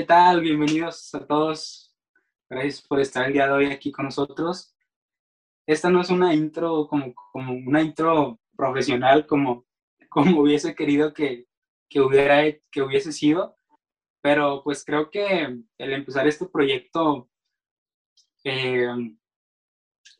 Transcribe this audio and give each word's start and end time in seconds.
¿qué 0.00 0.06
tal? 0.06 0.40
Bienvenidos 0.40 1.14
a 1.14 1.26
todos. 1.26 1.94
Gracias 2.48 2.80
por 2.80 3.00
estar 3.00 3.26
el 3.26 3.34
día 3.34 3.44
de 3.44 3.52
hoy 3.52 3.66
aquí 3.66 3.92
con 3.92 4.06
nosotros. 4.06 4.74
Esta 5.66 5.90
no 5.90 6.00
es 6.00 6.08
una 6.08 6.32
intro 6.32 6.88
como, 6.88 7.12
como 7.14 7.52
una 7.52 7.82
intro 7.82 8.40
profesional 8.56 9.26
como, 9.26 9.66
como 10.08 10.40
hubiese 10.40 10.74
querido 10.74 11.12
que, 11.12 11.44
que, 11.86 12.00
hubiera, 12.00 12.50
que 12.72 12.80
hubiese 12.80 13.12
sido, 13.12 13.56
pero 14.22 14.62
pues 14.64 14.86
creo 14.86 15.10
que 15.10 15.58
el 15.76 15.92
empezar 15.92 16.26
este 16.26 16.46
proyecto 16.46 17.28
eh, 18.44 18.88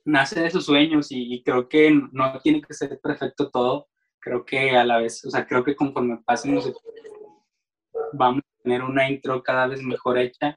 nace 0.05 0.43
de 0.43 0.51
sus 0.51 0.67
sueños 0.67 1.07
y, 1.09 1.43
creo 1.43 1.71
que 1.71 1.91
no 2.13 2.39
tiene 2.43 2.61
que 2.61 2.75
ser 2.75 3.01
perfecto 3.01 3.51
todo. 3.51 3.89
Creo 4.19 4.45
que 4.45 4.77
a 4.77 4.85
la 4.85 4.99
vez, 4.99 5.25
o 5.25 5.31
sea, 5.31 5.47
creo 5.47 5.65
que 5.65 5.75
conforme 5.75 6.19
pasen 6.19 6.55
los 6.55 6.71
vamos 8.13 8.43
tener 8.63 8.83
una 8.83 9.09
intro 9.11 9.43
cada 9.43 9.67
vez 9.67 9.83
mejor 9.83 10.19
hecha. 10.19 10.57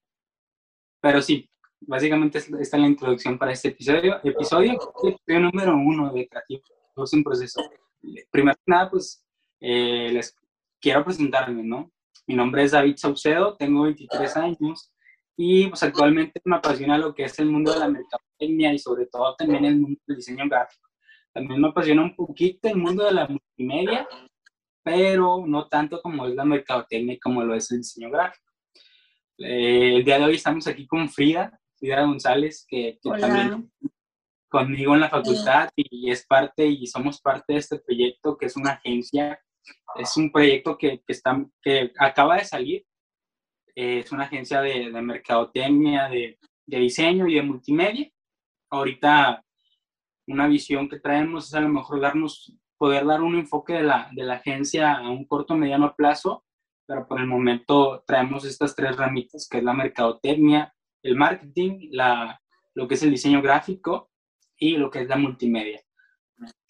Pero 1.02 1.22
sí, 1.22 1.50
básicamente 1.82 2.38
esta 2.38 2.58
es 2.60 2.74
la 2.74 2.88
introducción 2.88 3.38
para 3.38 3.52
este 3.52 3.70
episodio. 3.70 4.20
Episodio, 4.24 4.74
episodio 5.04 5.40
número 5.40 5.76
uno 5.76 6.12
de 6.14 6.28
Creativos 6.28 7.14
en 7.14 7.24
Proceso. 7.24 7.62
Primero 8.32 8.56
que 8.56 8.72
nada, 8.72 8.90
pues 8.90 9.26
eh, 9.60 10.10
les 10.12 10.36
quiero 10.80 11.04
presentarme, 11.04 11.64
¿no? 11.64 11.92
Mi 12.28 12.36
nombre 12.36 12.64
es 12.64 12.72
David 12.72 12.96
Saucedo, 12.98 13.56
tengo 13.58 13.84
23 13.84 14.38
años 14.38 14.94
y 15.36 15.68
pues 15.68 15.84
actualmente 15.84 16.40
me 16.46 16.56
apasiona 16.56 16.98
lo 16.98 17.14
que 17.14 17.24
es 17.24 17.38
el 17.40 17.50
mundo 17.50 17.74
de 17.74 17.80
la 17.80 17.90
mercadotecnia 17.90 18.74
y 18.74 18.80
sobre 18.80 19.08
todo 19.08 19.36
también 19.36 19.66
el 19.66 19.80
mundo 19.80 20.00
del 20.08 20.18
diseño 20.18 20.46
gráfico. 20.48 20.90
También 21.34 21.60
me 21.62 21.70
apasiona 21.70 22.04
un 22.04 22.16
poquito 22.16 22.70
el 22.70 22.78
mundo 22.78 23.04
de 23.04 23.12
la 23.12 23.28
multimedia 23.28 24.08
pero 24.84 25.46
no 25.48 25.68
tanto 25.68 26.02
como 26.02 26.28
es 26.28 26.36
la 26.36 26.46
mercadotecnia 26.46 27.18
como 27.22 27.44
lo 27.44 27.56
es 27.56 27.72
el 27.72 27.80
diseño 27.80 28.12
gráfico. 28.12 28.52
Eh, 29.38 29.96
el 29.96 30.04
día 30.04 30.20
de 30.20 30.26
hoy 30.26 30.36
estamos 30.36 30.68
aquí 30.68 30.86
con 30.86 31.10
Frida, 31.10 31.60
Frida 31.78 32.04
González, 32.04 32.66
que, 32.68 33.00
también 33.02 33.72
conmigo 34.50 34.94
en 34.94 35.00
la 35.00 35.10
facultad 35.10 35.70
y 35.76 36.12
es 36.12 36.26
parte 36.28 36.68
y 36.68 36.86
somos 36.86 37.20
parte 37.20 37.54
de 37.54 37.60
este 37.60 37.80
proyecto 37.80 38.38
que 38.38 38.46
es 38.46 38.56
una 38.56 38.74
agencia, 38.74 39.40
es 39.96 40.16
un 40.16 40.32
proyecto 40.32 40.78
que, 40.78 41.00
que, 41.00 41.14
está, 41.14 41.44
que 41.62 41.92
acaba 41.98 42.38
de 42.38 42.46
salir, 42.46 42.86
eh, 43.76 44.00
es 44.00 44.12
una 44.12 44.26
agencia 44.26 44.62
de, 44.62 44.92
de 44.92 45.02
mercadotecnia, 45.02 46.08
de, 46.10 46.38
de 46.68 46.78
diseño 46.78 47.28
y 47.28 47.36
de 47.36 47.42
multimedia. 47.42 48.10
Ahorita 48.70 49.44
una 50.28 50.48
visión 50.48 50.88
que 50.88 51.00
traemos 51.00 51.48
es 51.48 51.54
a 51.54 51.62
lo 51.62 51.70
mejor 51.70 52.00
darnos 52.00 52.56
poder 52.84 53.06
dar 53.06 53.22
un 53.22 53.36
enfoque 53.36 53.76
de 53.76 53.84
la, 53.84 54.10
de 54.12 54.24
la 54.24 54.34
agencia 54.34 54.98
a 54.98 55.10
un 55.10 55.24
corto 55.24 55.56
mediano 55.56 55.96
plazo, 55.96 56.44
pero 56.86 57.08
por 57.08 57.22
el 57.22 57.28
momento 57.28 58.04
traemos 58.06 58.44
estas 58.44 58.76
tres 58.76 58.98
ramitas, 58.98 59.48
que 59.50 59.60
es 59.60 59.64
la 59.64 59.72
mercadotecnia, 59.72 60.76
el 61.02 61.16
marketing, 61.16 61.88
la, 61.92 62.42
lo 62.74 62.86
que 62.86 62.96
es 62.96 63.04
el 63.04 63.12
diseño 63.12 63.42
gráfico 63.42 64.12
y 64.58 64.76
lo 64.76 64.92
que 64.92 65.00
es 65.00 65.08
la 65.08 65.16
multimedia. 65.16 65.82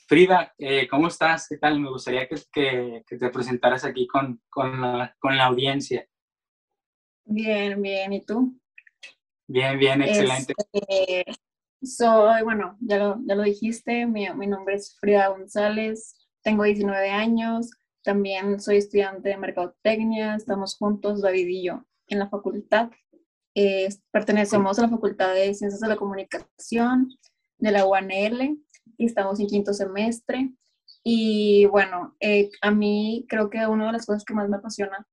Frida, 0.07 0.53
eh, 0.59 0.87
¿cómo 0.87 1.07
estás? 1.07 1.47
¿Qué 1.49 1.57
tal? 1.57 1.79
Me 1.79 1.89
gustaría 1.89 2.27
que, 2.27 2.35
que, 2.51 3.03
que 3.07 3.17
te 3.17 3.29
presentaras 3.31 3.83
aquí 3.83 4.05
con, 4.05 4.39
con, 4.51 4.81
la, 4.81 5.15
con, 5.19 5.35
la, 5.35 5.45
audiencia. 5.45 6.07
Bien, 7.25 7.81
bien. 7.81 8.13
¿Y 8.13 8.23
tú? 8.23 8.55
Bien, 9.47 9.79
bien, 9.79 10.03
excelente. 10.03 10.53
Este, 10.71 11.25
soy, 11.83 12.43
bueno, 12.43 12.77
ya 12.79 12.97
lo, 12.97 13.19
ya 13.25 13.35
lo 13.35 13.43
dijiste, 13.43 14.05
mi, 14.05 14.29
mi, 14.35 14.47
nombre 14.47 14.75
es 14.75 14.97
Frida 14.99 15.27
González, 15.29 16.15
tengo 16.41 16.63
19 16.63 17.09
años, 17.09 17.69
también 18.03 18.59
soy 18.59 18.77
estudiante 18.77 19.29
de 19.29 19.37
Mercadotecnia, 19.37 20.35
estamos 20.35 20.77
juntos, 20.77 21.21
David 21.21 21.47
y 21.47 21.63
yo, 21.63 21.85
en 22.07 22.19
la 22.19 22.29
facultad. 22.29 22.89
Eh, 23.55 23.89
pertenecemos 24.11 24.79
a 24.79 24.83
la 24.83 24.89
Facultad 24.89 25.33
de 25.33 25.53
Ciencias 25.53 25.79
de 25.79 25.87
la 25.87 25.95
Comunicación 25.95 27.09
de 27.59 27.71
la 27.71 27.85
UANL 27.85 28.59
y 28.97 29.05
estamos 29.05 29.39
en 29.39 29.47
quinto 29.47 29.73
semestre. 29.73 30.51
Y 31.03 31.65
bueno, 31.65 32.15
eh, 32.19 32.49
a 32.61 32.71
mí 32.71 33.25
creo 33.29 33.49
que 33.49 33.65
una 33.67 33.87
de 33.87 33.93
las 33.93 34.05
cosas 34.05 34.25
que 34.25 34.33
más 34.33 34.49
me 34.49 34.57
apasiona 34.57 35.07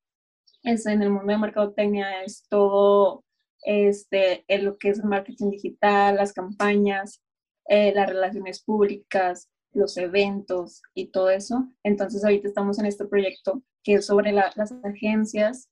es 0.62 0.86
en 0.86 1.03
el 1.03 1.10
mundo 1.10 1.32
de 1.32 1.38
mercadotecnia 1.38 2.22
es 2.22 2.47
todo 2.48 3.25
este, 3.62 4.44
en 4.48 4.65
lo 4.65 4.78
que 4.78 4.91
es 4.91 4.98
el 4.98 5.04
marketing 5.04 5.50
digital, 5.50 6.16
las 6.16 6.32
campañas, 6.32 7.22
eh, 7.66 7.93
las 7.94 8.09
relaciones 8.09 8.62
públicas, 8.62 9.50
los 9.72 9.97
eventos 9.97 10.82
y 10.94 11.06
todo 11.06 11.31
eso. 11.31 11.69
Entonces 11.82 12.25
ahorita 12.25 12.48
estamos 12.48 12.78
en 12.78 12.87
este 12.87 13.06
proyecto 13.06 13.62
que 13.82 13.94
es 13.94 14.06
sobre 14.06 14.32
las 14.32 14.56
agencias, 14.84 15.71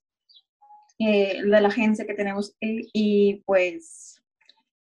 eh, 0.99 1.41
la 1.43 1.59
agencia 1.59 2.05
que 2.05 2.13
tenemos 2.13 2.55
eh, 2.61 2.87
y 2.93 3.43
pues 3.45 4.21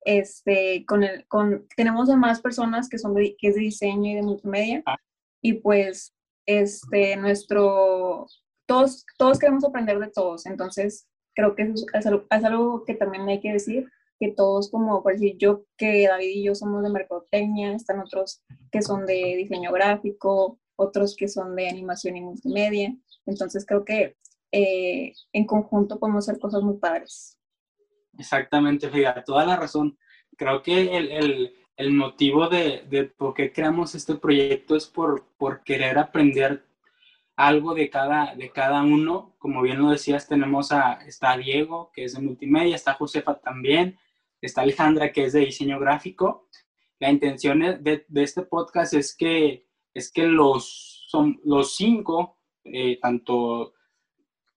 este, 0.05 0.85
con 0.87 1.05
el, 1.05 1.27
con, 1.29 1.67
tenemos 1.77 2.09
a 2.11 2.17
más 2.17 2.41
personas 2.41 2.89
que 2.89 2.99
son 2.99 3.15
de, 3.15 3.37
que 3.39 3.49
es 3.49 3.55
de 3.55 3.63
diseño 3.63 4.11
y 4.11 4.15
de 4.15 4.23
multimedia 4.23 4.83
ah. 4.87 4.97
y 5.43 5.55
pues 5.55 6.15
este, 6.47 7.17
nuestro, 7.17 8.27
todos, 8.67 9.05
todos 9.19 9.39
queremos 9.39 9.65
aprender 9.65 9.99
de 9.99 10.11
todos, 10.11 10.47
entonces 10.47 11.07
creo 11.39 11.55
que 11.55 11.63
es, 11.63 11.87
es, 11.95 12.45
algo, 12.45 12.83
que 12.85 12.95
también 12.95 13.29
hay 13.29 13.39
que 13.39 13.53
decir, 13.53 13.89
que 14.19 14.33
todos 14.33 14.73
como, 14.73 15.05
por 15.05 15.13
decir 15.13 15.37
yo, 15.39 15.63
que 15.77 16.09
David 16.09 16.27
y 16.27 16.43
yo 16.43 16.57
somos 16.57 16.83
de 16.83 16.91
mercadotecnia, 16.91 17.75
están 17.75 18.01
otros 18.01 18.43
que 18.73 18.83
son 18.83 19.07
de 19.07 19.37
diseño 19.37 19.71
gráfico, 19.71 20.59
otros 20.75 21.15
que 21.15 21.29
son 21.29 21.55
de 21.55 21.69
animación 21.69 22.17
y 22.17 22.23
multimedia. 22.23 22.93
Entonces 23.25 23.65
creo 23.65 23.85
que 23.85 24.17
eh, 24.51 25.13
en 25.33 25.47
conjunto 25.47 26.01
podemos 26.01 26.29
hacer 26.29 26.41
cosas 26.41 26.61
muy 26.65 26.79
padres. 26.79 27.39
Exactamente, 28.19 28.91
fíjate, 28.91 29.23
toda 29.23 29.47
la 29.47 29.55
razón. 29.55 29.97
Creo 30.37 30.61
que 30.61 30.97
el, 30.97 31.13
el, 31.13 31.55
el 31.77 31.93
motivo 31.93 32.49
de, 32.49 32.83
de, 32.91 33.05
por 33.05 33.35
qué 33.35 33.53
creamos 33.53 33.95
este 33.95 34.17
proyecto 34.17 34.75
es 34.75 34.89
por, 34.89 35.25
por 35.37 35.63
querer 35.63 35.99
aprender 35.99 36.65
algo 37.39 37.73
de 37.73 37.89
cada, 37.89 38.35
de 38.35 38.51
cada 38.51 38.83
uno. 38.83 39.37
Como 39.39 39.63
bien 39.63 39.81
lo 39.81 39.91
decías, 39.91 40.27
tenemos 40.27 40.73
a, 40.73 40.95
está 41.07 41.37
Diego, 41.37 41.93
que 41.95 42.03
es 42.05 42.15
de 42.15 42.21
multimedia, 42.21 42.75
está 42.75 42.95
Josefa 42.95 43.39
también, 43.39 43.97
está 44.41 44.63
Alejandra, 44.63 45.13
que 45.13 45.25
es 45.25 45.35
de 45.35 45.47
diseño 45.47 45.79
gráfico. 45.79 46.49
La 46.99 47.11
intención 47.11 47.61
de, 47.61 48.05
de 48.09 48.23
este 48.25 48.43
podcast 48.43 48.93
es 48.95 49.17
que, 49.17 49.69
es 49.95 50.11
que 50.11 50.25
los, 50.25 51.05
son, 51.07 51.41
los 51.45 51.77
cinco, 51.77 52.41
eh, 52.65 52.99
tanto 53.01 53.75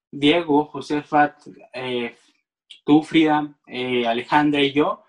Diego, 0.09 0.65
Josefa, 0.65 1.37
eh, 1.73 2.15
tú, 2.83 3.03
Frida, 3.03 3.59
eh, 3.67 4.07
Alejandra 4.07 4.59
y 4.59 4.73
yo, 4.73 5.03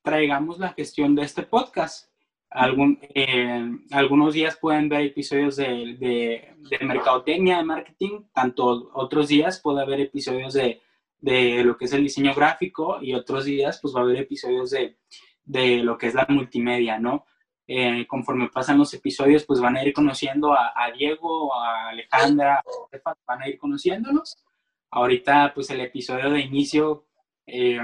traigamos 0.00 0.60
la 0.60 0.74
gestión 0.74 1.16
de 1.16 1.22
este 1.22 1.42
podcast 1.42 2.08
Algún, 2.50 2.98
eh, 3.14 3.70
algunos 3.90 4.32
días 4.32 4.56
pueden 4.56 4.88
ver 4.88 5.02
episodios 5.02 5.56
de, 5.56 5.96
de, 5.98 6.54
de, 6.70 6.86
mercadotecnia, 6.86 7.58
de 7.58 7.64
marketing, 7.64 8.22
tanto 8.32 8.90
otros 8.94 9.28
días 9.28 9.60
puede 9.60 9.82
haber 9.82 10.00
episodios 10.00 10.54
de, 10.54 10.80
de, 11.20 11.62
lo 11.62 11.76
que 11.76 11.84
es 11.84 11.92
el 11.92 12.04
diseño 12.04 12.34
gráfico 12.34 12.98
y 13.02 13.12
otros 13.12 13.44
días 13.44 13.78
pues 13.82 13.94
va 13.94 14.00
a 14.00 14.02
haber 14.04 14.16
episodios 14.16 14.70
de, 14.70 15.82
lo 15.82 15.98
que 15.98 16.06
es 16.06 16.14
la 16.14 16.26
multimedia, 16.28 16.98
¿no? 16.98 17.26
Eh, 17.66 18.06
conforme 18.06 18.48
pasan 18.48 18.78
los 18.78 18.94
episodios 18.94 19.44
pues 19.44 19.60
van 19.60 19.76
a 19.76 19.84
ir 19.84 19.92
conociendo 19.92 20.54
a, 20.54 20.72
a 20.74 20.90
Diego, 20.90 21.54
a 21.54 21.90
Alejandra, 21.90 22.62
a 22.64 23.14
van 23.26 23.42
a 23.42 23.48
ir 23.48 23.58
conociéndolos. 23.58 24.42
Ahorita 24.90 25.52
pues 25.54 25.68
el 25.68 25.82
episodio 25.82 26.30
de 26.30 26.40
inicio, 26.40 27.08
eh, 27.46 27.78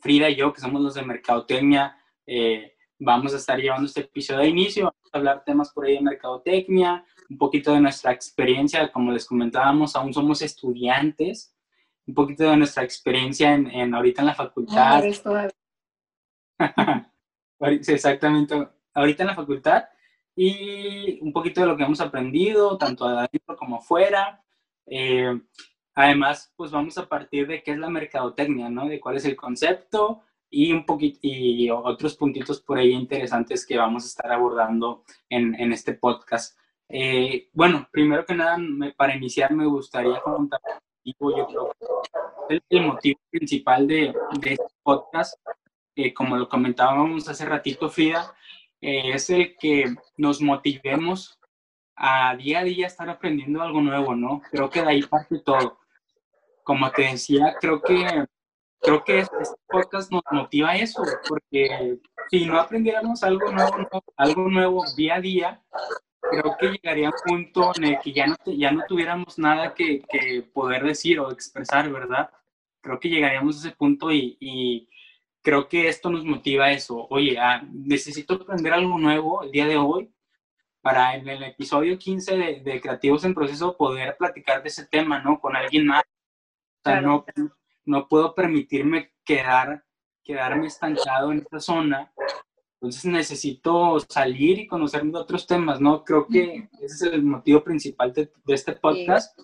Frida 0.00 0.28
y 0.28 0.36
yo, 0.36 0.52
que 0.52 0.60
somos 0.60 0.82
los 0.82 0.94
de 0.94 1.02
mercadotecnia, 1.02 1.96
eh, 2.26 2.77
vamos 2.98 3.34
a 3.34 3.36
estar 3.36 3.58
llevando 3.58 3.86
este 3.86 4.00
episodio 4.00 4.40
de 4.40 4.48
inicio, 4.48 4.84
vamos 4.84 5.10
a 5.12 5.18
hablar 5.18 5.44
temas 5.44 5.72
por 5.72 5.86
ahí 5.86 5.94
de 5.94 6.02
mercadotecnia, 6.02 7.04
un 7.30 7.38
poquito 7.38 7.72
de 7.72 7.80
nuestra 7.80 8.12
experiencia, 8.12 8.90
como 8.90 9.12
les 9.12 9.26
comentábamos, 9.26 9.94
aún 9.96 10.12
somos 10.12 10.42
estudiantes, 10.42 11.54
un 12.06 12.14
poquito 12.14 12.50
de 12.50 12.56
nuestra 12.56 12.82
experiencia 12.82 13.54
en, 13.54 13.70
en 13.70 13.94
ahorita 13.94 14.22
en 14.22 14.26
la 14.26 14.34
facultad. 14.34 15.04
Exactamente, 17.60 18.68
ahorita 18.94 19.22
en 19.22 19.26
la 19.26 19.34
facultad 19.34 19.84
y 20.40 21.18
un 21.20 21.32
poquito 21.32 21.60
de 21.60 21.66
lo 21.66 21.76
que 21.76 21.82
hemos 21.82 22.00
aprendido, 22.00 22.78
tanto 22.78 23.06
adentro 23.06 23.56
como 23.56 23.78
afuera. 23.78 24.40
Eh, 24.86 25.36
además, 25.96 26.52
pues 26.56 26.70
vamos 26.70 26.96
a 26.96 27.08
partir 27.08 27.48
de 27.48 27.60
qué 27.60 27.72
es 27.72 27.78
la 27.78 27.90
mercadotecnia, 27.90 28.70
¿no? 28.70 28.86
De 28.86 29.00
cuál 29.00 29.16
es 29.16 29.24
el 29.24 29.34
concepto, 29.34 30.22
y 30.50 30.72
un 30.72 30.84
poquito 30.86 31.18
y 31.22 31.70
otros 31.70 32.16
puntitos 32.16 32.60
por 32.60 32.78
ahí 32.78 32.92
interesantes 32.92 33.66
que 33.66 33.76
vamos 33.76 34.04
a 34.04 34.06
estar 34.06 34.32
abordando 34.32 35.04
en, 35.28 35.54
en 35.54 35.72
este 35.72 35.94
podcast. 35.94 36.58
Eh, 36.88 37.48
bueno, 37.52 37.88
primero 37.90 38.24
que 38.24 38.34
nada, 38.34 38.56
me, 38.56 38.92
para 38.92 39.14
iniciar 39.16 39.52
me 39.52 39.66
gustaría 39.66 40.20
contar 40.20 40.60
yo 41.04 41.46
creo 41.46 41.74
el, 42.48 42.62
el 42.68 42.86
motivo 42.86 43.20
principal 43.30 43.86
de, 43.86 44.14
de 44.40 44.52
este 44.52 44.74
podcast, 44.82 45.38
eh, 45.96 46.12
como 46.12 46.36
lo 46.36 46.48
comentábamos 46.48 47.28
hace 47.28 47.44
ratito, 47.44 47.88
Frida, 47.88 48.34
eh, 48.80 49.12
es 49.14 49.30
el 49.30 49.56
que 49.56 49.94
nos 50.16 50.40
motivemos 50.40 51.38
a 51.96 52.36
día 52.36 52.60
a 52.60 52.64
día 52.64 52.86
estar 52.86 53.08
aprendiendo 53.08 53.62
algo 53.62 53.80
nuevo, 53.80 54.14
¿no? 54.14 54.42
Creo 54.50 54.70
que 54.70 54.82
de 54.82 54.88
ahí 54.88 55.02
parte 55.02 55.40
todo 55.40 55.78
como 56.68 56.90
te 56.90 57.00
decía, 57.00 57.56
creo 57.58 57.80
que 57.80 58.26
creo 58.80 59.04
que 59.04 59.18
este 59.20 59.36
podcast 59.68 60.10
nos 60.10 60.22
motiva 60.30 60.70
a 60.70 60.76
eso, 60.76 61.02
porque 61.28 61.98
si 62.30 62.46
no 62.46 62.58
aprendiéramos 62.58 63.22
algo 63.22 63.50
nuevo, 63.50 64.04
algo 64.16 64.48
nuevo 64.48 64.84
día 64.96 65.16
a 65.16 65.20
día, 65.20 65.62
creo 66.30 66.56
que 66.58 66.68
llegaría 66.68 67.10
un 67.10 67.14
punto 67.24 67.72
en 67.76 67.84
el 67.84 67.98
que 68.00 68.12
ya 68.12 68.26
no, 68.26 68.36
ya 68.46 68.70
no 68.70 68.84
tuviéramos 68.86 69.38
nada 69.38 69.74
que, 69.74 70.02
que, 70.08 70.42
poder 70.52 70.84
decir 70.84 71.20
o 71.20 71.30
expresar, 71.30 71.90
¿verdad? 71.90 72.30
Creo 72.80 73.00
que 73.00 73.08
llegaríamos 73.08 73.56
a 73.56 73.68
ese 73.68 73.76
punto 73.76 74.10
y, 74.10 74.36
y 74.40 74.88
creo 75.42 75.68
que 75.68 75.88
esto 75.88 76.10
nos 76.10 76.24
motiva 76.24 76.66
a 76.66 76.72
eso. 76.72 77.06
Oye, 77.10 77.38
ah, 77.38 77.62
necesito 77.72 78.34
aprender 78.34 78.72
algo 78.72 78.98
nuevo 78.98 79.42
el 79.42 79.50
día 79.50 79.66
de 79.66 79.76
hoy 79.76 80.12
para 80.80 81.16
en 81.16 81.28
el 81.28 81.42
episodio 81.42 81.98
15 81.98 82.36
de, 82.36 82.60
de, 82.60 82.80
Creativos 82.80 83.24
en 83.24 83.34
Proceso 83.34 83.76
poder 83.76 84.16
platicar 84.16 84.62
de 84.62 84.68
ese 84.68 84.86
tema, 84.86 85.20
¿no? 85.20 85.40
Con 85.40 85.56
alguien 85.56 85.86
más. 85.86 86.02
O 86.04 86.90
sea, 86.90 87.00
no, 87.00 87.24
no 87.88 88.06
puedo 88.06 88.34
permitirme 88.34 89.12
quedar, 89.24 89.82
quedarme 90.22 90.66
estancado 90.66 91.32
en 91.32 91.38
esta 91.38 91.58
zona. 91.58 92.12
Entonces 92.74 93.06
necesito 93.06 93.98
salir 94.08 94.58
y 94.60 94.66
conocer 94.66 95.02
otros 95.14 95.46
temas, 95.46 95.80
¿no? 95.80 96.04
Creo 96.04 96.26
que 96.26 96.68
ese 96.80 97.08
es 97.08 97.12
el 97.14 97.22
motivo 97.22 97.64
principal 97.64 98.12
de, 98.12 98.30
este 98.46 98.74
podcast. 98.74 99.36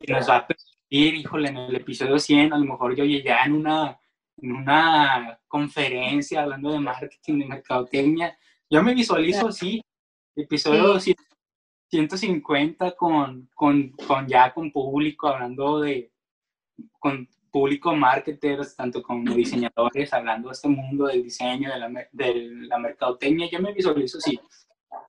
Que 0.00 0.12
nos 0.12 0.28
va 0.28 0.38
a 0.38 0.46
permitir, 0.46 1.14
híjole, 1.14 1.50
en 1.50 1.56
el 1.58 1.76
episodio 1.76 2.18
100, 2.18 2.52
a 2.52 2.58
lo 2.58 2.64
mejor 2.64 2.96
yo 2.96 3.04
ya 3.04 3.44
en 3.44 3.52
una, 3.52 4.00
en 4.38 4.52
una 4.52 5.38
conferencia 5.46 6.42
hablando 6.42 6.72
de 6.72 6.80
marketing, 6.80 7.40
de 7.40 7.46
mercadotecnia. 7.46 8.36
Yo 8.68 8.82
me 8.82 8.94
visualizo 8.94 9.48
así, 9.48 9.80
episodio 10.34 10.98
150 11.90 12.96
con, 12.96 13.48
con, 13.54 13.90
con 13.90 14.26
ya 14.26 14.52
con 14.52 14.72
público 14.72 15.28
hablando 15.28 15.80
de, 15.80 16.10
con 16.98 17.28
público, 17.54 17.94
marketers, 17.94 18.74
tanto 18.74 19.00
como 19.00 19.32
diseñadores, 19.32 20.12
hablando 20.12 20.48
de 20.48 20.54
este 20.54 20.66
mundo 20.66 21.06
del 21.06 21.22
diseño, 21.22 21.70
de 21.70 21.78
la, 21.78 22.08
de 22.10 22.48
la 22.66 22.78
mercadotecnia, 22.80 23.48
yo 23.48 23.60
me 23.60 23.72
visualizo 23.72 24.18
así. 24.18 24.40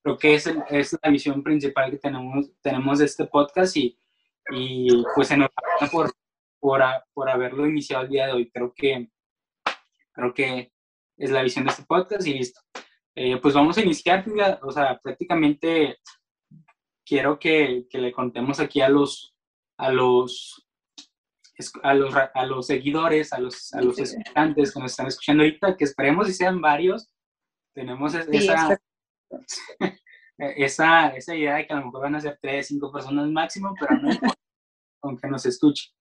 Creo 0.04 0.16
que 0.16 0.36
es, 0.36 0.54
es 0.70 0.96
la 1.02 1.10
visión 1.10 1.42
principal 1.42 1.90
que 1.90 1.98
tenemos, 1.98 2.52
tenemos 2.62 3.00
de 3.00 3.06
este 3.06 3.26
podcast 3.26 3.76
y, 3.78 3.98
y 4.52 4.90
pues 5.16 5.32
enhorabuena 5.32 5.92
por, 5.92 6.12
por, 6.60 6.84
por 7.16 7.30
haberlo 7.32 7.66
iniciado 7.66 8.04
el 8.04 8.10
día 8.12 8.28
de 8.28 8.34
hoy. 8.34 8.52
Creo 8.52 8.72
que, 8.76 9.10
creo 10.12 10.32
que 10.32 10.72
es 11.18 11.32
la 11.32 11.42
visión 11.42 11.66
de 11.66 11.72
este 11.72 11.84
podcast 11.86 12.28
y 12.28 12.36
listo. 12.36 12.62
Eh, 13.16 13.38
pues 13.38 13.56
vamos 13.56 13.76
a 13.80 13.82
iniciar, 13.82 14.24
o 14.62 14.70
sea, 14.70 15.00
prácticamente 15.00 15.98
quiero 17.04 17.40
que, 17.40 17.88
que 17.90 17.98
le 17.98 18.12
contemos 18.12 18.60
aquí 18.60 18.82
a 18.82 18.90
los, 18.90 19.36
a 19.78 19.90
los 19.90 20.65
a 21.84 21.94
los, 21.94 22.14
a 22.16 22.46
los 22.46 22.68
seguidores, 22.68 23.34
a 23.34 23.40
los, 23.40 23.74
a 23.74 23.82
los 23.82 23.98
estudiantes 24.00 24.74
que 24.74 24.80
nos 24.80 24.92
están 24.92 25.08
escuchando 25.08 25.44
ahorita, 25.44 25.78
que 25.78 25.86
esperemos 25.86 26.30
y 26.30 26.34
sean 26.34 26.62
varios, 26.62 27.10
tenemos 27.74 28.14
esa, 28.14 28.80
esa, 30.38 31.08
esa 31.10 31.36
idea 31.36 31.56
de 31.56 31.68
que 31.68 31.74
a 31.74 31.78
lo 31.78 31.86
mejor 31.86 32.02
van 32.02 32.16
a 32.16 32.22
ser 32.22 32.38
tres, 32.42 32.68
cinco 32.68 32.92
personas 32.92 33.30
máximo, 33.30 33.74
pero 33.80 33.96
no 33.98 34.12
importa, 34.14 34.40
aunque 35.02 35.28
nos 35.28 35.46
escuchen. 35.46 35.94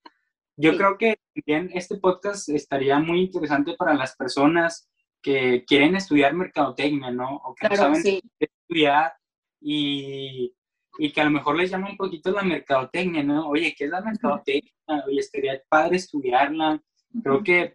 Yo 0.56 0.76
creo 0.76 0.96
que 0.96 1.18
también 1.34 1.70
este 1.74 1.96
podcast 1.96 2.48
estaría 2.48 2.98
muy 3.00 3.22
interesante 3.22 3.74
para 3.76 3.94
las 3.94 4.14
personas 4.14 4.88
que 5.20 5.64
quieren 5.66 5.96
estudiar 5.96 6.32
mercadotecnia, 6.34 7.10
¿no? 7.10 7.36
O 7.36 7.54
que 7.54 7.68
no 7.68 7.76
saben 7.76 8.20
estudiar 8.38 9.14
y 9.60 10.54
y 10.98 11.12
que 11.12 11.20
a 11.20 11.24
lo 11.24 11.30
mejor 11.30 11.56
les 11.56 11.70
llama 11.70 11.90
un 11.90 11.96
poquito 11.96 12.30
la 12.30 12.42
mercadotecnia, 12.42 13.22
¿no? 13.22 13.48
Oye, 13.48 13.74
¿qué 13.76 13.84
es 13.84 13.90
la 13.90 14.00
mercadotecnia? 14.00 14.72
Oye, 15.06 15.20
estaría 15.20 15.60
padre 15.68 15.96
estudiarla. 15.96 16.80
Creo 17.22 17.42
que 17.42 17.72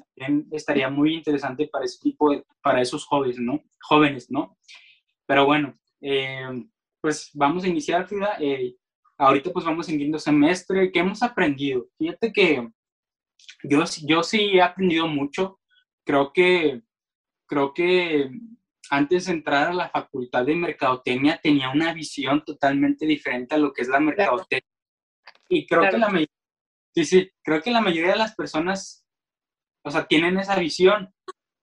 estaría 0.52 0.90
muy 0.90 1.16
interesante 1.16 1.68
para 1.68 1.86
ese 1.86 2.00
tipo 2.00 2.32
de, 2.32 2.44
para 2.62 2.82
esos 2.82 3.06
jóvenes, 3.06 3.40
¿no? 3.40 3.62
Jóvenes, 3.82 4.30
¿no? 4.30 4.58
Pero 5.26 5.46
bueno, 5.46 5.78
eh, 6.02 6.66
pues 7.02 7.30
vamos 7.34 7.64
a 7.64 7.68
iniciar, 7.68 8.08
Frida. 8.08 8.38
Eh, 8.40 8.76
ahorita 9.18 9.52
pues 9.52 9.66
vamos 9.66 9.88
en 9.90 9.98
quinto 9.98 10.20
semestre. 10.20 10.92
¿Qué 10.92 11.00
hemos 11.00 11.24
aprendido? 11.24 11.88
Fíjate 11.98 12.34
que 12.34 12.70
yo, 13.64 13.84
yo 14.06 14.24
sí 14.24 14.52
he 14.54 14.62
aprendido 14.62 15.08
mucho. 15.08 15.60
Creo 16.06 16.34
que, 16.34 16.82
creo 17.46 17.74
que 17.74 18.30
antes 18.90 19.26
de 19.26 19.34
entrar 19.34 19.68
a 19.68 19.74
la 19.74 19.90
facultad 19.90 20.46
de 20.46 20.56
mercadotecnia 20.56 21.40
tenía 21.42 21.70
una 21.70 21.94
visión 21.94 22.44
totalmente 22.44 23.06
diferente 23.06 23.56
a 23.56 23.58
lo 23.58 23.72
que 23.72 23.84
es 23.84 23.88
la 23.88 24.00
mercadotecnia. 24.00 24.70
Y 25.50 25.66
creo 25.66 25.90
que 25.90 25.98
la 25.98 26.10
sí, 26.94 27.06
sí, 27.06 27.32
creo 27.44 27.62
que 27.62 27.72
la 27.72 27.82
mayoría 27.82 28.12
de 28.12 28.18
las 28.18 28.36
personas, 28.36 29.06
o 29.84 29.92
sea, 29.92 30.06
tienen 30.06 30.38
esa 30.38 30.58
visión. 30.58 31.14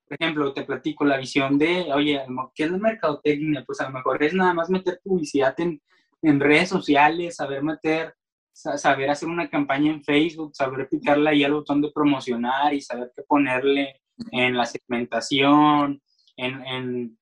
Por 0.08 0.16
ejemplo, 0.20 0.52
te 0.52 0.64
platico 0.64 1.04
la 1.04 1.18
visión 1.18 1.58
de, 1.58 1.92
oye, 1.92 2.22
¿qué 2.54 2.64
es 2.64 2.70
la 2.70 2.78
mercadotecnia? 2.78 3.64
Pues 3.64 3.80
a 3.80 3.88
lo 3.88 3.94
mejor 3.94 4.22
es 4.22 4.34
nada 4.34 4.54
más 4.54 4.70
meter 4.70 5.00
publicidad 5.02 5.58
en, 5.58 5.80
en 6.22 6.40
redes 6.40 6.68
sociales, 6.68 7.36
saber 7.36 7.62
meter, 7.62 8.14
saber 8.52 9.10
hacer 9.10 9.28
una 9.28 9.50
campaña 9.50 9.92
en 9.92 10.04
Facebook, 10.04 10.54
saber 10.54 10.88
picarle 10.88 11.30
ahí 11.30 11.44
al 11.44 11.54
botón 11.54 11.82
de 11.82 11.90
promocionar 11.92 12.72
y 12.72 12.80
saber 12.80 13.12
qué 13.14 13.22
ponerle 13.22 14.00
en 14.30 14.56
la 14.56 14.64
segmentación, 14.64 16.00
en, 16.36 17.18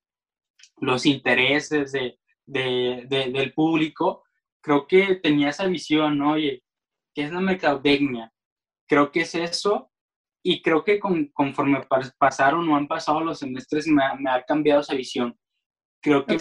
los 0.78 1.06
intereses 1.06 1.93
de, 1.93 2.19
del 2.46 3.55
público, 3.55 4.25
creo 4.61 4.87
que 4.87 5.16
tenía 5.16 5.50
esa 5.50 5.66
visión, 5.66 6.19
¿no? 6.19 6.32
Oye, 6.32 6.62
¿qué 7.14 7.25
es 7.25 7.32
la 7.32 7.40
mercadotecnia? 7.40 8.32
Creo 8.88 9.12
que 9.12 9.20
es 9.20 9.34
eso 9.34 9.90
y 10.43 10.61
creo 10.62 10.84
que 10.84 10.99
conforme 10.99 11.87
pasaron 12.19 12.69
o 12.69 12.76
han 12.76 12.88
pasado 12.88 13.20
los 13.20 13.38
semestres 13.38 13.87
me 13.87 14.02
ha, 14.02 14.43
cambiado 14.43 14.81
esa 14.81 14.94
visión. 14.94 15.38
Creo 16.02 16.26
que 16.26 16.37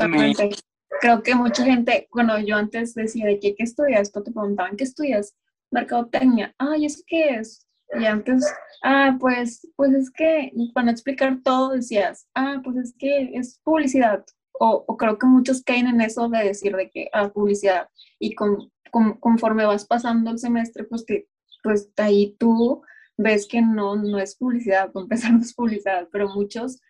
Creo 1.01 1.21
que 1.21 1.35
mucha 1.35 1.65
gente, 1.65 2.07
bueno, 2.11 2.39
yo 2.39 2.55
antes 2.55 2.93
decía 2.93 3.25
de 3.25 3.39
qué, 3.39 3.55
qué 3.55 3.63
estudias, 3.63 4.11
tú 4.11 4.23
te 4.23 4.31
preguntaban, 4.31 4.77
¿qué 4.77 4.85
estudias? 4.85 5.35
Mercadotecnia. 5.71 6.53
Ay, 6.57 6.85
¿eso 6.85 7.03
qué 7.05 7.29
es? 7.35 7.67
Y 7.99 8.05
antes, 8.05 8.45
ah, 8.83 9.17
pues, 9.19 9.67
pues 9.75 9.93
es 9.93 10.11
que 10.11 10.51
para 10.73 10.91
explicar 10.91 11.39
todo 11.43 11.71
decías, 11.71 12.27
ah, 12.35 12.61
pues 12.63 12.77
es 12.77 12.95
que 12.97 13.31
es 13.33 13.59
publicidad. 13.63 14.25
O, 14.59 14.85
o 14.87 14.97
creo 14.97 15.17
que 15.17 15.25
muchos 15.25 15.63
caen 15.63 15.87
en 15.87 16.01
eso 16.01 16.29
de 16.29 16.43
decir 16.43 16.75
de 16.75 16.89
que, 16.89 17.09
ah, 17.13 17.29
publicidad. 17.29 17.87
Y 18.19 18.35
con, 18.35 18.71
conforme 19.19 19.65
vas 19.65 19.85
pasando 19.85 20.31
el 20.31 20.39
semestre, 20.39 20.83
pues 20.83 21.03
que, 21.05 21.27
pues 21.63 21.89
ahí 21.97 22.35
tú 22.39 22.83
ves 23.17 23.47
que 23.47 23.61
no, 23.61 23.95
no 23.95 24.19
es 24.19 24.35
publicidad, 24.35 24.91
empezar 24.95 25.33
no 25.33 25.41
es 25.41 25.53
publicidad, 25.53 26.07
pero 26.11 26.29
muchos 26.29 26.81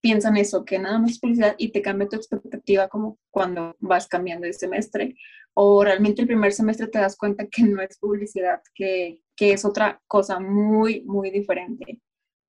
piensan 0.00 0.36
eso, 0.36 0.64
que 0.64 0.78
nada 0.78 0.98
más 0.98 1.12
es 1.12 1.18
publicidad 1.18 1.56
y 1.58 1.72
te 1.72 1.82
cambia 1.82 2.08
tu 2.08 2.16
expectativa 2.16 2.88
como 2.88 3.18
cuando 3.30 3.74
vas 3.80 4.06
cambiando 4.06 4.46
de 4.46 4.52
semestre 4.52 5.16
o 5.54 5.82
realmente 5.82 6.20
el 6.20 6.28
primer 6.28 6.52
semestre 6.52 6.86
te 6.86 6.98
das 6.98 7.16
cuenta 7.16 7.46
que 7.46 7.62
no 7.62 7.80
es 7.80 7.98
publicidad, 7.98 8.60
que, 8.74 9.22
que 9.36 9.52
es 9.52 9.64
otra 9.64 10.00
cosa 10.06 10.40
muy, 10.40 11.02
muy 11.02 11.30
diferente. 11.30 12.00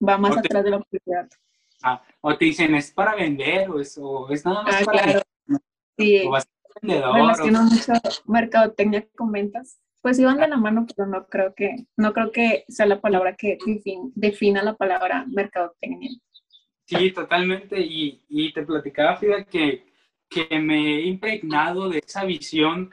Va 0.06 0.18
más 0.18 0.38
atrás 0.38 0.64
de 0.64 0.72
la 0.72 0.80
publicidad. 0.80 1.28
Ah, 1.84 2.02
o 2.22 2.36
te 2.38 2.46
dicen, 2.46 2.74
¿es 2.76 2.92
para 2.92 3.16
vender 3.16 3.70
o 3.70 3.80
es, 3.80 3.98
o 4.02 4.30
es 4.30 4.46
nada 4.46 4.64
más 4.64 4.82
ah, 4.82 4.86
para 4.86 5.04
claro. 5.04 5.22
Sí. 5.98 6.22
O 6.26 6.32
vas 6.32 6.46
a 6.46 6.80
vendedor. 6.82 7.16
Relaciono 7.16 7.64
mucho 7.64 7.94
mercadotecnia 8.26 9.08
con 9.16 9.32
ventas. 9.32 9.80
Pues 10.02 10.20
iban 10.20 10.38
de 10.38 10.48
la 10.48 10.58
mano, 10.58 10.86
pero 10.96 11.08
no 11.08 11.28
creo 11.28 11.54
que, 11.54 11.76
no 11.98 12.14
creo 12.14 12.32
que 12.32 12.66
sea 12.70 12.86
la 12.86 13.02
palabra 13.02 13.36
que 13.36 13.58
defina 14.16 14.64
la 14.64 14.76
palabra 14.76 15.26
mercadotecnia. 15.28 16.12
Sí, 16.86 17.12
totalmente. 17.12 17.80
Y, 17.82 18.24
y 18.30 18.54
te 18.54 18.64
platicaba, 18.64 19.18
Frida, 19.18 19.44
que 19.44 19.88
que 20.30 20.60
me 20.60 20.98
he 20.98 21.02
impregnado 21.06 21.90
de 21.90 22.00
esa 22.06 22.26
visión 22.26 22.92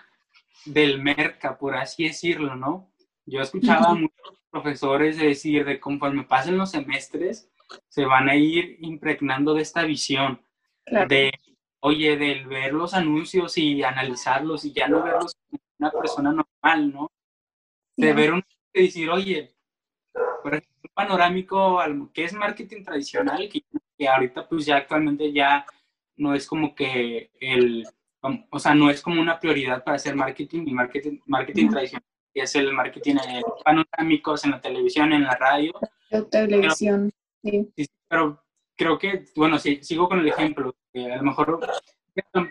del 0.64 1.02
merca, 1.02 1.58
por 1.58 1.74
así 1.74 2.04
decirlo, 2.04 2.56
¿no? 2.56 2.90
Yo 3.26 3.40
escuchaba 3.40 3.90
a 3.90 3.94
muchos 3.94 4.38
profesores 4.50 5.18
decir 5.18 5.64
de 5.64 5.80
conforme 5.80 6.24
pasen 6.24 6.58
los 6.58 6.70
semestres, 6.70 7.50
se 7.88 8.04
van 8.04 8.28
a 8.28 8.36
ir 8.36 8.76
impregnando 8.80 9.54
de 9.54 9.62
esta 9.62 9.82
visión, 9.84 10.40
de, 11.08 11.32
oye, 11.80 12.16
del 12.16 12.46
ver 12.46 12.72
los 12.74 12.94
anuncios 12.94 13.56
y 13.56 13.82
analizarlos 13.82 14.64
y 14.64 14.72
ya 14.72 14.88
no 14.88 15.02
verlos 15.02 15.36
como 15.48 15.62
una 15.78 15.90
persona 15.90 16.32
normal, 16.32 16.92
¿no? 16.92 17.10
De 17.96 18.12
ver 18.12 18.32
un, 18.32 18.44
de 18.72 18.82
decir, 18.82 19.08
oye, 19.08 19.54
por 20.42 20.54
ejemplo, 20.54 20.80
un 20.82 20.90
panorámico, 20.94 21.80
que 22.12 22.24
es 22.24 22.34
marketing 22.34 22.84
tradicional, 22.84 23.48
que, 23.48 23.64
que 23.96 24.08
ahorita 24.08 24.46
pues 24.48 24.66
ya 24.66 24.76
actualmente 24.76 25.32
ya 25.32 25.64
no 26.16 26.34
es 26.34 26.46
como 26.46 26.74
que 26.74 27.30
el, 27.40 27.86
o 28.50 28.58
sea, 28.58 28.74
no 28.74 28.90
es 28.90 29.00
como 29.02 29.20
una 29.20 29.40
prioridad 29.40 29.82
para 29.82 29.96
hacer 29.96 30.14
marketing 30.14 30.64
y 30.66 30.72
marketing, 30.72 31.18
marketing 31.26 31.68
tradicional, 31.70 32.04
que 32.34 32.42
es 32.42 32.54
el 32.56 32.72
marketing 32.72 33.16
panorámicos, 33.64 34.44
en 34.44 34.50
la 34.50 34.60
televisión, 34.60 35.12
en 35.12 35.22
la 35.22 35.36
radio. 35.36 35.72
La 36.10 36.22
televisión, 36.24 37.12
sí. 37.42 37.70
Pero 38.08 38.44
creo 38.76 38.98
que, 38.98 39.24
bueno, 39.36 39.58
si, 39.58 39.82
sigo 39.82 40.08
con 40.08 40.18
el 40.18 40.28
ejemplo, 40.28 40.74
a 40.94 41.16
lo 41.16 41.22
mejor 41.22 41.60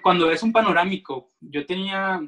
cuando 0.01 0.31
es 0.31 0.41
un 0.41 0.53
panorámico, 0.53 1.33
yo 1.41 1.65
tenía 1.65 2.21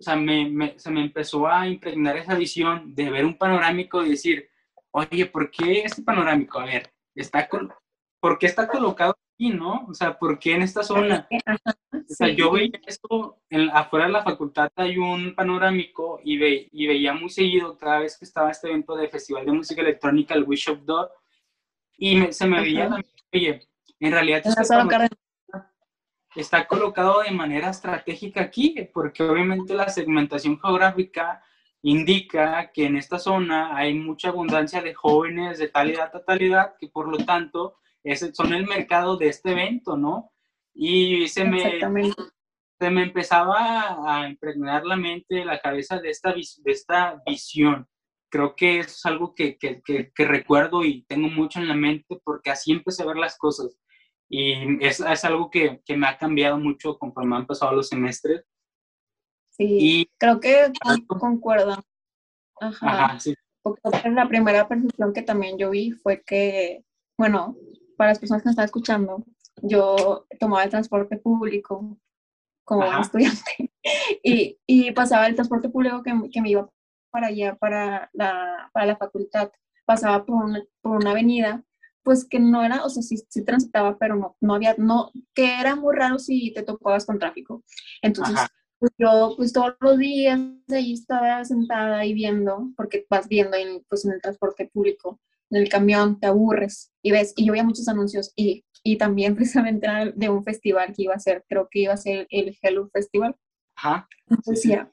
o 0.00 0.02
sea, 0.02 0.16
me, 0.16 0.78
se 0.78 0.90
me 0.90 1.02
empezó 1.02 1.46
a 1.46 1.68
impregnar 1.68 2.16
esa 2.16 2.34
visión 2.34 2.94
de 2.94 3.10
ver 3.10 3.26
un 3.26 3.36
panorámico 3.36 4.02
y 4.02 4.10
decir, 4.10 4.48
oye, 4.92 5.26
¿por 5.26 5.50
qué 5.50 5.82
este 5.82 6.02
panorámico? 6.02 6.58
A 6.58 6.64
ver, 6.64 6.90
está 7.14 7.46
con, 7.46 7.70
¿por 8.18 8.38
qué 8.38 8.46
está 8.46 8.66
colocado 8.66 9.14
aquí, 9.40 9.50
no? 9.50 9.86
O 9.88 9.94
sea, 9.94 10.18
¿por 10.18 10.38
qué 10.38 10.54
en 10.54 10.62
esta 10.62 10.82
zona? 10.82 11.26
o 11.30 12.14
sea, 12.14 12.28
yo 12.28 12.52
veía 12.52 12.78
esto, 12.86 13.38
en, 13.48 13.70
afuera 13.70 14.06
de 14.06 14.12
la 14.12 14.22
facultad 14.22 14.70
hay 14.76 14.98
un 14.98 15.34
panorámico 15.34 16.20
y, 16.22 16.36
ve, 16.36 16.68
y 16.72 16.86
veía 16.86 17.14
muy 17.14 17.30
seguido 17.30 17.76
cada 17.78 18.00
vez 18.00 18.18
que 18.18 18.26
estaba 18.26 18.50
este 18.50 18.68
evento 18.68 18.94
de 18.96 19.08
Festival 19.08 19.46
de 19.46 19.52
Música 19.52 19.80
Electrónica, 19.80 20.34
el 20.34 20.44
Wish 20.44 20.68
of 20.68 20.84
Door, 20.84 21.10
y 21.96 22.32
se 22.32 22.46
me 22.46 22.60
veía 22.60 22.88
también, 22.88 23.06
oye, 23.32 23.68
en 23.98 24.12
realidad 24.12 24.42
está 26.36 26.66
colocado 26.66 27.22
de 27.22 27.30
manera 27.30 27.70
estratégica 27.70 28.42
aquí, 28.42 28.88
porque 28.92 29.22
obviamente 29.22 29.74
la 29.74 29.88
segmentación 29.88 30.60
geográfica 30.60 31.42
indica 31.82 32.70
que 32.72 32.86
en 32.86 32.96
esta 32.96 33.18
zona 33.18 33.74
hay 33.74 33.94
mucha 33.94 34.28
abundancia 34.28 34.82
de 34.82 34.94
jóvenes 34.94 35.58
de 35.58 35.68
tal 35.68 35.90
edad 35.90 36.14
a 36.14 36.24
tal 36.24 36.42
edad, 36.42 36.74
que 36.78 36.88
por 36.88 37.08
lo 37.08 37.24
tanto 37.24 37.79
ese 38.04 38.32
son 38.34 38.52
el 38.52 38.66
mercado 38.66 39.16
de 39.16 39.28
este 39.28 39.52
evento, 39.52 39.96
¿no? 39.96 40.32
Y 40.74 41.28
se 41.28 41.44
me, 41.44 41.78
se 42.78 42.90
me 42.90 43.02
empezaba 43.02 44.20
a 44.20 44.28
impregnar 44.28 44.84
la 44.84 44.96
mente, 44.96 45.44
la 45.44 45.60
cabeza 45.60 45.98
de 46.00 46.10
esta, 46.10 46.32
de 46.32 46.72
esta 46.72 47.22
visión. 47.26 47.86
Creo 48.30 48.54
que 48.54 48.78
es 48.78 49.04
algo 49.04 49.34
que, 49.34 49.58
que, 49.58 49.82
que, 49.82 50.24
recuerdo 50.24 50.84
y 50.84 51.02
tengo 51.02 51.28
mucho 51.28 51.58
en 51.58 51.68
la 51.68 51.74
mente 51.74 52.20
porque 52.24 52.50
así 52.50 52.72
empecé 52.72 53.02
a 53.02 53.06
ver 53.06 53.16
las 53.16 53.36
cosas. 53.36 53.76
Y 54.28 54.84
es, 54.84 55.00
es 55.00 55.24
algo 55.24 55.50
que, 55.50 55.80
que, 55.84 55.96
me 55.96 56.06
ha 56.06 56.16
cambiado 56.16 56.56
mucho 56.56 56.96
conforme 56.96 57.36
han 57.36 57.46
pasado 57.46 57.74
los 57.74 57.88
semestres. 57.88 58.44
Sí, 59.50 59.66
y, 59.68 60.10
creo 60.16 60.38
que 60.38 60.72
concuerdo. 61.08 61.82
Ajá. 62.60 63.04
Ajá 63.04 63.18
sí. 63.18 63.34
Porque 63.62 64.10
la 64.10 64.28
primera 64.28 64.66
percepción 64.66 65.12
que 65.12 65.22
también 65.22 65.58
yo 65.58 65.70
vi 65.70 65.90
fue 65.90 66.22
que, 66.22 66.84
bueno, 67.18 67.56
para 68.00 68.12
las 68.12 68.18
personas 68.18 68.42
que 68.42 68.46
me 68.48 68.52
están 68.52 68.64
escuchando, 68.64 69.22
yo 69.60 70.26
tomaba 70.38 70.64
el 70.64 70.70
transporte 70.70 71.18
público 71.18 71.98
como 72.64 72.82
estudiante 72.98 73.70
y, 74.24 74.58
y, 74.66 74.90
pasaba 74.92 75.26
el 75.26 75.34
transporte 75.34 75.68
público 75.68 76.02
que, 76.02 76.14
que, 76.32 76.40
me 76.40 76.48
iba 76.48 76.66
para 77.10 77.26
allá, 77.26 77.56
para 77.56 78.08
la, 78.14 78.70
para 78.72 78.86
la 78.86 78.96
facultad, 78.96 79.52
pasaba 79.84 80.24
por 80.24 80.44
una, 80.44 80.64
por 80.80 80.96
una 80.96 81.10
avenida, 81.10 81.62
pues 82.02 82.24
que 82.24 82.40
no 82.40 82.64
era, 82.64 82.86
o 82.86 82.88
sea, 82.88 83.02
sí, 83.02 83.18
sí, 83.28 83.44
transitaba, 83.44 83.98
pero 83.98 84.16
no, 84.16 84.34
no 84.40 84.54
había, 84.54 84.74
no, 84.78 85.12
que 85.34 85.60
era 85.60 85.76
muy 85.76 85.94
raro 85.94 86.18
si 86.18 86.54
te 86.54 86.62
topabas 86.62 87.04
con 87.04 87.18
tráfico. 87.18 87.62
Entonces, 88.00 88.40
pues 88.78 88.92
yo, 88.96 89.34
pues 89.36 89.52
todos 89.52 89.76
los 89.78 89.98
días 89.98 90.40
ahí 90.70 90.94
estaba 90.94 91.44
sentada 91.44 92.02
y 92.06 92.14
viendo, 92.14 92.70
porque 92.78 93.04
vas 93.10 93.28
viendo 93.28 93.58
en, 93.58 93.84
pues, 93.90 94.06
en 94.06 94.12
el 94.12 94.22
transporte 94.22 94.70
público, 94.72 95.20
en 95.50 95.62
el 95.62 95.68
camión, 95.68 96.18
te 96.20 96.26
aburres 96.26 96.92
y 97.02 97.10
ves, 97.10 97.34
y 97.36 97.46
yo 97.46 97.52
veía 97.52 97.64
muchos 97.64 97.88
anuncios 97.88 98.32
y, 98.36 98.64
y 98.82 98.96
también 98.96 99.34
precisamente 99.36 99.88
de 100.14 100.28
un 100.28 100.44
festival 100.44 100.92
que 100.94 101.02
iba 101.02 101.14
a 101.14 101.20
ser, 101.20 101.44
creo 101.48 101.68
que 101.70 101.80
iba 101.80 101.92
a 101.92 101.98
ser 101.98 102.26
el 102.30 102.56
Hello 102.60 102.88
Festival. 102.92 103.36
Ajá. 103.76 104.08
decía, 104.46 104.90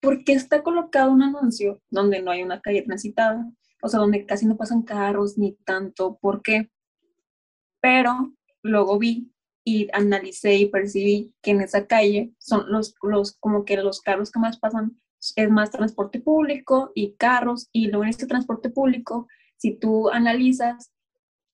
¿por 0.00 0.24
qué 0.24 0.32
está 0.32 0.62
colocado 0.62 1.10
un 1.10 1.22
anuncio 1.22 1.80
donde 1.90 2.22
no 2.22 2.30
hay 2.30 2.42
una 2.42 2.60
calle 2.60 2.82
transitada? 2.82 3.50
O 3.82 3.88
sea, 3.88 4.00
donde 4.00 4.26
casi 4.26 4.46
no 4.46 4.56
pasan 4.56 4.82
carros 4.82 5.36
ni 5.38 5.54
tanto, 5.64 6.18
¿por 6.20 6.42
qué? 6.42 6.70
Pero 7.80 8.32
luego 8.62 8.98
vi 8.98 9.32
y 9.64 9.88
analicé 9.92 10.54
y 10.54 10.66
percibí 10.66 11.34
que 11.42 11.52
en 11.52 11.60
esa 11.60 11.86
calle 11.86 12.32
son 12.38 12.70
los, 12.70 12.94
los 13.02 13.36
como 13.38 13.64
que 13.64 13.76
los 13.76 14.00
carros 14.00 14.30
que 14.30 14.38
más 14.38 14.58
pasan 14.58 15.00
es 15.36 15.50
más 15.50 15.70
transporte 15.70 16.20
público 16.20 16.90
y 16.94 17.14
carros 17.14 17.68
y 17.72 17.86
luego 17.86 18.04
en 18.04 18.10
este 18.10 18.26
transporte 18.26 18.70
público 18.70 19.28
si 19.62 19.76
tú 19.76 20.10
analizas 20.10 20.90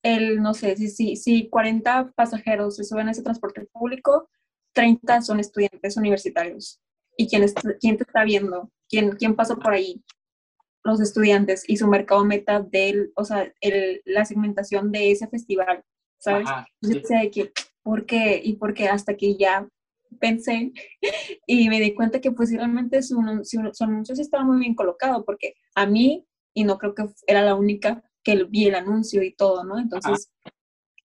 el, 0.03 0.41
no 0.41 0.55
sé, 0.55 0.77
si, 0.77 0.89
si, 0.89 1.15
si 1.15 1.51
40 1.51 2.13
pasajeros 2.17 2.77
se 2.77 2.85
suben 2.85 3.09
a 3.09 3.11
ese 3.11 3.23
transporte 3.23 3.67
público, 3.71 4.31
30 4.73 5.21
son 5.21 5.41
estudiantes 5.41 5.99
universitarios. 5.99 6.81
¿Y 7.19 7.29
quién, 7.29 7.45
quién 7.79 7.99
te 7.99 8.05
está 8.05 8.25
viendo? 8.25 8.71
¿Quién, 8.89 9.11
¿Quién 9.11 9.37
pasó 9.37 9.59
por 9.59 9.75
ahí? 9.75 10.03
Los 10.85 11.03
estudiantes 11.03 11.69
y 11.69 11.77
su 11.77 11.87
mercado 11.87 12.25
meta 12.25 12.61
del, 12.61 13.13
o 13.15 13.27
sea, 13.27 13.53
el, 13.61 14.01
la 14.07 14.25
segmentación 14.25 14.91
de 14.91 15.11
ese 15.11 15.29
festival, 15.29 15.85
¿sabes? 16.17 16.49
Yo 16.81 17.01
sé 17.05 17.31
que, 17.31 17.53
¿por 17.83 18.07
qué? 18.07 18.41
Y 18.43 18.55
porque 18.55 18.89
hasta 18.89 19.19
que 19.19 19.37
ya 19.37 19.69
pensé 20.19 20.73
y 21.47 21.69
me 21.69 21.79
di 21.79 21.95
cuenta 21.95 22.23
que 22.23 22.33
pues 22.33 22.51
realmente 22.55 23.03
su, 23.03 23.21
su, 23.45 23.71
su 23.75 23.85
anuncio 23.85 24.17
sí 24.17 24.23
estaba 24.23 24.45
muy 24.45 24.61
bien 24.61 24.75
colocado, 24.75 25.27
porque 25.27 25.57
a 25.75 25.85
mí 25.85 26.25
y 26.55 26.65
no 26.65 26.79
creo 26.79 26.95
que 26.95 27.07
era 27.27 27.43
la 27.43 27.55
única 27.55 28.03
que 28.23 28.45
vi 28.45 28.67
el 28.67 28.75
anuncio 28.75 29.23
y 29.23 29.33
todo, 29.33 29.65
¿no? 29.65 29.79
Entonces, 29.79 30.31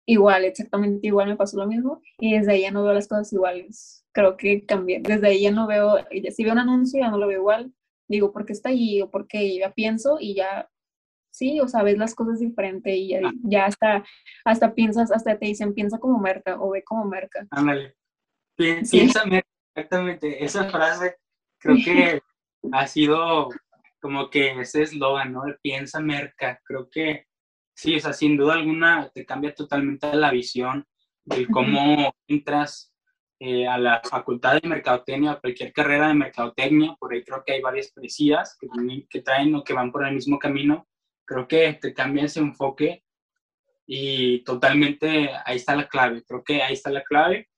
igual, 0.06 0.46
exactamente 0.46 1.08
igual 1.08 1.28
me 1.28 1.36
pasó 1.36 1.58
lo 1.58 1.68
mismo 1.68 2.02
y 2.20 2.38
desde 2.38 2.54
ahí 2.54 2.62
ya 2.62 2.72
no 2.72 2.84
veo 2.84 2.94
las 2.94 3.08
cosas 3.08 3.32
iguales. 3.34 4.06
Creo 4.14 4.38
que 4.38 4.66
cambié. 4.66 5.02
Desde 5.02 5.28
ahí 5.28 5.42
ya 5.42 5.52
no 5.52 5.68
veo, 5.68 5.98
si 6.32 6.44
veo 6.44 6.54
un 6.54 6.60
anuncio 6.60 7.00
ya 7.00 7.10
no 7.10 7.18
lo 7.18 7.28
veo 7.28 7.40
igual. 7.40 7.74
Digo, 8.08 8.32
¿por 8.32 8.46
qué 8.46 8.54
está 8.54 8.70
ahí? 8.70 9.02
O 9.02 9.10
porque 9.10 9.58
ya 9.58 9.74
pienso 9.74 10.18
y 10.20 10.36
ya, 10.36 10.70
sí, 11.32 11.60
o 11.62 11.68
sea, 11.68 11.84
ves 11.84 11.98
las 11.98 12.14
cosas 12.14 12.40
diferente 12.40 12.96
y 12.96 13.10
ya, 13.10 13.22
ya 13.44 13.66
hasta, 13.66 14.04
hasta 14.44 14.74
piensas, 14.74 15.12
hasta 15.12 15.38
te 15.40 15.46
dicen, 15.46 15.74
piensa 15.74 15.98
como 15.98 16.20
merca 16.20 16.62
o 16.62 16.72
ve 16.72 16.84
como 16.84 17.06
merca. 17.06 17.48
Ándale. 17.52 17.96
Piensa 18.56 19.26
merca, 19.26 19.48
exactamente. 19.76 20.44
Esa 20.44 20.70
frase 20.70 21.16
creo 21.58 21.76
que 21.86 22.22
ha 22.74 22.88
sido 22.88 23.50
como 24.02 24.30
que 24.30 24.60
ese 24.60 24.84
eslogan, 24.84 25.34
¿no? 25.34 25.46
El 25.46 25.58
piensa 25.62 26.00
merca, 26.00 26.60
creo 26.64 26.90
que 26.90 27.28
sí, 27.74 27.96
o 27.96 28.00
sea, 28.00 28.14
sin 28.14 28.38
duda 28.38 28.56
alguna 28.56 29.10
te 29.14 29.26
cambia 29.26 29.54
totalmente 29.54 30.14
la 30.16 30.32
visión 30.32 30.86
de 31.24 31.48
cómo 31.48 32.14
entras 32.28 32.92
eh, 33.40 33.68
a 33.68 33.78
la 33.78 34.02
facultad 34.04 34.60
de 34.62 34.68
mercadotecnia, 34.68 35.40
cualquier 35.40 35.72
carrera 35.72 36.10
de 36.10 36.14
mercadotecnia, 36.16 36.96
por 37.00 37.14
ahí 37.14 37.24
creo 37.24 37.44
que 37.46 37.54
hay 37.54 37.62
varias 37.62 37.92
policías 37.92 38.58
que, 38.60 38.68
que 39.10 39.22
traen 39.22 39.56
o 39.56 39.64
que 39.64 39.74
van 39.74 39.92
por 39.92 40.06
el 40.06 40.14
mismo 40.14 40.38
camino, 40.38 40.88
creo 41.26 41.48
que 41.48 41.74
te 41.74 41.94
cambia 41.94 42.26
ese 42.26 42.40
enfoque 42.40 43.04
y 43.88 44.44
totalmente 44.44 45.32
ahí 45.46 45.58
está 45.58 45.76
la 45.76 45.88
clave, 45.88 46.24
creo 46.24 46.44
que 46.44 46.62
ahí 46.62 46.74
está 46.74 46.92
la 46.92 47.04
clave. 47.04 47.50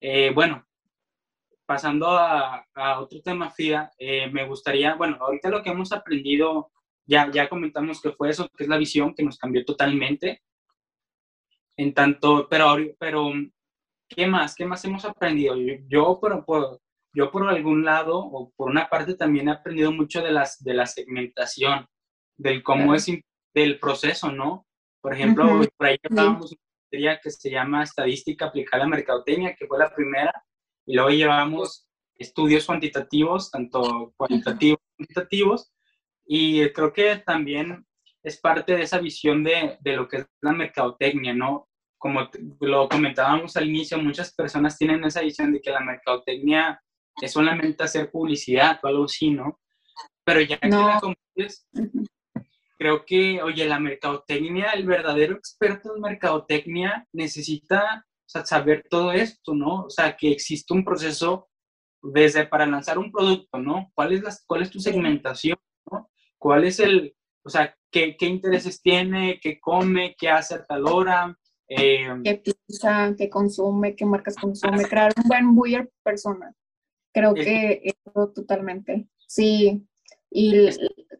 Eh, 0.00 0.30
bueno, 0.34 0.66
pasando 1.66 2.08
a, 2.10 2.66
otro 2.98 3.20
tema, 3.22 3.50
Fia, 3.50 3.90
eh, 3.98 4.30
me 4.30 4.46
gustaría, 4.46 4.94
bueno, 4.94 5.16
ahorita 5.20 5.48
lo 5.48 5.62
que 5.62 5.70
hemos 5.70 5.92
aprendido, 5.92 6.70
ya, 7.06 7.30
ya 7.30 7.48
comentamos 7.48 8.00
que 8.00 8.12
fue 8.12 8.30
eso, 8.30 8.48
que 8.56 8.64
es 8.64 8.68
la 8.68 8.78
visión 8.78 9.14
que 9.14 9.22
nos 9.22 9.38
cambió 9.38 9.64
totalmente. 9.64 10.42
En 11.76 11.92
tanto, 11.92 12.46
pero, 12.48 12.76
pero 12.98 13.32
¿qué 14.08 14.26
más? 14.26 14.54
¿Qué 14.54 14.64
más 14.64 14.84
hemos 14.84 15.04
aprendido? 15.04 15.56
Yo, 15.88 16.18
por, 16.20 16.44
por, 16.44 16.80
yo 17.12 17.30
por 17.30 17.48
algún 17.48 17.84
lado, 17.84 18.18
o 18.18 18.52
por 18.56 18.70
una 18.70 18.88
parte, 18.88 19.14
también 19.14 19.48
he 19.48 19.52
aprendido 19.52 19.92
mucho 19.92 20.22
de, 20.22 20.30
las, 20.30 20.62
de 20.62 20.74
la 20.74 20.86
segmentación, 20.86 21.86
del 22.36 22.62
cómo 22.62 22.94
es, 22.94 23.06
del 23.54 23.78
proceso, 23.78 24.30
¿no? 24.30 24.66
Por 25.00 25.14
ejemplo, 25.14 25.60
por 25.76 25.86
ahí 25.86 25.96
hablábamos 26.02 26.52
una 26.52 26.60
materia 26.84 27.20
que 27.22 27.30
se 27.30 27.50
llama 27.50 27.82
Estadística 27.82 28.46
aplicada 28.46 28.84
a 28.84 28.88
Mercadotecnia, 28.88 29.54
que 29.54 29.66
fue 29.66 29.78
la 29.78 29.94
primera, 29.94 30.32
y 30.86 30.94
luego 30.94 31.10
llevamos 31.10 31.88
estudios 32.16 32.66
cuantitativos, 32.66 33.50
tanto 33.50 34.12
cualitativos 34.16 34.78
como 34.78 34.96
cuantitativos, 34.96 35.72
y 36.26 36.68
creo 36.70 36.92
que 36.92 37.16
también 37.16 37.86
es 38.22 38.40
parte 38.40 38.74
de 38.76 38.82
esa 38.82 38.98
visión 38.98 39.44
de, 39.44 39.76
de 39.80 39.96
lo 39.96 40.08
que 40.08 40.18
es 40.18 40.26
la 40.40 40.52
mercadotecnia, 40.52 41.34
¿no? 41.34 41.68
Como 41.98 42.28
lo 42.60 42.88
comentábamos 42.88 43.56
al 43.56 43.68
inicio, 43.68 43.98
muchas 43.98 44.34
personas 44.34 44.78
tienen 44.78 45.04
esa 45.04 45.20
visión 45.20 45.52
de 45.52 45.60
que 45.60 45.70
la 45.70 45.80
mercadotecnia 45.80 46.80
es 47.20 47.32
solamente 47.32 47.84
hacer 47.84 48.10
publicidad 48.10 48.80
o 48.82 48.86
algo 48.86 49.04
así, 49.04 49.30
¿no? 49.30 49.60
Pero 50.24 50.40
ya 50.40 50.58
que 50.58 50.68
la 50.68 51.00
creo 52.78 53.04
que, 53.04 53.42
oye, 53.42 53.66
la 53.66 53.78
mercadotecnia, 53.78 54.72
el 54.72 54.86
verdadero 54.86 55.36
experto 55.36 55.94
en 55.94 56.02
mercadotecnia 56.02 57.06
necesita 57.12 58.06
sea, 58.38 58.46
saber 58.46 58.84
todo 58.88 59.12
esto, 59.12 59.54
¿no? 59.54 59.84
O 59.84 59.90
sea, 59.90 60.16
que 60.16 60.30
existe 60.30 60.74
un 60.74 60.84
proceso 60.84 61.48
desde 62.02 62.46
para 62.46 62.66
lanzar 62.66 62.98
un 62.98 63.10
producto, 63.10 63.58
¿no? 63.58 63.90
¿Cuál 63.94 64.12
es, 64.12 64.22
la, 64.22 64.34
cuál 64.46 64.62
es 64.62 64.70
tu 64.70 64.80
segmentación, 64.80 65.58
¿no? 65.90 66.10
¿Cuál 66.38 66.64
es 66.64 66.80
el, 66.80 67.16
o 67.44 67.48
sea, 67.48 67.74
qué, 67.90 68.16
qué 68.16 68.26
intereses 68.26 68.82
tiene, 68.82 69.38
qué 69.42 69.58
come, 69.60 70.14
qué 70.18 70.28
hace 70.28 70.54
a 70.54 70.64
tal 70.64 70.86
hora? 70.86 71.38
Eh, 71.68 72.08
qué 72.22 72.34
piensa, 72.36 73.14
qué 73.16 73.30
consume, 73.30 73.96
qué 73.96 74.04
marcas 74.04 74.36
consume, 74.36 74.84
crear 74.84 75.12
un 75.16 75.28
buen 75.28 75.54
buyer 75.54 75.90
persona. 76.02 76.54
Creo 77.12 77.32
que 77.32 77.80
eso 77.84 78.32
totalmente. 78.34 79.08
Sí, 79.26 79.86
y 80.30 80.68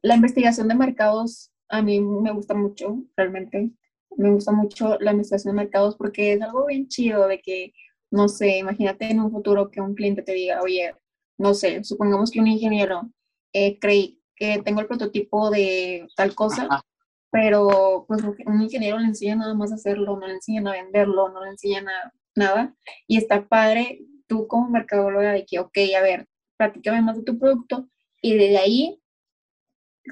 la 0.03 0.17
investigación 0.17 0.69
de 0.69 0.75
mercados 0.75 1.53
a 1.69 1.81
mí 1.81 2.01
me 2.01 2.33
gusta 2.33 2.55
mucho, 2.55 2.99
realmente 3.17 3.71
me 4.17 4.31
gusta 4.31 4.53
mucho 4.53 4.99
la 5.01 5.11
administración 5.11 5.55
de 5.55 5.63
mercados 5.63 5.97
porque 5.97 6.33
es 6.33 6.43
algo 6.43 6.67
bien 6.67 6.89
chido 6.89 7.27
de 7.29 7.41
que, 7.41 7.73
no 8.11 8.29
sé, 8.29 8.59
imagínate 8.59 9.11
en 9.11 9.21
un 9.21 9.31
futuro 9.31 9.71
que 9.71 9.81
un 9.81 9.95
cliente 9.95 10.23
te 10.23 10.33
diga, 10.33 10.61
oye, 10.63 10.95
no 11.39 11.55
sé, 11.55 11.83
supongamos 11.85 12.31
que 12.31 12.41
un 12.41 12.47
ingeniero 12.47 13.11
eh, 13.53 13.79
cree 13.79 14.19
que 14.37 14.61
tengo 14.65 14.81
el 14.81 14.87
prototipo 14.87 15.51
de 15.51 16.07
tal 16.17 16.35
cosa, 16.35 16.69
pero 17.31 18.05
pues 18.07 18.23
un 18.23 18.63
ingeniero 18.63 18.99
le 18.99 19.07
enseña 19.07 19.37
nada 19.37 19.55
más 19.55 19.73
a 19.73 19.77
hacerlo, 19.77 20.17
no 20.19 20.27
le 20.27 20.35
enseñan 20.35 20.69
a 20.69 20.73
venderlo, 20.73 21.29
no 21.31 21.45
le 21.45 21.51
enseñan 21.51 21.89
a 21.89 22.13
nada. 22.37 22.75
Y 23.07 23.17
está 23.17 23.47
padre 23.49 24.01
tú 24.27 24.47
como 24.47 24.71
mercadóloga 24.71 25.33
de 25.33 25.45
que, 25.45 25.59
ok, 25.59 25.77
a 25.99 26.03
ver, 26.03 26.27
platícame 26.57 27.03
más 27.03 27.17
de 27.17 27.25
tu 27.25 27.39
producto 27.39 27.89
y 28.23 28.37
de 28.37 28.57
ahí 28.59 29.01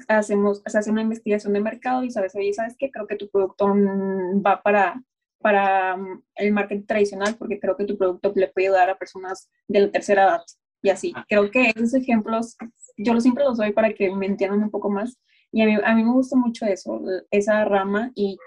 hacemos, 0.07 0.61
se 0.65 0.77
hace 0.77 0.91
una 0.91 1.01
investigación 1.01 1.53
de 1.53 1.61
mercado 1.61 2.03
y 2.03 2.11
sabes, 2.11 2.35
oye, 2.35 2.53
¿sabes 2.53 2.75
qué? 2.77 2.91
Creo 2.91 3.07
que 3.07 3.15
tu 3.15 3.29
producto 3.29 3.67
va 3.67 4.61
para, 4.61 5.01
para 5.39 5.97
mm, 5.97 6.23
el 6.35 6.53
marketing 6.53 6.85
tradicional 6.85 7.35
porque 7.37 7.59
creo 7.59 7.77
que 7.77 7.85
tu 7.85 7.97
producto 7.97 8.31
le 8.35 8.47
puede 8.47 8.67
ayudar 8.67 8.89
a 8.89 8.97
personas 8.97 9.49
de 9.67 9.81
la 9.81 9.91
tercera 9.91 10.23
edad 10.23 10.41
y 10.81 10.89
así. 10.89 11.13
Ah. 11.15 11.25
Creo 11.27 11.49
que 11.51 11.69
esos 11.69 11.93
ejemplos, 11.93 12.57
yo 12.97 13.19
siempre 13.19 13.43
los 13.43 13.57
doy 13.57 13.71
para 13.71 13.93
que 13.93 14.13
me 14.13 14.25
entiendan 14.25 14.63
un 14.63 14.71
poco 14.71 14.89
más 14.89 15.17
y 15.51 15.61
a 15.61 15.65
mí, 15.65 15.77
a 15.83 15.95
mí 15.95 16.03
me 16.03 16.11
gusta 16.11 16.35
mucho 16.35 16.65
eso, 16.65 17.01
esa 17.29 17.63
rama 17.65 18.11
y 18.15 18.37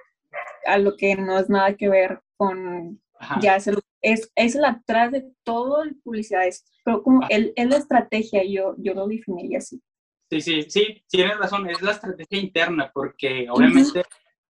a 0.67 0.79
lo 0.79 0.97
que 0.97 1.15
no 1.15 1.39
es 1.39 1.49
nada 1.49 1.75
que 1.75 1.89
ver 1.89 2.21
con 2.37 3.01
ya 3.41 3.57
es, 3.57 3.71
es, 4.03 4.31
es 4.35 4.55
el 4.55 4.65
atrás 4.65 5.13
de 5.13 5.31
todo 5.43 5.83
el 5.83 5.97
publicidad, 5.97 6.43
pero 6.85 7.03
como 7.03 7.23
ah. 7.23 7.29
es 7.31 7.69
la 7.69 7.77
estrategia, 7.77 8.43
yo, 8.45 8.75
yo 8.79 8.95
lo 8.95 9.07
definiría 9.07 9.59
así. 9.59 9.81
Sí, 10.29 10.41
sí, 10.41 10.63
sí, 10.69 11.05
tienes 11.09 11.39
razón, 11.39 11.71
es 11.71 11.81
la 11.83 11.93
estrategia 11.93 12.39
interna, 12.39 12.91
porque 12.93 13.47
obviamente 13.49 14.03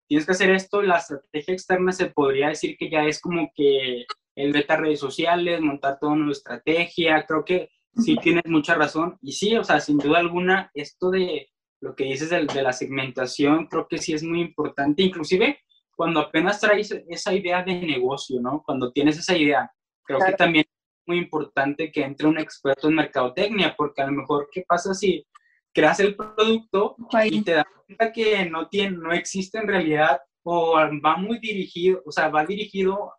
tienes 0.09 0.27
que 0.27 0.33
hacer 0.33 0.51
esto, 0.51 0.83
la 0.83 0.99
estrategia 0.99 1.55
externa 1.55 1.93
se 1.93 2.07
podría 2.07 2.49
decir 2.49 2.77
que 2.77 2.91
ya 2.91 3.05
es 3.05 3.21
como 3.21 3.53
que 3.55 4.05
el 4.35 4.53
beta 4.53 4.77
redes 4.77 4.99
sociales, 4.99 5.61
montar 5.61 5.99
toda 6.01 6.13
una 6.13 6.33
estrategia, 6.33 7.25
creo 7.27 7.45
que 7.45 7.71
sí 7.97 8.17
tienes 8.17 8.47
mucha 8.47 8.75
razón, 8.75 9.17
y 9.23 9.33
sí, 9.33 9.57
o 9.57 9.63
sea, 9.63 9.79
sin 9.79 9.99
duda 9.99 10.19
alguna, 10.19 10.71
esto 10.75 11.11
de 11.11 11.51
lo 11.81 11.95
que 11.95 12.05
dices 12.05 12.31
de, 12.31 12.45
de 12.47 12.63
la 12.63 12.73
segmentación, 12.73 13.67
creo 13.67 13.87
que 13.89 13.99
sí 13.99 14.13
es 14.13 14.25
muy 14.25 14.41
importante, 14.41 15.03
inclusive 15.03 15.61
cuando 16.01 16.21
apenas 16.21 16.59
traes 16.59 16.91
esa 17.09 17.35
idea 17.35 17.63
de 17.63 17.75
negocio, 17.75 18.41
¿no? 18.41 18.63
Cuando 18.65 18.91
tienes 18.91 19.19
esa 19.19 19.37
idea, 19.37 19.71
creo 20.03 20.19
que 20.19 20.33
también 20.33 20.65
es 20.67 21.03
muy 21.07 21.19
importante 21.19 21.93
que 21.93 22.03
entre 22.03 22.27
un 22.27 22.39
experto 22.39 22.89
en 22.89 22.95
mercadotecnia, 22.95 23.75
porque 23.77 24.01
a 24.01 24.07
lo 24.07 24.13
mejor, 24.13 24.49
¿qué 24.51 24.65
pasa 24.67 24.95
si 24.95 25.27
creas 25.73 26.01
el 26.01 26.17
producto 26.17 26.97
y 27.25 27.43
te 27.43 27.53
das 27.53 27.67
cuenta 27.87 28.13
que 28.13 28.45
no, 28.49 28.69
tiene, 28.69 28.97
no 28.97 29.13
existe 29.13 29.59
en 29.59 29.69
realidad 29.69 30.21
o 30.43 30.75
va 31.05 31.17
muy 31.17 31.39
dirigido, 31.39 32.03
o 32.05 32.13
sea, 32.13 32.29
va 32.29 32.45
dirigido 32.45 33.13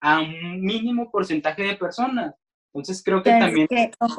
a 0.00 0.20
un 0.20 0.60
mínimo 0.62 1.10
porcentaje 1.10 1.62
de 1.62 1.76
personas. 1.76 2.34
Entonces 2.72 3.02
creo 3.02 3.22
que 3.22 3.30
también... 3.30 3.68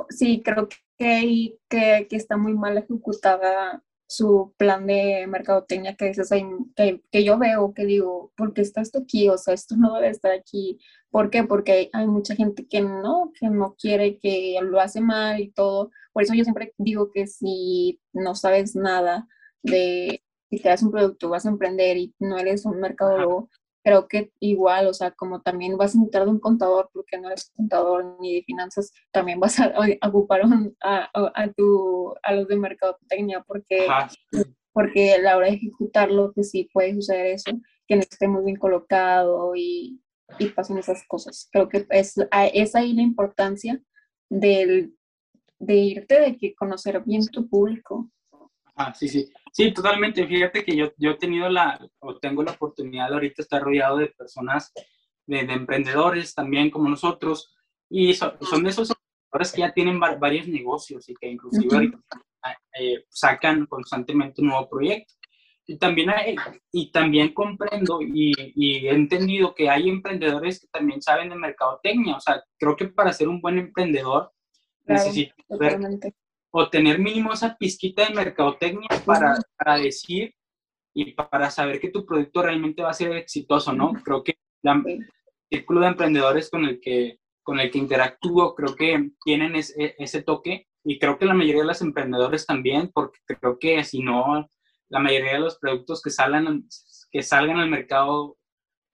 sí, 0.09 0.41
creo 0.43 0.67
que, 0.97 1.57
que, 1.69 2.07
que, 2.09 2.15
está 2.15 2.35
muy 2.37 2.53
mal 2.53 2.77
ejecutada 2.77 3.81
su 4.11 4.53
plan 4.57 4.85
de 4.87 5.25
mercadotecnia 5.27 5.95
que 5.95 6.09
dices, 6.09 6.29
que, 6.75 7.01
que 7.09 7.23
yo 7.23 7.39
veo, 7.39 7.73
que 7.73 7.85
digo, 7.85 8.33
¿por 8.35 8.53
qué 8.53 8.61
está 8.61 8.81
esto 8.81 8.99
aquí? 8.99 9.29
O 9.29 9.37
sea, 9.37 9.53
esto 9.53 9.77
no 9.77 9.95
debe 9.95 10.09
estar 10.09 10.33
aquí. 10.33 10.79
¿Por 11.09 11.29
qué? 11.29 11.45
Porque 11.45 11.89
hay 11.93 12.07
mucha 12.07 12.35
gente 12.35 12.67
que 12.67 12.81
no, 12.81 13.31
que 13.39 13.49
no 13.49 13.75
quiere, 13.79 14.17
que 14.19 14.57
lo 14.61 14.81
hace 14.81 14.99
mal 14.99 15.39
y 15.39 15.51
todo. 15.51 15.91
Por 16.11 16.23
eso 16.23 16.33
yo 16.33 16.43
siempre 16.43 16.73
digo 16.77 17.09
que 17.13 17.25
si 17.25 18.01
no 18.11 18.35
sabes 18.35 18.75
nada 18.75 19.27
de 19.63 20.21
si 20.49 20.59
creas 20.59 20.83
un 20.83 20.91
producto, 20.91 21.29
vas 21.29 21.45
a 21.45 21.49
emprender 21.49 21.95
y 21.95 22.13
no 22.19 22.37
eres 22.37 22.65
un 22.65 22.81
mercadólogo, 22.81 23.49
creo 23.83 24.07
que 24.07 24.31
igual, 24.39 24.87
o 24.87 24.93
sea, 24.93 25.11
como 25.11 25.41
también 25.41 25.77
vas 25.77 25.95
a 25.95 25.97
necesitar 25.97 26.25
de 26.25 26.31
un 26.31 26.39
contador, 26.39 26.89
porque 26.93 27.17
no 27.17 27.27
eres 27.27 27.51
contador 27.55 28.17
ni 28.19 28.35
de 28.35 28.43
finanzas, 28.43 28.91
también 29.11 29.39
vas 29.39 29.59
a, 29.59 29.73
ocupar 30.03 30.41
a, 30.81 31.09
a, 31.13 31.51
tu, 31.53 32.13
a 32.23 32.33
los 32.33 32.47
de 32.47 32.55
mercadotecnia, 32.57 33.43
porque, 33.47 33.87
porque 34.73 35.13
a 35.13 35.21
la 35.21 35.37
hora 35.37 35.47
de 35.47 35.53
ejecutarlo, 35.53 36.33
que 36.33 36.43
sí 36.43 36.69
puede 36.71 36.95
suceder 36.95 37.27
eso, 37.27 37.51
que 37.87 37.95
no 37.95 38.01
esté 38.01 38.27
muy 38.27 38.43
bien 38.43 38.57
colocado 38.57 39.55
y, 39.55 40.01
y 40.39 40.47
pasen 40.49 40.77
esas 40.77 41.03
cosas. 41.07 41.49
Creo 41.51 41.67
que 41.67 41.85
es, 41.89 42.15
es 42.53 42.75
ahí 42.75 42.93
la 42.93 43.01
importancia 43.01 43.81
del, 44.29 44.95
de 45.59 45.75
irte, 45.75 46.19
de 46.19 46.37
que 46.37 46.55
conocer 46.55 47.01
bien 47.03 47.25
tu 47.27 47.49
público. 47.49 48.09
Ah, 48.75 48.93
sí, 48.93 49.07
sí. 49.07 49.31
Sí, 49.51 49.73
totalmente. 49.73 50.25
Fíjate 50.25 50.63
que 50.63 50.75
yo, 50.75 50.91
yo 50.97 51.11
he 51.11 51.17
tenido 51.17 51.49
la, 51.49 51.79
o 51.99 52.17
tengo 52.17 52.41
la 52.41 52.51
oportunidad 52.51 53.09
de 53.09 53.13
ahorita 53.15 53.41
estar 53.41 53.61
rodeado 53.61 53.97
de 53.97 54.07
personas, 54.07 54.71
de, 55.27 55.39
emprendedores 55.39 56.33
también 56.33 56.69
como 56.69 56.89
nosotros, 56.89 57.53
y 57.89 58.13
son 58.13 58.63
de 58.63 58.69
esos 58.69 58.91
emprendedores 58.91 59.51
que 59.51 59.61
ya 59.61 59.73
tienen 59.73 59.99
varios 59.99 60.47
negocios 60.47 61.07
y 61.09 61.15
que 61.15 61.27
inclusive 61.27 61.91
eh, 62.79 63.05
sacan 63.09 63.65
constantemente 63.65 64.41
un 64.41 64.47
nuevo 64.47 64.69
proyecto. 64.69 65.13
Y 65.67 65.77
también, 65.77 66.11
y 66.71 66.91
también 66.91 67.33
comprendo 67.33 68.01
y, 68.01 68.33
y, 68.55 68.87
he 68.87 68.93
entendido 68.93 69.53
que 69.53 69.69
hay 69.69 69.89
emprendedores 69.89 70.59
que 70.59 70.67
también 70.67 71.01
saben 71.01 71.29
de 71.29 71.35
mercadotecnia. 71.35 72.15
O 72.15 72.19
sea, 72.19 72.43
creo 72.57 72.75
que 72.75 72.87
para 72.87 73.13
ser 73.13 73.27
un 73.27 73.39
buen 73.39 73.57
emprendedor 73.57 74.33
necesitas 74.85 75.35
o 76.51 76.69
tener 76.69 76.99
mínimo 76.99 77.33
esa 77.33 77.55
pizquita 77.57 78.05
de 78.05 78.13
mercadotecnia 78.13 78.89
para, 79.05 79.39
para, 79.57 79.77
decir 79.77 80.35
y 80.93 81.13
para 81.13 81.49
saber 81.49 81.79
que 81.79 81.89
tu 81.89 82.05
producto 82.05 82.43
realmente 82.43 82.83
va 82.83 82.89
a 82.89 82.93
ser 82.93 83.13
exitoso, 83.13 83.71
¿no? 83.71 83.93
Creo 84.03 84.23
que 84.23 84.37
el 84.63 85.07
círculo 85.49 85.81
de 85.81 85.87
emprendedores 85.87 86.49
con 86.49 86.65
el 86.65 86.81
que, 86.81 87.19
con 87.41 87.59
el 87.59 87.71
que 87.71 87.77
interactúo, 87.77 88.53
creo 88.53 88.75
que 88.75 89.11
tienen 89.23 89.55
ese, 89.55 89.95
ese 89.97 90.21
toque 90.23 90.67
y 90.83 90.99
creo 90.99 91.17
que 91.17 91.25
la 91.25 91.33
mayoría 91.33 91.61
de 91.61 91.67
los 91.67 91.81
emprendedores 91.81 92.45
también, 92.45 92.91
porque 92.93 93.19
creo 93.39 93.57
que 93.57 93.83
si 93.85 94.03
no, 94.03 94.49
la 94.89 94.99
mayoría 94.99 95.33
de 95.33 95.39
los 95.39 95.57
productos 95.57 96.01
que 96.01 96.09
salgan, 96.09 96.67
que 97.11 97.23
salgan 97.23 97.59
al 97.59 97.69
mercado, 97.69 98.37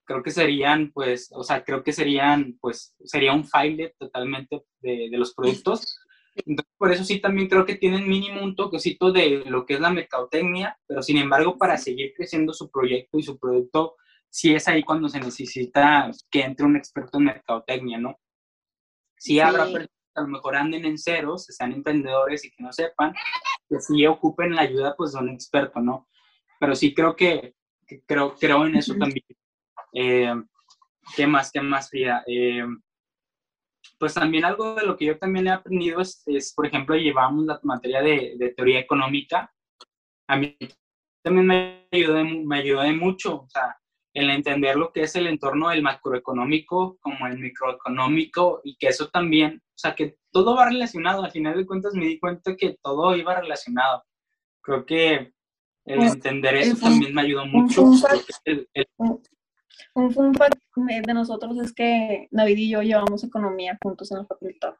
creo 0.05 0.21
que 0.21 0.31
serían, 0.31 0.91
pues, 0.93 1.29
o 1.33 1.43
sea, 1.43 1.63
creo 1.63 1.83
que 1.83 1.91
serían, 1.91 2.57
pues, 2.61 2.95
sería 3.03 3.33
un 3.33 3.45
file 3.45 3.95
totalmente 3.97 4.61
de, 4.79 5.09
de 5.09 5.17
los 5.17 5.33
productos 5.33 5.99
entonces, 6.45 6.73
por 6.77 6.91
eso 6.91 7.03
sí 7.03 7.19
también 7.19 7.47
creo 7.47 7.65
que 7.65 7.75
tienen 7.75 8.07
mínimo 8.07 8.43
un 8.43 8.55
toquecito 8.55 9.11
de 9.11 9.43
lo 9.45 9.65
que 9.65 9.75
es 9.75 9.79
la 9.79 9.89
mercadotecnia, 9.89 10.77
pero 10.87 11.01
sin 11.01 11.17
embargo, 11.17 11.57
para 11.57 11.77
seguir 11.77 12.13
creciendo 12.15 12.53
su 12.53 12.69
proyecto 12.69 13.17
y 13.17 13.23
su 13.23 13.37
producto, 13.37 13.95
sí 14.29 14.53
es 14.53 14.67
ahí 14.67 14.83
cuando 14.83 15.09
se 15.09 15.19
necesita 15.19 16.11
que 16.29 16.41
entre 16.41 16.65
un 16.65 16.75
experto 16.75 17.17
en 17.17 17.25
mercadotecnia, 17.25 17.97
¿no? 17.97 18.19
Sí, 19.17 19.39
habrá 19.39 19.63
personas 19.63 19.87
que 19.87 20.19
a 20.19 20.21
lo 20.21 20.27
mejor 20.27 20.55
anden 20.55 20.85
en 20.85 20.97
ceros, 20.97 21.45
sean 21.45 21.71
emprendedores 21.71 22.45
y 22.45 22.51
que 22.51 22.63
no 22.63 22.71
sepan, 22.71 23.13
que 23.69 23.79
sí 23.79 24.05
ocupen 24.05 24.55
la 24.55 24.61
ayuda 24.61 24.95
pues 24.95 25.13
de 25.13 25.19
un 25.19 25.29
experto, 25.29 25.79
¿no? 25.79 26.07
Pero 26.59 26.75
sí 26.75 26.93
creo 26.93 27.15
que, 27.15 27.55
creo, 28.05 28.35
creo 28.35 28.65
en 28.65 28.75
eso 28.75 28.95
también. 28.95 29.25
Eh, 29.93 30.33
¿Qué 31.15 31.25
más? 31.25 31.51
¿Qué 31.51 31.61
más, 31.61 31.89
Frida? 31.89 32.23
Eh, 32.27 32.65
pues 33.97 34.13
también 34.13 34.45
algo 34.45 34.75
de 34.75 34.85
lo 34.85 34.97
que 34.97 35.05
yo 35.05 35.17
también 35.17 35.47
he 35.47 35.51
aprendido 35.51 36.01
es, 36.01 36.53
por 36.55 36.65
ejemplo, 36.65 36.95
llevamos 36.95 37.45
la 37.45 37.59
materia 37.63 38.01
de, 38.01 38.35
de, 38.37 38.49
teoría 38.49 38.79
económica. 38.79 39.51
A 40.27 40.37
mí 40.37 40.57
también 41.23 41.47
me 41.47 41.87
ayudó, 41.91 42.23
me 42.23 42.57
ayudó 42.57 42.83
mucho, 42.93 43.41
o 43.41 43.49
sea, 43.49 43.77
el 44.13 44.29
entender 44.31 44.75
lo 44.75 44.91
que 44.91 45.03
es 45.03 45.15
el 45.15 45.27
entorno 45.27 45.69
del 45.69 45.83
macroeconómico 45.83 46.97
como 47.01 47.27
el 47.27 47.37
microeconómico 47.37 48.61
y 48.63 48.75
que 48.77 48.87
eso 48.87 49.09
también, 49.09 49.61
o 49.63 49.77
sea, 49.77 49.93
que 49.93 50.17
todo 50.31 50.55
va 50.55 50.69
relacionado. 50.69 51.23
Al 51.23 51.31
final 51.31 51.55
de 51.55 51.65
cuentas 51.65 51.93
me 51.93 52.05
di 52.05 52.19
cuenta 52.19 52.55
que 52.55 52.77
todo 52.81 53.15
iba 53.15 53.39
relacionado. 53.39 54.03
Creo 54.61 54.85
que 54.85 55.33
el 55.85 55.97
pues, 55.97 56.13
entender 56.13 56.55
eso 56.55 56.77
también 56.77 57.13
me 57.13 57.21
ayudó 57.21 57.45
mucho. 57.45 57.83
Un 59.93 60.11
fun 60.11 60.33
fact 60.33 60.59
de 60.75 61.13
nosotros 61.13 61.57
es 61.59 61.73
que 61.73 62.27
David 62.31 62.57
y 62.57 62.69
yo 62.69 62.81
llevamos 62.81 63.23
economía 63.23 63.77
juntos 63.81 64.11
en 64.11 64.19
la 64.19 64.25
facultad. 64.25 64.75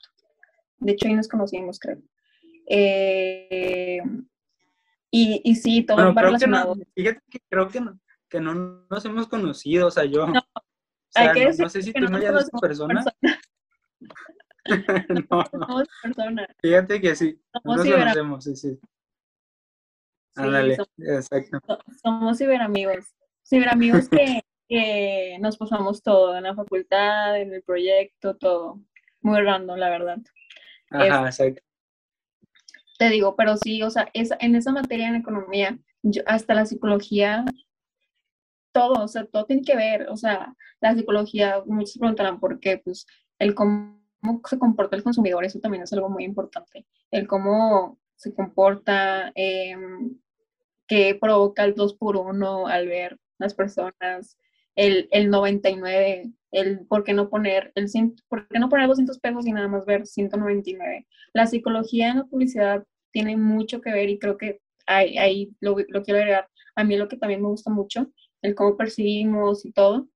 De 0.80 0.92
hecho, 0.92 1.08
ahí 1.08 1.16
nos 1.16 1.28
conocimos, 1.28 1.80
creo. 1.80 1.98
Eh, 2.68 4.02
y, 5.10 5.42
y 5.44 5.56
sí, 5.56 5.84
todo 5.84 5.98
bueno, 5.98 6.22
relacionado. 6.22 6.76
fíjate 6.94 7.22
que 7.30 7.40
creo 7.50 7.68
que 7.70 7.82
no, 7.82 8.00
que 8.30 8.40
no 8.40 8.54
nos 8.90 9.06
hemos 9.06 9.28
conocido, 9.28 9.88
o 9.88 9.92
sea, 9.92 10.06
yo... 10.06 10.28
No, 10.28 10.40
o 10.40 11.34
que 11.34 11.46
no, 11.58 11.70
sé 11.70 11.82
si 11.82 11.94
tú 11.94 12.06
no 12.06 12.18
eres 12.18 12.44
esa 12.44 12.58
persona. 12.60 13.04
no, 15.30 15.44
no. 15.54 15.84
Persona. 16.04 16.48
Fíjate 16.62 17.02
que 17.02 17.16
sí, 17.16 17.42
somos 17.54 17.78
nos 17.78 17.96
conocemos, 17.96 18.44
sí, 18.44 18.56
sí. 18.56 18.80
Ándale, 20.36 20.76
sí, 20.76 20.84
exacto. 21.00 21.60
Somos 22.04 22.38
ciberamigos. 22.38 23.16
Ciberamigos 23.44 24.10
que 24.10 24.44
que 24.67 25.38
nos 25.39 25.58
pasamos 25.58 26.01
todo 26.01 26.38
en 26.38 26.43
la 26.43 26.56
facultad, 26.56 27.39
en 27.39 27.53
el 27.53 27.63
proyecto, 27.63 28.36
todo. 28.36 28.80
Muy 29.21 29.41
random, 29.41 29.77
la 29.77 29.89
verdad. 29.89 30.19
Ajá, 30.89 31.25
exacto. 31.25 31.62
Te 32.97 33.10
digo, 33.10 33.36
pero 33.36 33.58
sí, 33.58 33.84
o 33.84 33.89
sea, 33.89 34.10
es, 34.13 34.32
en 34.39 34.56
esa 34.56 34.71
materia 34.71 35.08
en 35.08 35.15
economía, 35.15 35.77
hasta 36.25 36.53
la 36.53 36.65
psicología, 36.65 37.45
todo, 38.71 39.03
o 39.03 39.08
sea, 39.08 39.25
todo 39.25 39.45
tiene 39.45 39.63
que 39.63 39.75
ver, 39.75 40.08
o 40.10 40.17
sea, 40.17 40.56
la 40.82 40.95
psicología, 40.95 41.63
muchos 41.65 41.97
preguntarán 41.97 42.39
por 42.39 42.60
qué, 42.60 42.77
pues 42.77 43.06
el 43.39 43.53
cómo 43.53 44.01
se 44.45 44.58
comporta 44.58 44.95
el 44.95 45.03
consumidor, 45.03 45.45
eso 45.45 45.60
también 45.60 45.84
es 45.84 45.93
algo 45.93 46.10
muy 46.10 46.23
importante. 46.23 46.86
El 47.12 47.27
cómo 47.27 47.99
se 48.15 48.34
comporta, 48.34 49.32
eh, 49.36 49.75
que 50.88 51.15
provoca 51.15 51.63
el 51.65 51.75
2 51.75 51.95
por 51.95 52.17
1 52.17 52.67
al 52.67 52.88
ver 52.88 53.19
las 53.38 53.53
personas, 53.53 54.38
el, 54.78 55.10
el 55.12 55.30
99, 55.30 56.32
el 56.52 56.86
por 56.88 57.04
qué 57.04 57.13
no 57.13 57.30
poner 57.30 57.74
el 57.76 57.88
por 58.30 58.48
qué 58.48 58.60
no 58.60 58.70
poner 58.70 58.88
200 58.88 59.20
pesos 59.20 59.46
y 59.46 59.52
nada 59.52 59.68
más 59.68 59.86
ver 59.86 60.08
199. 60.08 61.06
La 61.34 61.48
psicología 61.48 62.12
en 62.12 62.18
la 62.20 62.24
publicidad 62.24 62.86
tiene 63.12 63.36
mucho 63.36 63.82
que 63.82 63.92
ver 63.92 64.10
y 64.10 64.20
creo 64.20 64.38
que 64.38 64.62
ahí, 64.86 65.18
ahí 65.18 65.52
lo, 65.60 65.76
lo 65.90 66.04
quiero 66.04 66.20
agregar. 66.20 66.48
A 66.76 66.86
mí 66.86 66.96
lo 66.96 67.10
que 67.10 67.18
también 67.18 67.42
me 67.42 67.50
gusta 67.50 67.70
mucho, 67.70 68.08
el 68.42 68.56
cómo 68.56 68.78
percibimos 68.78 69.66
y 69.66 69.74
todo, 69.74 70.08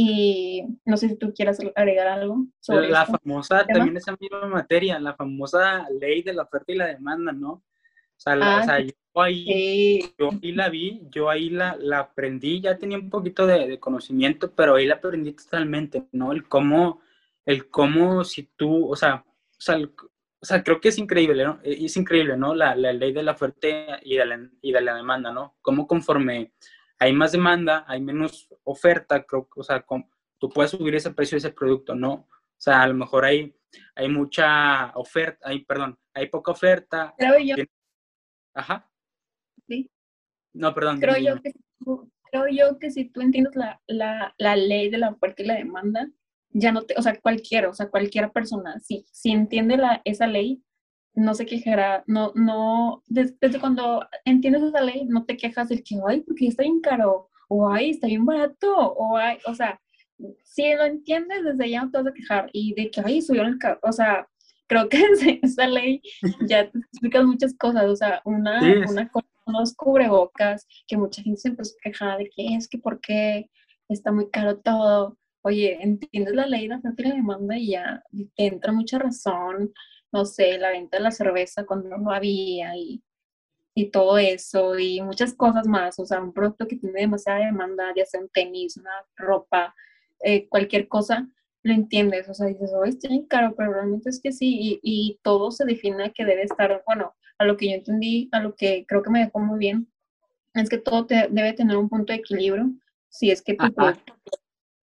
y 0.00 0.62
no 0.84 0.96
sé 0.96 1.08
si 1.08 1.16
tú 1.16 1.34
quieras 1.34 1.58
agregar 1.74 2.06
algo 2.06 2.46
sobre 2.60 2.88
La 2.88 3.04
famosa, 3.04 3.66
también 3.66 3.96
esa 3.96 4.16
misma 4.20 4.46
materia, 4.46 5.00
la 5.00 5.16
famosa 5.16 5.88
ley 5.90 6.22
de 6.22 6.34
la 6.34 6.44
oferta 6.44 6.70
y 6.70 6.76
la 6.76 6.86
demanda, 6.86 7.32
¿no? 7.32 7.64
O 8.18 8.20
sea, 8.20 8.32
ah, 8.40 8.80
yo, 8.80 8.92
ahí, 9.22 10.12
yo 10.18 10.30
ahí 10.42 10.52
la 10.52 10.68
vi, 10.68 11.02
yo 11.08 11.30
ahí 11.30 11.50
la, 11.50 11.76
la 11.78 12.00
aprendí, 12.00 12.60
ya 12.60 12.76
tenía 12.76 12.98
un 12.98 13.10
poquito 13.10 13.46
de, 13.46 13.78
conocimiento, 13.78 14.52
pero 14.52 14.74
ahí 14.74 14.86
la 14.86 14.96
aprendí 14.96 15.32
totalmente, 15.32 16.08
¿no? 16.10 16.32
El 16.32 16.48
cómo, 16.48 17.00
el 17.46 17.70
cómo 17.70 18.24
si 18.24 18.50
tú, 18.56 18.90
o 18.90 18.96
sea, 18.96 19.24
o 19.24 19.60
sea, 19.60 19.78
o 19.78 20.44
sea 20.44 20.64
creo 20.64 20.80
que 20.80 20.88
es 20.88 20.98
increíble, 20.98 21.44
¿no? 21.44 21.60
Es 21.62 21.96
increíble, 21.96 22.36
¿no? 22.36 22.56
La, 22.56 22.74
la 22.74 22.92
ley 22.92 23.12
de 23.12 23.22
la 23.22 23.32
oferta 23.32 23.68
y 24.02 24.16
de 24.16 24.26
la, 24.26 24.50
y 24.60 24.72
de 24.72 24.80
la 24.80 24.96
demanda, 24.96 25.30
¿no? 25.30 25.56
Cómo 25.62 25.86
conforme 25.86 26.52
hay 26.98 27.12
más 27.12 27.30
demanda, 27.30 27.84
hay 27.86 28.00
menos 28.00 28.48
oferta, 28.64 29.24
creo, 29.24 29.48
o 29.54 29.62
sea, 29.62 29.86
tú 30.38 30.48
puedes 30.48 30.72
subir 30.72 30.96
ese 30.96 31.12
precio 31.12 31.36
de 31.36 31.38
ese 31.38 31.52
producto, 31.52 31.94
¿no? 31.94 32.12
O 32.12 32.60
sea, 32.60 32.82
a 32.82 32.88
lo 32.88 32.94
mejor 32.94 33.24
hay, 33.24 33.54
hay 33.94 34.08
mucha 34.08 34.90
oferta, 34.96 35.48
hay, 35.48 35.60
perdón, 35.60 35.96
hay 36.12 36.26
poca 36.26 36.50
oferta. 36.50 37.14
Creo 37.16 37.38
yo. 37.38 37.54
Ajá. 38.58 38.90
Sí. 39.68 39.88
No, 40.52 40.74
perdón. 40.74 40.98
Creo 40.98 41.16
yo, 41.16 41.40
que, 41.40 41.52
creo 42.30 42.48
yo 42.50 42.78
que 42.80 42.90
si 42.90 43.04
tú 43.04 43.20
entiendes 43.20 43.54
la, 43.54 43.80
la, 43.86 44.34
la, 44.36 44.56
ley 44.56 44.90
de 44.90 44.98
la 44.98 45.10
oferta 45.10 45.42
y 45.42 45.46
la 45.46 45.54
demanda, 45.54 46.10
ya 46.50 46.72
no 46.72 46.82
te, 46.82 46.94
o 46.96 47.02
sea, 47.02 47.20
cualquiera, 47.20 47.68
o 47.68 47.72
sea, 47.72 47.88
cualquier 47.88 48.32
persona, 48.32 48.80
si, 48.80 49.06
si 49.12 49.30
entiende 49.30 49.76
la, 49.76 50.02
esa 50.04 50.26
ley, 50.26 50.60
no 51.14 51.34
se 51.34 51.46
quejará, 51.46 52.02
no, 52.08 52.32
no, 52.34 53.04
desde, 53.06 53.60
cuando 53.60 54.04
entiendes 54.24 54.64
esa 54.64 54.80
ley, 54.80 55.04
no 55.04 55.24
te 55.24 55.36
quejas 55.36 55.68
del 55.68 55.84
que, 55.84 56.00
ay, 56.08 56.22
porque 56.22 56.48
está 56.48 56.64
bien 56.64 56.80
caro, 56.80 57.28
o 57.48 57.70
ay, 57.70 57.90
está 57.90 58.08
bien 58.08 58.24
barato, 58.24 58.74
o 58.76 59.16
ay, 59.16 59.38
o 59.46 59.54
sea, 59.54 59.80
si 60.42 60.74
lo 60.74 60.84
entiendes, 60.84 61.44
desde 61.44 61.70
ya 61.70 61.84
no 61.84 61.92
te 61.92 61.98
vas 61.98 62.06
a 62.08 62.12
quejar, 62.12 62.50
y 62.52 62.74
de 62.74 62.90
que, 62.90 63.02
ay, 63.04 63.22
subió 63.22 63.42
el 63.42 63.56
o 63.82 63.92
sea, 63.92 64.28
creo 64.68 64.88
que 64.88 65.02
esa 65.42 65.66
ley 65.66 66.00
ya 66.46 66.70
te 66.70 66.78
explica 66.78 67.22
muchas 67.22 67.54
cosas, 67.54 67.84
o 67.86 67.96
sea, 67.96 68.22
una, 68.24 68.60
una 68.88 69.08
cosa, 69.08 69.26
unos 69.46 69.74
cubrebocas, 69.74 70.66
que 70.86 70.96
mucha 70.96 71.22
gente 71.22 71.40
se 71.40 71.48
empezó 71.48 71.74
a 71.76 71.82
quejar 71.82 72.18
de 72.18 72.30
que 72.30 72.54
es 72.54 72.68
que 72.68 72.78
por 72.78 73.00
qué 73.00 73.50
está 73.88 74.12
muy 74.12 74.30
caro 74.30 74.58
todo, 74.58 75.16
oye, 75.42 75.78
entiendes 75.82 76.34
la 76.34 76.46
ley 76.46 76.62
de 76.62 76.68
la 76.68 76.78
oferta 76.78 77.02
y 77.02 77.08
la 77.08 77.14
demanda 77.14 77.56
y 77.56 77.70
ya 77.70 78.02
te 78.36 78.46
entra 78.46 78.72
mucha 78.72 78.98
razón, 78.98 79.72
no 80.12 80.24
sé, 80.24 80.58
la 80.58 80.70
venta 80.70 80.98
de 80.98 81.02
la 81.02 81.10
cerveza 81.10 81.64
cuando 81.64 81.96
no 81.96 82.10
había 82.10 82.76
y, 82.76 83.02
y 83.74 83.90
todo 83.90 84.18
eso 84.18 84.78
y 84.78 85.00
muchas 85.00 85.34
cosas 85.34 85.66
más. 85.66 85.98
O 85.98 86.06
sea, 86.06 86.20
un 86.20 86.32
producto 86.32 86.66
que 86.66 86.76
tiene 86.76 87.00
demasiada 87.00 87.46
demanda, 87.46 87.92
ya 87.96 88.04
sea 88.04 88.20
un 88.20 88.28
tenis, 88.28 88.76
una 88.76 88.90
ropa, 89.16 89.74
eh, 90.20 90.48
cualquier 90.48 90.88
cosa, 90.88 91.28
lo 91.62 91.72
entiendes. 91.72 92.28
O 92.28 92.34
sea, 92.34 92.46
dices, 92.46 92.70
oh, 92.74 92.84
está 92.84 93.08
bien 93.08 93.26
caro, 93.26 93.54
pero 93.56 93.72
realmente 93.72 94.10
es 94.10 94.20
que 94.20 94.32
sí. 94.32 94.58
Y, 94.60 94.80
y 94.82 95.20
todo 95.22 95.50
se 95.50 95.64
define 95.64 96.12
que 96.12 96.24
debe 96.24 96.42
estar, 96.42 96.82
bueno, 96.86 97.14
a 97.38 97.44
lo 97.44 97.56
que 97.56 97.68
yo 97.68 97.74
entendí, 97.74 98.28
a 98.32 98.40
lo 98.40 98.54
que 98.54 98.84
creo 98.86 99.02
que 99.02 99.10
me 99.10 99.20
dejó 99.20 99.38
muy 99.38 99.58
bien, 99.58 99.88
es 100.54 100.68
que 100.68 100.78
todo 100.78 101.06
te, 101.06 101.28
debe 101.30 101.52
tener 101.52 101.76
un 101.76 101.88
punto 101.88 102.12
de 102.12 102.18
equilibrio. 102.18 102.70
Si 103.08 103.30
es 103.30 103.42
que 103.42 103.54
tu 103.54 103.72
producto 103.72 104.14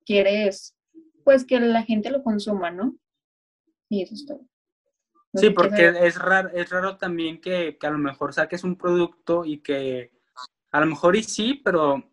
quieres, 0.06 0.76
pues 1.24 1.46
que 1.46 1.60
la 1.60 1.84
gente 1.84 2.10
lo 2.10 2.24
consuma, 2.24 2.72
¿no? 2.72 2.96
Y 3.90 4.04
eso 4.04 4.14
es 4.14 4.26
todo. 4.26 4.42
Sí, 5.34 5.50
porque 5.50 5.94
es 6.02 6.18
raro, 6.18 6.50
es 6.54 6.70
raro 6.70 6.98
también 6.98 7.42
que, 7.42 7.78
a 7.82 7.90
lo 7.90 7.98
mejor 7.98 8.34
saques 8.34 8.64
un 8.64 8.78
producto 8.78 9.44
y 9.44 9.60
que 9.60 10.12
a 10.72 10.80
lo 10.80 10.86
mejor 10.86 11.16
y 11.16 11.24
sí, 11.24 11.62
pero 11.64 12.10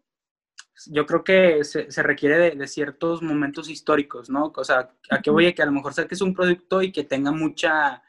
yo 0.90 1.06
creo 1.06 1.24
que 1.24 1.64
se, 1.64 2.02
requiere 2.02 2.54
de, 2.56 2.66
ciertos 2.66 3.22
momentos 3.22 3.68
históricos, 3.68 4.30
¿no? 4.30 4.52
O 4.54 4.64
sea, 4.64 4.90
¿a 5.10 5.22
qué 5.22 5.30
voy? 5.30 5.46
A 5.46 5.54
que 5.54 5.62
a 5.62 5.66
lo 5.66 5.72
mejor 5.72 5.94
saques 5.94 6.20
un 6.20 6.34
producto 6.34 6.82
y 6.82 6.92
que 6.92 7.04
tenga 7.04 7.32
mucha, 7.32 8.02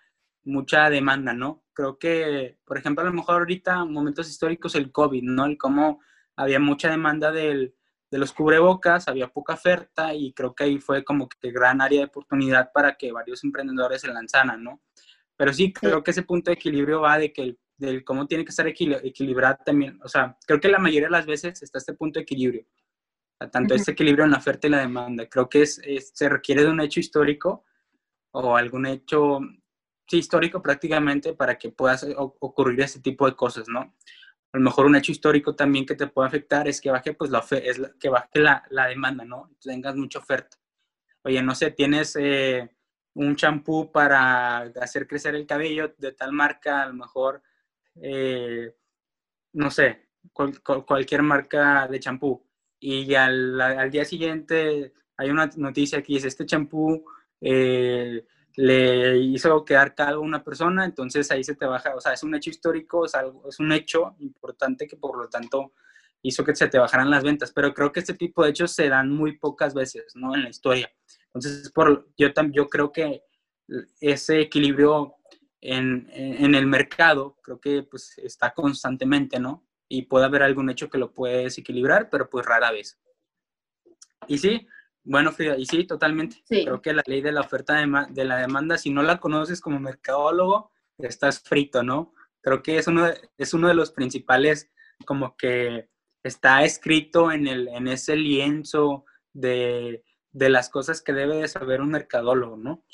mucha 0.44 0.90
demanda, 0.90 1.34
¿no? 1.34 1.64
Creo 1.74 1.98
que, 1.98 2.58
por 2.66 2.78
ejemplo, 2.78 3.04
a 3.04 3.08
lo 3.08 3.14
mejor 3.14 3.36
ahorita, 3.36 3.86
momentos 3.86 4.30
históricos, 4.30 4.76
el 4.76 4.92
COVID, 4.92 5.24
¿no? 5.24 5.46
El 5.46 5.58
cómo 5.58 6.02
había 6.36 6.60
mucha 6.60 6.90
demanda 6.90 7.32
del, 7.32 7.76
de 8.14 8.18
los 8.20 8.32
cubrebocas, 8.32 9.08
había 9.08 9.28
poca 9.28 9.54
oferta 9.54 10.14
y 10.14 10.34
creo 10.34 10.54
que 10.54 10.66
ahí 10.66 10.80
fue 10.80 11.04
como 11.04 11.28
que 11.28 11.52
gran 11.52 11.82
área 11.82 12.00
de 12.00 12.06
oportunidad 12.06 12.72
para 12.72 12.96
que 12.96 13.12
varios 13.12 13.44
emprendedores 13.44 14.02
se 14.02 14.08
lanzaran, 14.08 14.64
¿no? 14.64 14.82
Pero 15.36 15.52
sí, 15.52 15.74
creo 15.74 16.04
que 16.04 16.12
ese 16.12 16.22
punto 16.22 16.52
de 16.52 16.56
equilibrio 16.56 17.02
va 17.02 17.18
de 17.18 17.34
que 17.34 17.42
el, 17.42 17.60
del 17.88 18.04
cómo 18.04 18.28
tiene 18.28 18.44
que 18.44 18.50
estar 18.50 18.68
equilibrado 18.68 19.58
también, 19.66 20.00
o 20.04 20.08
sea, 20.08 20.38
creo 20.46 20.60
que 20.60 20.70
la 20.70 20.80
mayoría 20.80 21.08
de 21.08 21.12
las 21.12 21.26
veces 21.26 21.62
está 21.62 21.78
este 21.78 21.94
punto 21.94 22.20
de 22.20 22.24
equilibrio, 22.24 22.66
tanto 23.52 23.76
este 23.76 23.92
equilibrio 23.92 24.26
en 24.26 24.32
la 24.32 24.38
oferta 24.38 24.68
y 24.68 24.70
la 24.70 24.80
demanda. 24.80 25.28
Creo 25.28 25.50
que 25.50 25.64
es, 25.64 25.82
se 26.14 26.30
requiere 26.30 26.64
de 26.64 26.70
un 26.70 26.80
hecho 26.80 27.00
histórico 27.00 27.66
o 28.32 28.56
algún 28.56 28.86
hecho, 28.86 29.40
sí, 30.08 30.18
histórico 30.18 30.62
prácticamente 30.62 31.34
para 31.34 31.58
que 31.58 31.70
pueda 31.70 32.00
ocurrir 32.18 32.82
ese 32.82 33.02
tipo 33.02 33.26
de 33.26 33.36
cosas, 33.36 33.68
¿no? 33.68 33.94
a 34.54 34.58
lo 34.60 34.64
mejor 34.64 34.86
un 34.86 34.96
hecho 34.96 35.12
histórico 35.12 35.56
también 35.56 35.86
que 35.86 35.96
te 35.96 36.08
puede 36.08 36.28
afectar 36.28 36.68
es 36.68 36.80
que 36.80 36.92
baje, 36.92 37.14
pues, 37.14 37.32
la, 37.32 37.44
es 37.64 37.82
que 38.00 38.10
baje 38.10 38.40
la, 38.40 38.64
la, 38.70 38.86
demanda, 38.86 39.26
¿no? 39.26 39.50
Tengas 39.60 39.96
mucha 39.96 40.20
oferta. 40.20 40.58
Oye, 41.24 41.42
no 41.42 41.56
sé, 41.56 41.72
tienes 41.72 42.16
eh, 42.20 42.70
un 43.16 43.36
champú 43.36 43.92
para 43.92 44.60
hacer 44.80 45.08
crecer 45.08 45.34
el 45.34 45.48
cabello 45.48 45.96
de 45.98 46.12
tal 46.12 46.34
marca, 46.34 46.84
a 46.84 46.88
lo 46.88 46.94
mejor, 46.94 47.42
eh, 48.02 48.76
no 49.54 49.72
sé, 49.72 50.10
cualquier 50.86 51.22
marca 51.22 51.88
de 51.88 52.00
champú. 52.00 52.46
Y 52.80 53.14
al, 53.16 53.60
al, 53.60 53.92
día 53.92 54.04
siguiente 54.06 54.94
hay 55.18 55.30
una 55.30 55.50
noticia 55.58 56.02
que 56.02 56.14
dice, 56.14 56.28
este 56.28 56.46
champú 56.46 57.06
eh, 57.40 58.26
le 58.56 59.18
hizo 59.18 59.64
quedar 59.66 59.96
calvo 59.96 60.22
a 60.22 60.26
una 60.26 60.44
persona, 60.44 60.86
entonces 60.86 61.32
ahí 61.32 61.44
se 61.44 61.56
te 61.56 61.66
baja, 61.66 61.96
o 61.96 62.02
sea, 62.02 62.14
es 62.14 62.24
un 62.24 62.36
hecho 62.36 62.50
histórico, 62.50 63.06
es, 63.06 63.16
algo, 63.16 63.48
es 63.48 63.60
un 63.60 63.72
hecho 63.72 64.16
importante 64.20 64.88
que 64.88 64.98
por 64.98 65.18
lo 65.18 65.30
tanto 65.30 65.74
hizo 66.22 66.44
que 66.44 66.56
se 66.56 66.68
te 66.68 66.78
bajaran 66.78 67.10
las 67.10 67.24
ventas, 67.24 67.52
pero 67.52 67.74
creo 67.74 67.92
que 67.92 68.00
este 68.00 68.14
tipo 68.14 68.44
de 68.44 68.52
hechos 68.52 68.72
se 68.72 68.90
dan 68.90 69.10
muy 69.10 69.38
pocas 69.38 69.74
veces, 69.74 70.14
¿no? 70.16 70.36
En 70.36 70.44
la 70.44 70.50
historia. 70.50 70.90
Entonces, 71.28 71.72
por, 71.72 72.08
yo, 72.18 72.30
yo 72.52 72.70
creo 72.70 72.92
que 72.92 73.24
ese 74.00 74.42
equilibrio 74.42 75.16
en, 75.64 76.10
en, 76.12 76.56
el 76.56 76.68
mercado, 76.68 77.38
creo 77.42 77.60
que 77.60 77.84
pues 77.84 78.18
está 78.18 78.54
constantemente, 78.54 79.40
¿no? 79.40 79.66
Y 79.88 80.04
puede 80.04 80.26
haber 80.26 80.44
algún 80.44 80.70
hecho 80.70 80.90
que 80.90 80.98
lo 80.98 81.14
puede 81.14 81.44
desequilibrar, 81.44 82.10
pero 82.10 82.30
pues 82.30 82.46
rara 82.46 82.72
vez. 82.72 83.00
Y 84.28 84.38
sí, 84.38 84.68
bueno, 85.06 85.32
Frida, 85.32 85.58
y 85.58 85.66
sí, 85.66 85.86
totalmente. 85.86 86.44
Creo 86.48 86.82
que 86.82 86.94
la 86.94 87.04
ley 87.06 87.22
de 87.22 87.32
la 87.32 87.42
oferta 87.42 87.76
de, 87.76 88.26
la 88.26 88.38
demanda, 88.38 88.78
si 88.78 88.90
no 88.90 89.04
la 89.04 89.20
conoces 89.20 89.60
como 89.60 89.80
mercadólogo, 89.80 90.72
estás 90.98 91.42
frito, 91.42 91.84
¿no? 91.84 92.14
Creo 92.42 92.62
que 92.62 92.78
es 92.78 92.88
uno 92.88 93.06
de, 93.06 93.30
es 93.38 93.54
uno 93.54 93.68
de 93.68 93.74
los 93.74 93.92
principales, 93.92 94.72
como 95.06 95.36
que 95.36 95.90
está 96.24 96.64
escrito 96.64 97.32
en, 97.32 97.48
el, 97.48 97.68
en 97.68 97.88
ese 97.88 98.16
lienzo 98.16 99.06
de, 99.34 100.04
las 100.32 100.70
cosas 100.70 101.02
que 101.02 101.14
debe 101.14 101.38
de 101.38 101.48
saber 101.48 101.82
un 101.82 101.90
mercadólogo, 101.90 102.56
¿no? 102.56 102.86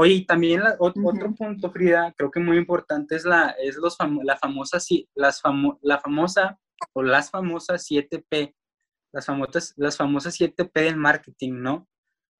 Oye, 0.00 0.12
y 0.14 0.24
también 0.24 0.62
otro, 0.78 1.34
punto, 1.34 1.72
Frida, 1.72 2.14
creo 2.16 2.30
que 2.30 2.38
muy 2.38 2.56
importante 2.56 3.16
es 3.16 3.24
la, 3.24 3.50
es 3.60 3.74
los 3.74 3.96
la, 4.22 4.36
famosa, 4.36 4.78
las 5.16 5.42
la 5.82 5.98
famosa 5.98 6.56
o 6.92 7.02
las 7.02 7.32
famosas 7.32 7.84
7P, 7.90 8.54
las 9.12 9.26
famosas, 9.26 9.74
las 9.76 9.96
famosas 9.96 10.38
7P 10.38 10.70
del 10.72 10.96
marketing, 10.96 11.54
¿no? 11.54 11.88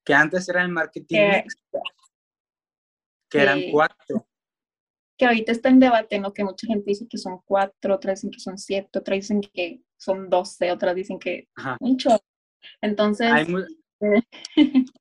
Que 0.05 0.15
antes 0.15 0.49
era 0.49 0.63
el 0.63 0.69
marketing 0.69 1.17
que 3.29 3.41
eran 3.41 3.61
cuatro. 3.73 4.29
Que 5.17 5.27
ahorita 5.27 5.51
está 5.51 5.69
en 5.69 5.81
debate, 5.81 6.21
¿no? 6.21 6.33
Que 6.33 6.45
mucha 6.45 6.65
gente 6.69 6.85
dice 6.87 7.09
que 7.11 7.19
son 7.19 7.41
cuatro, 7.45 7.97
otras 7.97 8.21
dicen 8.21 8.31
que 8.31 8.39
son 8.39 8.57
siete, 8.57 9.01
otras 9.01 9.17
dicen 9.17 9.41
que 9.41 9.83
son 9.97 10.31
doce, 10.31 10.71
otras 10.71 10.95
dicen 10.95 11.19
que 11.19 11.49
mucho. 11.81 12.21
Entonces, 12.81 13.33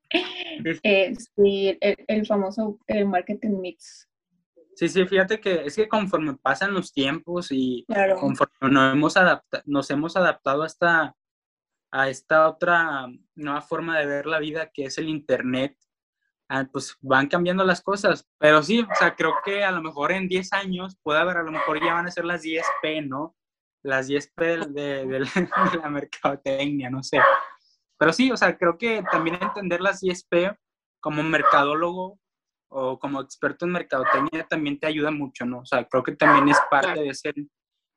eh, 0.83 1.13
sí, 1.15 1.77
el, 1.81 2.25
famoso 2.25 2.79
el 2.87 3.05
marketing 3.05 3.59
mix. 3.59 4.07
Sí, 4.75 4.89
sí, 4.89 5.05
fíjate 5.05 5.39
que 5.39 5.65
es 5.65 5.75
que 5.75 5.87
conforme 5.87 6.35
pasan 6.35 6.73
los 6.73 6.93
tiempos 6.93 7.47
y 7.51 7.85
conforme 8.19 8.69
nos 8.69 8.93
hemos, 8.93 9.15
nos 9.65 9.89
hemos 9.89 10.15
adaptado 10.15 10.63
a 10.63 10.67
esta, 10.67 11.15
a 11.91 12.09
esta 12.09 12.47
otra 12.47 13.07
nueva 13.33 13.61
forma 13.61 13.97
de 13.97 14.05
ver 14.05 14.27
la 14.27 14.39
vida 14.39 14.69
que 14.71 14.85
es 14.85 14.97
el 14.99 15.09
Internet, 15.09 15.75
ah, 16.49 16.67
pues 16.71 16.95
van 17.01 17.27
cambiando 17.27 17.63
las 17.63 17.81
cosas. 17.81 18.27
Pero 18.37 18.61
sí, 18.61 18.81
o 18.81 18.95
sea, 18.99 19.15
creo 19.15 19.33
que 19.43 19.63
a 19.63 19.71
lo 19.71 19.81
mejor 19.81 20.11
en 20.11 20.27
10 20.27 20.53
años 20.53 20.95
puede 21.01 21.19
haber, 21.19 21.37
a 21.37 21.43
lo 21.43 21.51
mejor 21.51 21.83
ya 21.83 21.93
van 21.93 22.07
a 22.07 22.11
ser 22.11 22.25
las 22.25 22.43
10P, 22.43 23.07
¿no? 23.07 23.35
Las 23.81 24.07
10P 24.09 24.67
de, 24.67 25.05
de 25.07 25.79
la 25.81 25.89
mercadotecnia, 25.89 26.91
no 26.91 27.01
sé. 27.01 27.19
Pero 27.97 28.13
sí, 28.13 28.31
o 28.31 28.37
sea, 28.37 28.57
creo 28.57 28.77
que 28.77 29.03
también 29.11 29.37
entender 29.41 29.81
las 29.81 30.01
10P 30.01 30.57
como 30.99 31.23
mercadólogo 31.23 32.19
o 32.69 32.99
como 32.99 33.21
experto 33.21 33.65
en 33.65 33.71
mercadotecnia 33.71 34.45
también 34.47 34.79
te 34.79 34.87
ayuda 34.87 35.09
mucho, 35.09 35.45
¿no? 35.45 35.59
O 35.59 35.65
sea, 35.65 35.85
creo 35.85 36.03
que 36.03 36.15
también 36.15 36.49
es 36.49 36.57
parte 36.69 36.99
de 36.99 37.09
ese, 37.09 37.33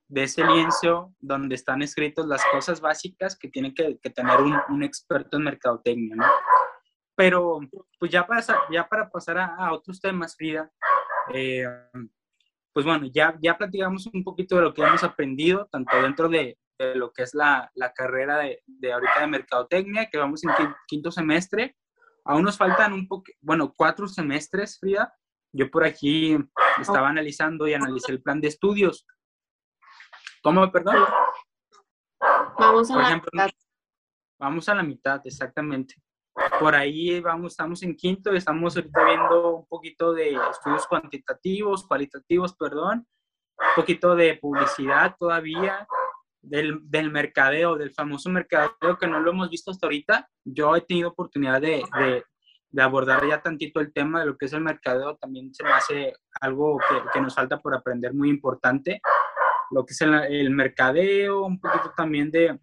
de 0.08 0.22
ese 0.22 0.44
lienzo 0.44 1.14
donde 1.18 1.54
están 1.54 1.82
escritas 1.82 2.26
las 2.26 2.44
cosas 2.46 2.80
básicas 2.80 3.36
que 3.36 3.48
tiene 3.48 3.74
que, 3.74 3.98
tener 4.10 4.40
un, 4.40 4.56
un, 4.68 4.82
experto 4.82 5.36
en 5.36 5.44
mercadotecnia, 5.44 6.16
¿no? 6.16 6.24
Pero, 7.16 7.60
pues 7.98 8.10
ya, 8.10 8.26
para, 8.26 8.42
ya 8.70 8.88
para 8.88 9.10
pasar 9.10 9.38
a, 9.38 9.72
otros 9.72 10.00
temas, 10.00 10.34
Frida, 10.36 10.70
eh, 11.34 11.66
pues 12.72 12.86
bueno, 12.86 13.06
ya, 13.12 13.36
ya 13.42 13.58
platicamos 13.58 14.06
un 14.06 14.24
poquito 14.24 14.56
de 14.56 14.62
lo 14.62 14.72
que 14.72 14.82
hemos 14.82 15.02
aprendido, 15.02 15.68
tanto 15.70 16.00
dentro 16.00 16.28
de, 16.28 16.56
de 16.86 16.94
lo 16.94 17.12
que 17.12 17.22
es 17.22 17.34
la, 17.34 17.70
la 17.74 17.92
carrera 17.92 18.38
de, 18.38 18.62
de, 18.66 18.92
ahorita 18.92 19.20
de 19.20 19.26
mercadotecnia, 19.26 20.08
que 20.10 20.18
vamos 20.18 20.42
en 20.44 20.50
quinto 20.86 21.10
semestre. 21.10 21.76
Aún 22.24 22.42
nos 22.42 22.56
faltan 22.56 22.92
un 22.92 23.08
poco, 23.08 23.24
bueno, 23.40 23.72
cuatro 23.76 24.06
semestres, 24.06 24.78
Frida. 24.78 25.12
Yo 25.52 25.70
por 25.70 25.84
aquí 25.84 26.36
estaba 26.78 27.08
analizando 27.08 27.66
y 27.66 27.74
analicé 27.74 28.12
el 28.12 28.22
plan 28.22 28.40
de 28.40 28.48
estudios. 28.48 29.06
¿Cómo, 30.42 30.70
perdón? 30.70 31.04
Vamos 32.58 32.90
a 32.90 32.96
la 32.96 33.16
mitad. 33.16 33.50
Vamos 34.38 34.68
a 34.68 34.74
la 34.74 34.82
mitad, 34.82 35.20
exactamente. 35.24 35.96
Por 36.58 36.74
ahí 36.74 37.20
vamos, 37.20 37.52
estamos 37.52 37.82
en 37.82 37.96
quinto 37.96 38.32
y 38.32 38.38
estamos 38.38 38.76
ahorita 38.76 39.04
viendo 39.04 39.56
un 39.56 39.66
poquito 39.66 40.12
de 40.12 40.38
estudios 40.50 40.86
cuantitativos, 40.86 41.86
cualitativos, 41.86 42.54
perdón, 42.54 43.06
un 43.58 43.74
poquito 43.74 44.14
de 44.14 44.38
publicidad 44.40 45.16
todavía, 45.18 45.86
del, 46.42 46.78
del, 46.84 47.10
mercadeo, 47.10 47.76
del 47.76 47.92
famoso 47.92 48.30
mercadeo 48.30 48.98
que 48.98 49.06
no 49.06 49.20
lo 49.20 49.30
hemos 49.30 49.50
visto 49.50 49.70
hasta 49.70 49.86
ahorita. 49.86 50.28
Yo 50.44 50.74
he 50.76 50.80
tenido 50.82 51.10
oportunidad 51.10 51.60
de, 51.60 51.82
de, 51.98 52.24
de, 52.70 52.82
abordar 52.82 53.26
ya 53.26 53.42
tantito 53.42 53.80
el 53.80 53.92
tema 53.92 54.20
de 54.20 54.26
lo 54.26 54.36
que 54.36 54.46
es 54.46 54.52
el 54.52 54.62
mercadeo. 54.62 55.16
También 55.16 55.54
se 55.54 55.64
me 55.64 55.70
hace 55.70 56.12
algo 56.40 56.78
que, 56.78 56.96
que 57.12 57.20
nos 57.20 57.34
falta 57.34 57.58
por 57.58 57.74
aprender 57.74 58.14
muy 58.14 58.30
importante. 58.30 59.00
Lo 59.70 59.84
que 59.84 59.92
es 59.92 60.00
el, 60.00 60.14
el 60.14 60.50
mercadeo, 60.50 61.44
un 61.44 61.60
poquito 61.60 61.92
también 61.96 62.30
de 62.30 62.58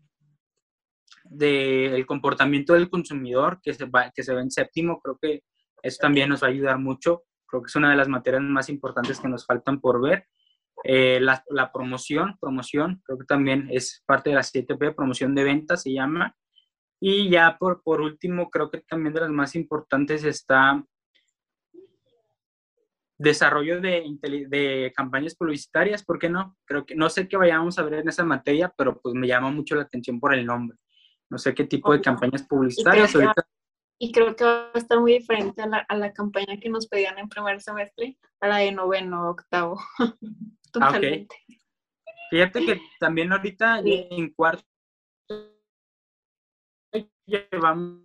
del 1.29 2.05
comportamiento 2.05 2.73
del 2.73 2.89
consumidor 2.89 3.59
que 3.61 3.73
se, 3.73 3.85
va, 3.85 4.11
que 4.11 4.23
se 4.23 4.33
ve 4.33 4.41
en 4.41 4.51
séptimo. 4.51 4.99
Creo 5.01 5.17
que 5.21 5.43
eso 5.81 5.97
también 6.01 6.29
nos 6.29 6.43
va 6.43 6.47
a 6.47 6.51
ayudar 6.51 6.79
mucho. 6.79 7.23
Creo 7.45 7.61
que 7.61 7.67
es 7.67 7.75
una 7.75 7.91
de 7.91 7.97
las 7.97 8.07
materias 8.07 8.41
más 8.41 8.69
importantes 8.69 9.19
que 9.19 9.27
nos 9.27 9.45
faltan 9.45 9.79
por 9.79 10.01
ver. 10.01 10.27
Eh, 10.89 11.19
la, 11.19 11.43
la, 11.49 11.69
promoción, 11.73 12.37
promoción, 12.39 13.01
creo 13.03 13.17
que 13.17 13.25
también 13.25 13.67
es 13.69 14.03
parte 14.05 14.29
de 14.29 14.37
la 14.37 14.41
7P, 14.41 14.95
promoción 14.95 15.35
de 15.35 15.43
ventas 15.43 15.81
se 15.81 15.91
llama. 15.91 16.33
Y 17.01 17.29
ya 17.29 17.57
por, 17.59 17.83
por 17.83 17.99
último, 17.99 18.49
creo 18.49 18.71
que 18.71 18.79
también 18.87 19.13
de 19.13 19.19
las 19.19 19.29
más 19.29 19.53
importantes 19.55 20.23
está 20.23 20.81
desarrollo 23.17 23.81
de, 23.81 24.17
de, 24.47 24.93
campañas 24.95 25.35
publicitarias, 25.35 26.05
¿por 26.05 26.19
qué 26.19 26.29
no? 26.29 26.55
Creo 26.63 26.85
que 26.85 26.95
no 26.95 27.09
sé 27.09 27.27
qué 27.27 27.35
vayamos 27.35 27.77
a 27.77 27.83
ver 27.83 27.95
en 27.95 28.07
esa 28.07 28.23
materia, 28.23 28.73
pero 28.77 29.01
pues 29.01 29.13
me 29.13 29.27
llama 29.27 29.51
mucho 29.51 29.75
la 29.75 29.81
atención 29.81 30.21
por 30.21 30.33
el 30.33 30.45
nombre. 30.45 30.77
No 31.29 31.37
sé 31.37 31.53
qué 31.53 31.65
tipo 31.65 31.91
de 31.91 31.99
campañas 31.99 32.43
publicitarias. 32.43 33.09
Y 33.09 33.17
creo, 33.17 33.33
que, 33.33 33.41
y 33.99 34.11
creo 34.13 34.35
que 34.37 34.43
va 34.45 34.71
a 34.73 34.77
estar 34.77 35.01
muy 35.01 35.13
diferente 35.13 35.61
a 35.61 35.67
la, 35.67 35.79
a 35.79 35.97
la, 35.97 36.13
campaña 36.13 36.57
que 36.61 36.69
nos 36.69 36.87
pedían 36.87 37.17
en 37.17 37.27
primer 37.27 37.59
semestre, 37.59 38.17
a 38.39 38.47
la 38.47 38.57
de 38.59 38.71
noveno, 38.71 39.29
octavo. 39.29 39.77
Ah, 40.67 40.93
Totalmente. 40.93 41.35
Fíjate 42.29 42.65
que 42.65 42.81
también 42.99 43.31
ahorita 43.31 43.79
en 43.83 44.33
cuarto 44.33 44.63
llevamos 47.25 48.03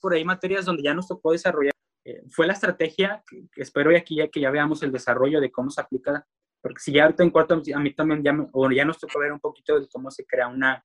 por 0.00 0.14
ahí 0.14 0.24
materias 0.24 0.64
donde 0.64 0.82
ya 0.82 0.94
nos 0.94 1.08
tocó 1.08 1.32
desarrollar. 1.32 1.72
Eh, 2.04 2.22
fue 2.30 2.46
la 2.46 2.54
estrategia, 2.54 3.22
que, 3.28 3.46
espero 3.56 3.92
y 3.92 3.96
aquí 3.96 4.16
ya 4.16 4.28
que 4.28 4.40
ya 4.40 4.50
veamos 4.50 4.82
el 4.82 4.92
desarrollo 4.92 5.40
de 5.40 5.50
cómo 5.50 5.70
se 5.70 5.80
aplica, 5.80 6.26
porque 6.62 6.80
si 6.80 6.92
ya 6.92 7.04
ahorita 7.04 7.22
en 7.22 7.30
cuarto, 7.30 7.54
a 7.54 7.78
mí 7.78 7.94
también 7.94 8.22
ya, 8.22 8.36
o 8.52 8.70
ya 8.70 8.84
nos 8.84 8.98
tocó 8.98 9.18
ver 9.18 9.32
un 9.32 9.40
poquito 9.40 9.78
de 9.78 9.88
cómo 9.88 10.10
se 10.10 10.26
crea 10.26 10.48
una, 10.48 10.84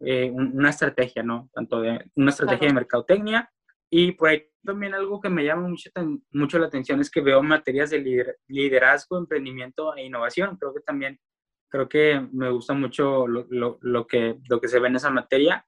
eh, 0.00 0.30
una 0.30 0.70
estrategia, 0.70 1.22
¿no? 1.22 1.48
Tanto 1.52 1.80
de 1.80 2.10
una 2.16 2.30
estrategia 2.30 2.68
de 2.68 2.74
mercadotecnia 2.74 3.50
y 3.96 4.10
por 4.10 4.28
ahí 4.28 4.44
también 4.64 4.92
algo 4.92 5.20
que 5.20 5.28
me 5.28 5.44
llama 5.44 5.68
mucho, 5.68 5.88
mucho 6.32 6.58
la 6.58 6.66
atención 6.66 6.98
es 6.98 7.08
que 7.08 7.20
veo 7.20 7.40
materias 7.44 7.90
de 7.90 8.36
liderazgo, 8.48 9.16
emprendimiento 9.16 9.94
e 9.94 10.06
innovación. 10.06 10.56
Creo 10.56 10.74
que 10.74 10.80
también, 10.80 11.20
creo 11.68 11.88
que 11.88 12.20
me 12.32 12.50
gusta 12.50 12.74
mucho 12.74 13.28
lo, 13.28 13.46
lo, 13.50 13.78
lo 13.82 14.06
que, 14.08 14.40
lo 14.48 14.60
que 14.60 14.66
se 14.66 14.80
ve 14.80 14.88
en 14.88 14.96
esa 14.96 15.10
materia. 15.10 15.64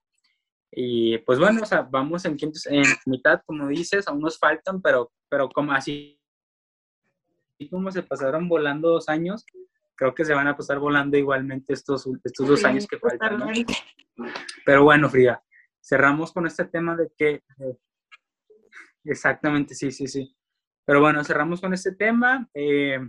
Y 0.69 1.19
pues 1.19 1.39
bueno, 1.39 1.61
o 1.63 1.65
sea, 1.65 1.83
vamos 1.83 2.25
en, 2.25 2.35
en 2.41 2.83
mitad, 3.05 3.39
como 3.45 3.69
dices, 3.69 4.09
aún 4.09 4.19
nos 4.19 4.37
faltan, 4.37 4.81
pero, 4.81 5.13
pero 5.29 5.47
como 5.47 5.71
así, 5.71 6.19
como 7.71 7.89
se 7.93 8.03
pasaron 8.03 8.49
volando 8.49 8.89
dos 8.89 9.07
años, 9.07 9.45
creo 9.95 10.13
que 10.13 10.25
se 10.25 10.33
van 10.33 10.49
a 10.49 10.57
pasar 10.57 10.79
volando 10.79 11.15
igualmente 11.15 11.71
estos, 11.71 12.05
estos 12.25 12.45
dos 12.45 12.65
años 12.65 12.87
que 12.87 12.99
faltan. 12.99 13.39
¿no? 13.39 13.47
Pero 14.65 14.83
bueno, 14.83 15.07
Frida, 15.07 15.41
cerramos 15.81 16.33
con 16.33 16.45
este 16.45 16.65
tema 16.65 16.97
de 16.97 17.09
que 17.17 17.43
Exactamente, 19.07 19.73
sí, 19.73 19.91
sí, 19.91 20.07
sí. 20.07 20.35
Pero 20.85 21.01
bueno, 21.01 21.23
cerramos 21.23 21.61
con 21.61 21.73
este 21.73 21.93
tema. 21.95 22.49
Eh, 22.53 22.99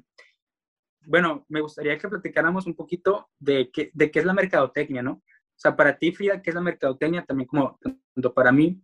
bueno, 1.06 1.44
me 1.48 1.60
gustaría 1.60 1.98
que 1.98 2.08
platicáramos 2.08 2.66
un 2.66 2.74
poquito 2.74 3.30
de 3.38 3.70
qué, 3.72 3.90
de 3.92 4.10
qué 4.10 4.18
es 4.20 4.24
la 4.24 4.34
mercadotecnia, 4.34 5.02
¿no? 5.02 5.12
O 5.12 5.60
sea, 5.60 5.74
para 5.76 5.98
ti, 5.98 6.12
Frida, 6.12 6.40
¿qué 6.40 6.50
es 6.50 6.54
la 6.54 6.60
mercadotecnia? 6.60 7.24
También 7.24 7.48
como 7.48 7.78
tanto 7.82 8.34
para 8.34 8.52
mí. 8.52 8.80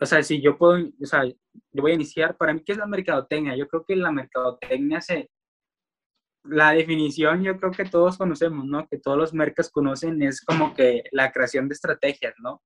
O 0.00 0.06
sea, 0.06 0.22
si 0.22 0.40
yo 0.40 0.58
puedo, 0.58 0.88
o 1.00 1.06
sea, 1.06 1.24
yo 1.24 1.82
voy 1.82 1.92
a 1.92 1.94
iniciar, 1.94 2.36
para 2.36 2.52
mí, 2.52 2.62
¿qué 2.64 2.72
es 2.72 2.78
la 2.78 2.86
mercadotecnia? 2.86 3.56
Yo 3.56 3.68
creo 3.68 3.84
que 3.84 3.96
la 3.96 4.10
mercadotecnia 4.12 5.00
se, 5.00 5.30
la 6.44 6.72
definición 6.72 7.42
yo 7.42 7.58
creo 7.58 7.72
que 7.72 7.84
todos 7.84 8.16
conocemos, 8.18 8.64
¿no? 8.64 8.86
Que 8.88 8.98
todos 8.98 9.18
los 9.18 9.34
mercados 9.34 9.70
conocen, 9.70 10.22
es 10.22 10.42
como 10.42 10.74
que 10.74 11.04
la 11.12 11.32
creación 11.32 11.68
de 11.68 11.74
estrategias, 11.74 12.34
¿no? 12.38 12.62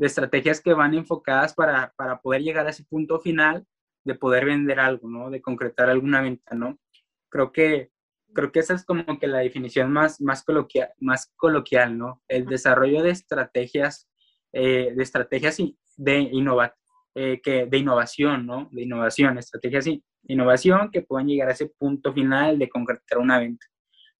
De 0.00 0.06
estrategias 0.06 0.62
que 0.62 0.72
van 0.72 0.94
enfocadas 0.94 1.52
para, 1.52 1.92
para, 1.94 2.22
poder 2.22 2.40
llegar 2.40 2.66
a 2.66 2.70
ese 2.70 2.84
punto 2.84 3.20
final 3.20 3.66
de 4.02 4.14
poder 4.14 4.46
vender 4.46 4.80
algo, 4.80 5.06
¿no? 5.10 5.28
De 5.28 5.42
concretar 5.42 5.90
alguna 5.90 6.22
venta, 6.22 6.54
¿no? 6.54 6.78
Creo 7.28 7.52
que, 7.52 7.90
creo 8.32 8.50
que 8.50 8.60
esa 8.60 8.72
es 8.72 8.86
como 8.86 9.18
que 9.18 9.26
la 9.26 9.40
definición 9.40 9.92
más, 9.92 10.18
más, 10.22 10.42
coloquial, 10.42 10.88
más 11.00 11.30
coloquial, 11.36 11.98
¿no? 11.98 12.22
El 12.28 12.46
desarrollo 12.46 13.02
de 13.02 13.10
estrategias, 13.10 14.08
eh, 14.54 14.94
de 14.96 15.02
estrategias 15.02 15.58
de, 15.98 16.18
innova, 16.18 16.74
eh, 17.14 17.38
que, 17.42 17.66
de 17.66 17.76
innovación, 17.76 18.46
¿no? 18.46 18.70
De 18.72 18.84
innovación, 18.84 19.36
estrategias 19.36 19.84
de 19.84 20.02
innovación 20.28 20.90
que 20.90 21.02
puedan 21.02 21.28
llegar 21.28 21.50
a 21.50 21.52
ese 21.52 21.66
punto 21.66 22.14
final 22.14 22.58
de 22.58 22.70
concretar 22.70 23.18
una 23.18 23.38
venta. 23.38 23.66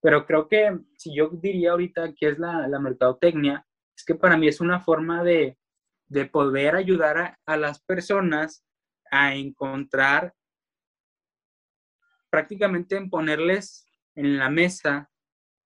Pero 0.02 0.26
creo 0.26 0.46
que 0.46 0.78
si 0.98 1.16
yo 1.16 1.30
diría 1.32 1.70
ahorita 1.70 2.12
que 2.12 2.28
es 2.28 2.38
la, 2.38 2.68
la 2.68 2.78
mercadotecnia, 2.78 3.64
es 3.96 4.04
que 4.04 4.14
para 4.14 4.36
mí 4.36 4.46
es 4.46 4.60
una 4.60 4.80
forma 4.80 5.24
de, 5.24 5.56
de 6.10 6.26
poder 6.26 6.74
ayudar 6.74 7.38
a, 7.46 7.56
las 7.56 7.82
personas 7.84 8.64
a 9.10 9.34
encontrar, 9.34 10.34
prácticamente 12.28 12.96
en 12.96 13.08
ponerles 13.08 13.86
en 14.16 14.36
la 14.36 14.50
mesa 14.50 15.08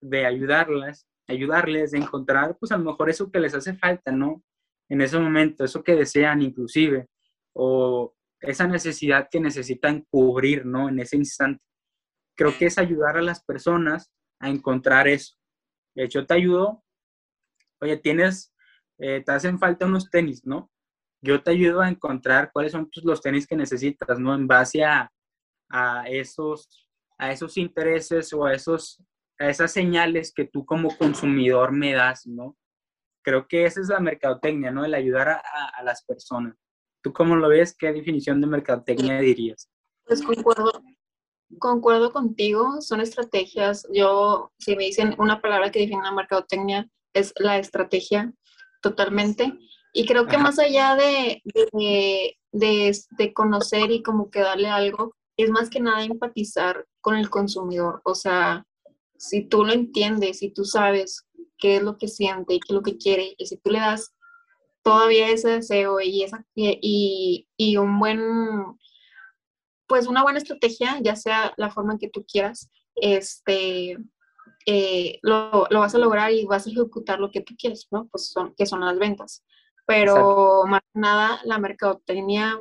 de 0.00 0.26
ayudarlas, 0.26 1.08
ayudarles 1.26 1.94
a 1.94 1.96
encontrar, 1.96 2.58
pues 2.58 2.72
a 2.72 2.76
lo 2.76 2.84
mejor 2.84 3.08
eso 3.08 3.32
que 3.32 3.40
les 3.40 3.54
hace 3.54 3.74
falta, 3.74 4.12
¿no? 4.12 4.44
En 4.90 5.00
ese 5.00 5.18
momento, 5.18 5.64
eso 5.64 5.82
que 5.82 5.96
desean 5.96 6.42
inclusive, 6.42 7.08
o 7.54 8.14
esa 8.40 8.68
necesidad 8.68 9.28
que 9.30 9.40
necesitan 9.40 10.02
cubrir, 10.10 10.66
¿no? 10.66 10.90
En 10.90 10.98
ese 11.00 11.16
instante. 11.16 11.64
Creo 12.36 12.56
que 12.58 12.66
es 12.66 12.76
ayudar 12.76 13.16
a 13.16 13.22
las 13.22 13.42
personas 13.42 14.12
a 14.40 14.50
encontrar 14.50 15.08
eso. 15.08 15.36
De 15.94 16.04
hecho, 16.04 16.26
te 16.26 16.34
ayudo, 16.34 16.84
oye, 17.80 17.96
tienes 17.96 18.53
eh, 18.98 19.22
te 19.24 19.32
hacen 19.32 19.58
falta 19.58 19.86
unos 19.86 20.10
tenis, 20.10 20.44
¿no? 20.44 20.70
Yo 21.22 21.42
te 21.42 21.52
ayudo 21.52 21.80
a 21.80 21.88
encontrar 21.88 22.50
cuáles 22.52 22.72
son 22.72 22.90
los 23.02 23.20
tenis 23.20 23.46
que 23.46 23.56
necesitas, 23.56 24.18
¿no? 24.18 24.34
En 24.34 24.46
base 24.46 24.84
a, 24.84 25.10
a, 25.70 26.08
esos, 26.08 26.88
a 27.18 27.32
esos 27.32 27.56
intereses 27.56 28.32
o 28.32 28.44
a, 28.44 28.52
esos, 28.52 29.02
a 29.38 29.48
esas 29.48 29.72
señales 29.72 30.32
que 30.34 30.44
tú 30.44 30.64
como 30.66 30.96
consumidor 30.96 31.72
me 31.72 31.94
das, 31.94 32.26
¿no? 32.26 32.56
Creo 33.22 33.48
que 33.48 33.64
esa 33.64 33.80
es 33.80 33.88
la 33.88 34.00
mercadotecnia, 34.00 34.70
¿no? 34.70 34.84
El 34.84 34.94
ayudar 34.94 35.28
a, 35.28 35.40
a 35.74 35.82
las 35.82 36.04
personas. 36.04 36.54
¿Tú 37.02 37.12
cómo 37.12 37.36
lo 37.36 37.48
ves? 37.48 37.74
¿Qué 37.76 37.92
definición 37.92 38.40
de 38.40 38.46
mercadotecnia 38.46 39.18
dirías? 39.20 39.70
Pues 40.04 40.22
concuerdo, 40.22 40.72
concuerdo 41.58 42.12
contigo, 42.12 42.80
son 42.80 43.00
estrategias. 43.00 43.86
Yo, 43.92 44.52
si 44.58 44.76
me 44.76 44.84
dicen 44.84 45.14
una 45.18 45.40
palabra 45.40 45.70
que 45.70 45.80
define 45.80 46.02
la 46.02 46.12
mercadotecnia, 46.12 46.88
es 47.14 47.32
la 47.36 47.58
estrategia 47.58 48.32
totalmente. 48.84 49.58
Y 49.94 50.04
creo 50.04 50.26
que 50.26 50.36
más 50.36 50.58
allá 50.58 50.94
de, 50.94 51.42
de, 51.72 52.36
de, 53.18 53.32
conocer 53.32 53.90
y 53.90 54.02
como 54.02 54.30
que 54.30 54.40
darle 54.40 54.68
algo, 54.68 55.14
es 55.38 55.48
más 55.50 55.70
que 55.70 55.80
nada 55.80 56.04
empatizar 56.04 56.86
con 57.00 57.16
el 57.16 57.30
consumidor. 57.30 58.02
O 58.04 58.14
sea, 58.14 58.66
si 59.16 59.42
tú 59.48 59.64
lo 59.64 59.72
entiendes, 59.72 60.40
si 60.40 60.50
tú 60.50 60.66
sabes 60.66 61.26
qué 61.56 61.76
es 61.76 61.82
lo 61.82 61.96
que 61.96 62.08
siente 62.08 62.54
y 62.54 62.60
qué 62.60 62.66
es 62.68 62.74
lo 62.74 62.82
que 62.82 62.98
quiere, 62.98 63.34
y 63.38 63.46
si 63.46 63.56
tú 63.56 63.70
le 63.70 63.78
das 63.78 64.14
todavía 64.82 65.30
ese 65.30 65.48
deseo 65.48 65.98
y, 66.00 66.24
esa, 66.24 66.44
y, 66.54 67.48
y 67.56 67.76
un 67.78 67.98
buen, 67.98 68.20
pues 69.86 70.06
una 70.06 70.22
buena 70.22 70.38
estrategia, 70.38 70.98
ya 71.02 71.16
sea 71.16 71.54
la 71.56 71.70
forma 71.70 71.94
en 71.94 71.98
que 72.00 72.10
tú 72.10 72.26
quieras, 72.30 72.68
este, 72.96 73.96
eh, 74.66 75.18
lo, 75.22 75.66
lo, 75.70 75.80
vas 75.80 75.94
a 75.94 75.98
lograr 75.98 76.32
y 76.32 76.44
vas 76.46 76.66
a 76.66 76.70
ejecutar 76.70 77.18
lo 77.20 77.30
que 77.30 77.40
tú 77.40 77.54
quieres, 77.58 77.86
¿no? 77.90 78.08
Pues 78.08 78.30
son, 78.30 78.54
que 78.56 78.66
son 78.66 78.80
las 78.80 78.98
ventas. 78.98 79.44
Pero 79.86 80.64
más 80.66 80.80
nada, 80.94 81.40
la 81.44 81.58
mercadotecnia, 81.58 82.60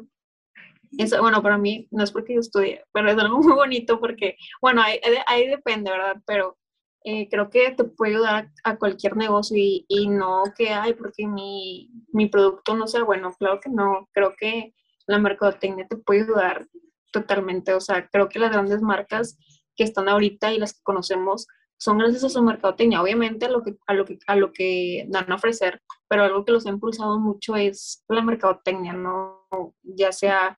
es, 0.98 1.18
bueno, 1.20 1.42
para 1.42 1.58
mí, 1.58 1.88
no 1.92 2.04
es 2.04 2.12
porque 2.12 2.36
yo 2.36 2.42
estudie, 2.42 2.84
pero 2.92 3.10
es 3.10 3.18
algo 3.18 3.38
muy 3.42 3.54
bonito 3.54 4.00
porque, 4.00 4.36
bueno, 4.62 4.82
ahí, 4.82 5.00
ahí 5.28 5.48
depende, 5.48 5.92
¿verdad? 5.92 6.22
Pero 6.26 6.58
eh, 7.06 7.28
creo 7.30 7.50
que 7.50 7.72
te 7.72 7.84
puede 7.84 8.14
ayudar 8.14 8.52
a 8.64 8.78
cualquier 8.78 9.18
negocio 9.18 9.58
y, 9.58 9.86
y 9.88 10.08
no 10.08 10.44
que, 10.58 10.70
ay, 10.70 10.94
porque 10.94 11.28
mi, 11.28 11.92
mi 12.14 12.28
producto 12.28 12.76
no 12.76 12.88
sea 12.88 13.04
bueno. 13.04 13.34
Claro 13.38 13.60
que 13.60 13.70
no, 13.70 14.10
creo 14.14 14.36
que 14.38 14.74
la 15.08 15.20
mercadotecnia 15.20 15.88
te 15.88 15.98
puede 15.98 16.22
ayudar 16.24 16.68
totalmente. 17.12 17.74
O 17.74 17.82
sea, 17.82 18.08
creo 18.08 18.30
que 18.30 18.40
las 18.40 18.52
grandes 18.52 18.82
marcas 18.82 19.38
que 19.76 19.84
están 19.84 20.08
ahorita 20.08 20.54
y 20.54 20.60
las 20.60 20.74
que 20.74 20.84
conocemos 20.84 21.48
son 21.78 21.98
gracias 21.98 22.24
a 22.24 22.30
su 22.30 22.42
mercadotecnia, 22.42 23.02
obviamente 23.02 23.46
a 23.46 23.50
lo 23.50 23.62
que, 23.62 23.76
a 23.88 23.94
lo 23.94 24.06
que, 24.06 24.20
a 24.28 24.36
lo 24.36 24.54
que 24.54 25.06
dan 25.10 25.32
a 25.32 25.36
ofrecer, 25.36 25.82
pero 26.08 26.24
algo 26.24 26.46
que 26.46 26.52
los 26.52 26.66
ha 26.66 26.70
impulsado 26.70 27.20
mucho 27.20 27.56
es 27.56 28.04
la 28.08 28.22
mercadotecnia, 28.22 28.94
¿no? 28.94 29.48
Ya 29.82 30.12
sea 30.12 30.58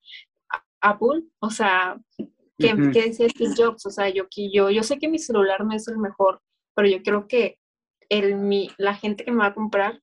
Apple, 0.81 1.23
o 1.39 1.49
sea, 1.49 1.99
¿qué, 2.57 2.75
decía 2.75 3.29
Steve 3.29 3.53
Jobs? 3.57 3.85
O 3.85 3.89
sea, 3.89 4.09
yo, 4.09 4.25
yo, 4.53 4.69
yo 4.69 4.83
sé 4.83 4.99
que 4.99 5.09
mi 5.09 5.17
celular 5.17 5.65
no 5.65 5.73
es 5.73 5.87
el 5.87 5.97
mejor, 5.97 6.41
pero 6.75 6.87
yo 6.87 7.01
creo 7.01 7.27
que 7.27 7.59
el, 8.09 8.35
mi, 8.35 8.69
la 8.77 8.93
gente 8.93 9.25
que 9.25 9.31
me 9.31 9.39
va 9.39 9.47
a 9.47 9.53
comprar 9.53 10.01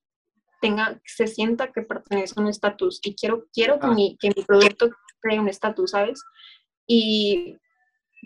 tenga, 0.60 1.00
se 1.04 1.26
sienta 1.26 1.72
que 1.72 1.82
pertenece 1.82 2.34
a 2.36 2.40
un 2.42 2.48
estatus 2.48 3.00
y 3.02 3.14
quiero, 3.14 3.46
quiero 3.52 3.78
que, 3.78 3.86
ah. 3.86 3.92
mi, 3.92 4.16
que 4.18 4.28
mi 4.34 4.44
producto 4.44 4.90
cree 5.20 5.38
un 5.38 5.48
estatus, 5.48 5.92
¿sabes? 5.92 6.22
Y 6.86 7.58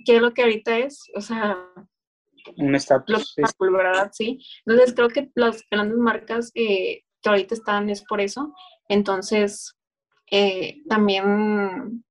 qué 0.05 0.17
es 0.17 0.23
lo 0.23 0.33
que 0.35 0.43
ahorita 0.43 0.79
es, 0.79 1.11
o 1.15 1.21
sea, 1.21 1.57
un 2.57 2.75
estatus. 2.75 3.35
¿verdad? 3.59 4.11
Sí. 4.13 4.41
Entonces 4.65 4.95
creo 4.95 5.09
que 5.09 5.31
las 5.35 5.63
grandes 5.71 5.99
marcas 5.99 6.51
eh, 6.55 7.03
que 7.23 7.29
ahorita 7.29 7.55
están 7.55 7.91
es 7.91 8.05
por 8.05 8.21
eso. 8.21 8.55
Entonces, 8.89 9.77
eh, 10.31 10.83
también, 10.89 12.05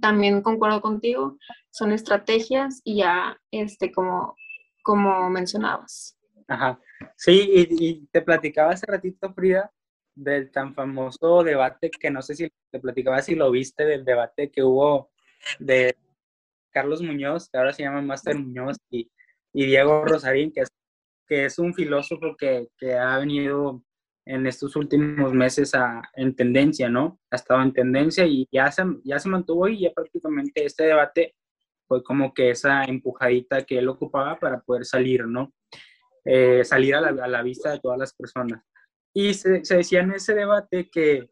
también 0.00 0.42
concuerdo 0.42 0.80
contigo, 0.80 1.38
son 1.70 1.92
estrategias 1.92 2.80
y 2.84 2.98
ya, 2.98 3.40
este, 3.50 3.92
como, 3.92 4.36
como 4.82 5.30
mencionabas. 5.30 6.18
Ajá. 6.48 6.80
Sí, 7.16 7.50
y, 7.52 7.86
y 7.86 8.06
te 8.06 8.22
platicaba 8.22 8.72
hace 8.72 8.86
ratito, 8.86 9.32
Frida, 9.32 9.72
del 10.14 10.50
tan 10.50 10.74
famoso 10.74 11.42
debate 11.42 11.90
que 11.90 12.10
no 12.10 12.22
sé 12.22 12.34
si 12.34 12.52
te 12.70 12.80
platicaba 12.80 13.22
si 13.22 13.34
lo 13.34 13.50
viste, 13.50 13.84
del 13.84 14.04
debate 14.04 14.50
que 14.50 14.62
hubo 14.62 15.10
de 15.58 15.96
Carlos 16.72 17.02
Muñoz, 17.02 17.48
que 17.48 17.58
ahora 17.58 17.72
se 17.72 17.82
llama 17.82 18.02
Master 18.02 18.38
Muñoz, 18.38 18.78
y, 18.90 19.10
Diego 19.52 20.04
Rosarín, 20.04 20.50
que 20.52 20.60
es, 20.60 20.70
que 21.26 21.44
es 21.44 21.58
un 21.58 21.74
filósofo 21.74 22.36
que, 22.36 22.68
ha 22.94 23.18
venido 23.18 23.84
en 24.24 24.46
estos 24.46 24.76
últimos 24.76 25.32
meses 25.34 25.74
a, 25.74 26.02
en 26.14 26.34
tendencia, 26.34 26.88
¿no? 26.88 27.20
Ha 27.30 27.36
estado 27.36 27.62
en 27.62 27.72
tendencia 27.72 28.24
y 28.24 28.48
ya 28.50 28.70
se, 28.70 28.82
ya 29.04 29.18
se 29.18 29.28
mantuvo 29.28 29.68
y 29.68 29.80
ya 29.80 29.92
prácticamente 29.92 30.64
este 30.64 30.84
debate 30.84 31.34
fue 31.86 32.02
como 32.02 32.32
que 32.32 32.50
esa 32.50 32.84
empujadita 32.84 33.64
que 33.64 33.78
él 33.78 33.88
ocupaba 33.88 34.38
para 34.38 34.60
poder 34.60 34.84
salir, 34.84 35.26
¿no? 35.26 35.52
Eh, 36.24 36.64
salir 36.64 36.94
a 36.94 37.00
la, 37.10 37.42
vista 37.42 37.72
de 37.72 37.80
todas 37.80 37.98
las 37.98 38.14
personas. 38.14 38.62
Y 39.12 39.34
se, 39.34 39.64
se 39.64 39.78
decía 39.78 40.00
en 40.00 40.12
ese 40.12 40.34
debate 40.34 40.88
que 40.88 41.28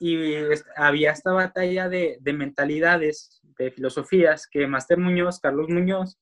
y 0.00 0.16
había 0.76 1.12
esta 1.12 1.32
batalla 1.32 1.90
de, 1.90 2.16
de 2.20 2.32
mentalidades 2.32 3.39
de 3.64 3.70
filosofías 3.70 4.46
que 4.50 4.66
Master 4.66 4.98
Muñoz, 4.98 5.40
Carlos 5.40 5.68
Muñoz, 5.68 6.18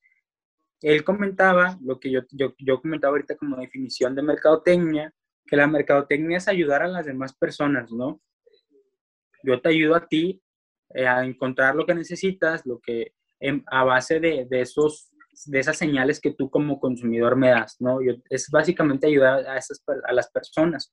él 0.80 1.04
comentaba 1.04 1.76
lo 1.82 1.98
que 1.98 2.10
yo, 2.10 2.20
yo, 2.30 2.54
yo 2.58 2.80
comentaba 2.80 3.12
ahorita 3.12 3.36
como 3.36 3.56
definición 3.56 4.14
de 4.14 4.22
mercadotecnia, 4.22 5.12
que 5.46 5.56
la 5.56 5.66
mercadotecnia 5.66 6.38
es 6.38 6.48
ayudar 6.48 6.82
a 6.82 6.88
las 6.88 7.06
demás 7.06 7.34
personas, 7.36 7.90
¿no? 7.90 8.20
Yo 9.42 9.60
te 9.60 9.70
ayudo 9.70 9.94
a 9.94 10.06
ti 10.06 10.42
eh, 10.94 11.06
a 11.06 11.24
encontrar 11.24 11.74
lo 11.74 11.86
que 11.86 11.94
necesitas, 11.94 12.64
lo 12.66 12.80
que 12.80 13.12
a 13.66 13.84
base 13.84 14.18
de, 14.18 14.46
de, 14.50 14.60
esos 14.62 15.10
de 15.46 15.60
esas 15.60 15.76
señales 15.76 16.20
que 16.20 16.32
tú 16.32 16.50
como 16.50 16.80
consumidor 16.80 17.36
me 17.36 17.50
das, 17.50 17.76
¿no? 17.80 18.02
Yo, 18.02 18.14
es 18.28 18.48
básicamente 18.50 19.06
ayudar 19.06 19.46
a, 19.46 19.56
esas, 19.56 19.82
a 20.04 20.12
las 20.12 20.30
personas. 20.30 20.92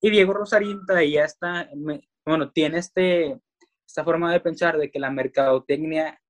Y 0.00 0.10
Diego 0.10 0.32
Rosarín 0.32 0.80
ya 0.88 1.24
está, 1.24 1.68
bueno, 2.24 2.50
tiene 2.52 2.78
este, 2.78 3.38
esta 3.90 4.04
forma 4.04 4.32
de 4.32 4.40
pensar 4.40 4.78
de 4.78 4.90
que 4.90 5.00
la 5.00 5.10
mercadotecnia 5.10 6.20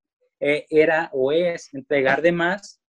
eh, 0.41 0.67
era 0.71 1.11
o 1.13 1.31
es 1.31 1.73
entregar 1.75 2.23
de 2.23 2.33
más, 2.33 2.81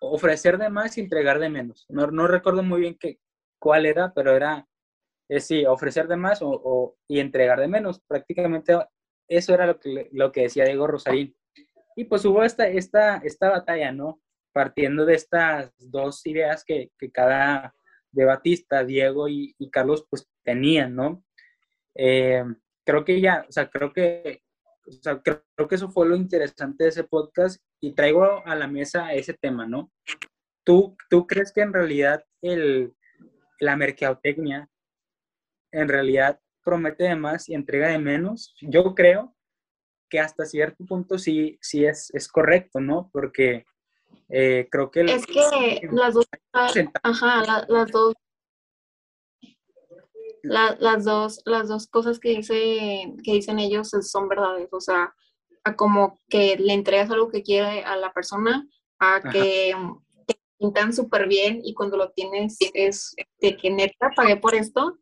ofrecer 0.00 0.58
de 0.58 0.68
más 0.68 0.98
y 0.98 1.00
entregar 1.00 1.38
de 1.38 1.48
menos. 1.48 1.86
No, 1.88 2.08
no 2.08 2.26
recuerdo 2.26 2.62
muy 2.62 2.80
bien 2.80 2.96
qué, 2.98 3.18
cuál 3.58 3.86
era, 3.86 4.12
pero 4.12 4.34
era, 4.34 4.66
es 5.28 5.46
sí, 5.46 5.64
ofrecer 5.64 6.08
de 6.08 6.16
más 6.16 6.40
o, 6.42 6.96
y 7.06 7.20
entregar 7.20 7.60
de 7.60 7.68
menos. 7.68 8.00
Prácticamente 8.06 8.76
eso 9.28 9.54
era 9.54 9.66
lo 9.66 9.78
que, 9.78 10.08
lo 10.12 10.32
que 10.32 10.42
decía 10.42 10.64
Diego 10.64 10.88
Rosarín. 10.88 11.36
Y 11.94 12.04
pues 12.04 12.24
hubo 12.24 12.42
esta, 12.42 12.66
esta, 12.66 13.18
esta 13.18 13.48
batalla, 13.50 13.92
¿no? 13.92 14.20
Partiendo 14.52 15.06
de 15.06 15.14
estas 15.14 15.72
dos 15.78 16.26
ideas 16.26 16.64
que, 16.64 16.90
que 16.98 17.10
cada 17.10 17.74
debatista, 18.10 18.84
Diego 18.84 19.28
y, 19.28 19.54
y, 19.58 19.70
Carlos, 19.70 20.06
pues 20.10 20.28
tenían, 20.42 20.94
¿no? 20.94 21.22
Eh, 21.94 22.44
creo 22.86 23.04
que 23.04 23.20
ya, 23.20 23.44
o 23.46 23.52
sea, 23.52 23.68
creo 23.68 23.92
que, 23.92 24.42
o 24.86 24.92
sea, 24.92 25.20
creo, 25.20 25.68
que 25.68 25.74
eso 25.74 25.90
fue 25.90 26.08
lo 26.08 26.14
interesante 26.14 26.84
de 26.84 26.90
ese 26.90 27.04
podcast 27.04 27.60
y 27.80 27.94
traigo 27.94 28.46
a 28.46 28.54
la 28.54 28.68
mesa 28.68 29.12
ese 29.12 29.34
tema, 29.34 29.66
¿no? 29.66 29.90
¿Tú, 30.64 30.96
tú 31.10 31.26
crees 31.26 31.52
que 31.52 31.60
en 31.60 31.72
realidad 31.72 32.24
el, 32.40 32.94
la 33.58 33.76
mercadotecnia 33.76 34.70
en 35.72 35.88
realidad 35.88 36.40
promete 36.64 37.04
de 37.04 37.16
más 37.16 37.48
y 37.48 37.54
entrega 37.54 37.88
de 37.88 37.98
menos? 37.98 38.54
Yo 38.60 38.94
creo 38.94 39.34
que 40.08 40.20
hasta 40.20 40.44
cierto 40.44 40.84
punto 40.86 41.18
sí, 41.18 41.58
sí 41.60 41.84
es, 41.84 42.14
es 42.14 42.28
correcto, 42.28 42.78
¿no? 42.80 43.10
Porque 43.12 43.66
eh, 44.28 44.68
creo 44.70 44.92
que... 44.92 45.00
es 45.02 45.26
que 45.26 45.88
las 45.90 46.14
dos, 46.14 46.28
ajá, 47.02 47.66
las 47.68 47.90
dos 47.90 48.14
las, 50.48 51.04
dos, 51.04 51.40
las 51.44 51.68
dos 51.68 51.86
cosas 51.86 52.18
que, 52.18 52.30
dice, 52.30 53.14
que 53.22 53.32
dicen 53.32 53.58
ellos 53.58 53.90
son 54.02 54.28
verdades, 54.28 54.68
o 54.72 54.80
sea, 54.80 55.14
a 55.64 55.76
como 55.76 56.20
que 56.28 56.56
le 56.56 56.72
entregas 56.72 57.10
algo 57.10 57.28
que 57.28 57.42
quiere 57.42 57.84
a 57.84 57.96
la 57.96 58.12
persona, 58.12 58.66
a 58.98 59.20
que 59.20 59.74
te 60.26 60.36
pintan 60.58 60.92
súper 60.92 61.26
bien 61.28 61.60
y 61.64 61.74
cuando 61.74 61.96
lo 61.96 62.10
tienes 62.10 62.56
es 62.74 63.14
de 63.40 63.56
que 63.56 63.70
neta 63.70 64.10
pagué 64.14 64.36
por 64.36 64.54
esto. 64.54 64.98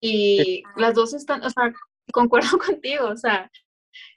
Y 0.00 0.62
las 0.76 0.94
dos 0.94 1.14
están, 1.14 1.42
o 1.42 1.50
sea, 1.50 1.72
concuerdo 2.12 2.58
contigo, 2.58 3.06
o 3.08 3.16
sea, 3.16 3.50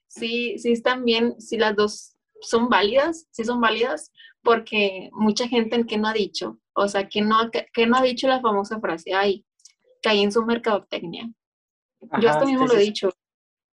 sí, 0.08 0.58
sí 0.60 0.72
están 0.72 1.06
bien, 1.06 1.40
sí 1.42 1.58
las 1.58 1.76
dos 1.76 2.16
son 2.42 2.70
válidas, 2.70 3.28
sí 3.32 3.44
son 3.44 3.60
válidas, 3.60 4.12
porque 4.44 5.10
mucha 5.12 5.48
gente 5.48 5.86
que 5.86 5.98
no 5.98 6.08
ha 6.08 6.14
dicho, 6.14 6.60
o 6.74 6.88
sea, 6.88 7.10
que 7.10 7.22
no, 7.22 7.50
que 7.52 7.88
no 7.88 7.98
ha 7.98 8.04
dicho 8.04 8.28
la 8.28 8.42
famosa 8.42 8.80
frase, 8.80 9.14
ay, 9.14 9.46
caí 10.02 10.22
en 10.22 10.32
su 10.32 10.46
mercadotecnia. 10.46 11.30
yo 12.22 12.30
hasta 12.30 12.46
mismo 12.46 12.68
lo 12.68 12.76
he 12.76 12.82
dicho. 12.82 13.12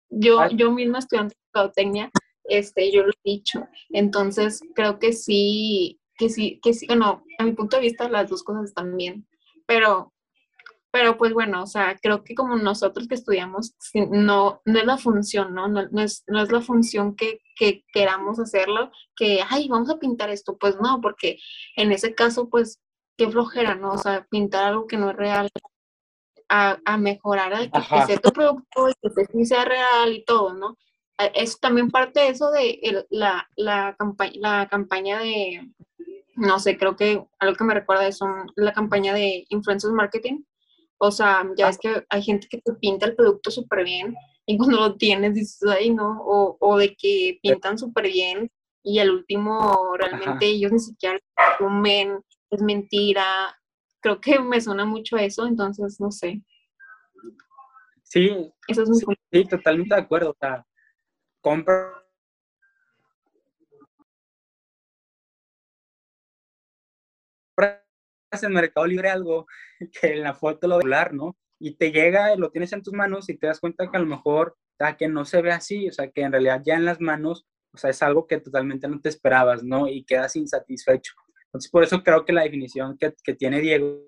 Yo, 0.08 0.48
yo 0.50 0.70
misma 0.70 0.98
estudiante 0.98 1.34
de 1.34 1.40
mercadotecnia, 1.48 2.10
este, 2.44 2.92
yo 2.92 3.02
lo 3.02 3.10
he 3.10 3.30
dicho. 3.30 3.66
Entonces, 3.90 4.60
creo 4.74 4.98
que 4.98 5.12
sí, 5.12 6.00
que 6.16 6.28
sí, 6.28 6.60
que 6.62 6.74
sí, 6.74 6.86
bueno, 6.86 7.24
a 7.38 7.44
mi 7.44 7.52
punto 7.52 7.76
de 7.76 7.82
vista 7.82 8.08
las 8.08 8.30
dos 8.30 8.42
cosas 8.42 8.64
están 8.66 8.96
bien. 8.96 9.26
Pero, 9.66 10.12
pero 10.90 11.18
pues 11.18 11.32
bueno, 11.32 11.62
o 11.62 11.66
sea, 11.66 11.96
creo 12.00 12.24
que 12.24 12.34
como 12.34 12.56
nosotros 12.56 13.08
que 13.08 13.16
estudiamos, 13.16 13.74
no, 13.94 14.62
no 14.64 14.78
es 14.78 14.86
la 14.86 14.96
función, 14.96 15.54
¿no? 15.54 15.68
No, 15.68 15.86
no, 15.88 16.00
es, 16.00 16.24
no 16.26 16.42
es 16.42 16.52
la 16.52 16.60
función 16.60 17.16
que, 17.16 17.40
que 17.56 17.84
queramos 17.92 18.38
hacerlo, 18.38 18.90
que, 19.16 19.40
ay, 19.48 19.68
vamos 19.68 19.90
a 19.90 19.98
pintar 19.98 20.30
esto. 20.30 20.56
Pues 20.56 20.76
no, 20.80 21.00
porque 21.00 21.38
en 21.76 21.92
ese 21.92 22.14
caso, 22.14 22.48
pues, 22.48 22.80
qué 23.16 23.28
flojera, 23.30 23.74
¿no? 23.74 23.92
O 23.92 23.98
sea, 23.98 24.26
pintar 24.30 24.64
algo 24.64 24.86
que 24.86 24.96
no 24.96 25.10
es 25.10 25.16
real, 25.16 25.50
a, 26.48 26.96
mejorar, 26.98 27.54
a 27.54 27.70
que, 27.70 28.06
sea 28.06 28.18
tu 28.18 28.30
producto 28.30 28.88
y 28.88 28.92
que 28.94 29.24
sí 29.32 29.44
sea 29.44 29.64
real 29.64 30.12
y 30.12 30.24
todo, 30.24 30.54
¿no? 30.54 30.76
Es 31.34 31.58
también 31.60 31.90
parte 31.90 32.20
de 32.20 32.28
eso 32.28 32.50
de 32.50 33.06
la, 33.10 33.48
la, 33.56 33.96
la 34.34 34.68
campaña 34.68 35.18
de, 35.18 35.70
no 36.36 36.58
sé, 36.58 36.76
creo 36.76 36.96
que 36.96 37.24
algo 37.38 37.56
que 37.56 37.64
me 37.64 37.74
recuerda 37.74 38.06
es 38.06 38.20
la 38.54 38.72
campaña 38.72 39.14
de 39.14 39.46
influencers 39.48 39.94
marketing, 39.94 40.42
O 40.98 41.10
sea, 41.10 41.44
ya 41.56 41.68
es 41.68 41.78
que 41.78 42.04
hay 42.08 42.22
gente 42.22 42.48
que 42.48 42.58
te 42.58 42.72
pinta 42.74 43.06
el 43.06 43.16
producto 43.16 43.50
súper 43.50 43.84
bien 43.84 44.14
y 44.46 44.56
cuando 44.58 44.78
lo 44.78 44.96
tienes 44.96 45.34
dices, 45.34 45.62
ay, 45.68 45.90
no, 45.90 46.20
o, 46.22 46.56
o 46.60 46.76
de 46.76 46.94
que 46.94 47.38
pintan 47.42 47.78
súper 47.78 48.06
bien 48.06 48.50
y 48.82 49.00
al 49.00 49.10
último 49.10 49.96
realmente 49.98 50.46
ellos 50.46 50.70
ni 50.70 50.78
siquiera 50.78 51.18
comen, 51.58 52.20
es 52.50 52.62
mentira. 52.62 53.58
Creo 54.06 54.20
que 54.20 54.38
me 54.38 54.60
suena 54.60 54.84
mucho 54.84 55.16
a 55.16 55.24
eso, 55.24 55.48
entonces 55.48 55.98
no 55.98 56.12
sé. 56.12 56.40
Sí, 58.04 58.30
eso 58.68 58.84
es 58.84 58.88
muy 58.88 59.16
sí, 59.32 59.44
totalmente 59.46 59.96
de 59.96 60.00
acuerdo. 60.00 60.30
O 60.30 60.36
sea, 60.38 60.64
compra 61.40 61.92
en 68.40 68.52
Mercado 68.52 68.86
Libre 68.86 69.10
algo 69.10 69.48
que 70.00 70.12
en 70.12 70.22
la 70.22 70.34
foto 70.34 70.68
lo 70.68 70.76
hablar, 70.76 71.12
¿no? 71.12 71.36
Y 71.58 71.74
te 71.74 71.90
llega, 71.90 72.36
lo 72.36 72.52
tienes 72.52 72.72
en 72.72 72.82
tus 72.84 72.92
manos 72.92 73.28
y 73.28 73.36
te 73.36 73.48
das 73.48 73.58
cuenta 73.58 73.90
que 73.90 73.96
a 73.96 74.00
lo 74.00 74.06
mejor, 74.06 74.56
o 74.78 74.96
que 74.96 75.08
no 75.08 75.24
se 75.24 75.42
ve 75.42 75.50
así, 75.50 75.88
o 75.88 75.92
sea, 75.92 76.12
que 76.12 76.20
en 76.20 76.30
realidad 76.30 76.62
ya 76.64 76.76
en 76.76 76.84
las 76.84 77.00
manos 77.00 77.44
o 77.74 77.76
sea, 77.76 77.90
es 77.90 78.00
algo 78.04 78.28
que 78.28 78.38
totalmente 78.38 78.86
no 78.86 79.00
te 79.00 79.08
esperabas, 79.08 79.64
¿no? 79.64 79.88
Y 79.88 80.04
quedas 80.04 80.36
insatisfecho. 80.36 81.12
Entonces, 81.56 81.70
por 81.70 81.84
eso 81.84 82.02
creo 82.02 82.26
que 82.26 82.34
la 82.34 82.42
definición 82.42 82.98
que, 82.98 83.14
que 83.24 83.32
tiene 83.32 83.60
Diego, 83.62 84.04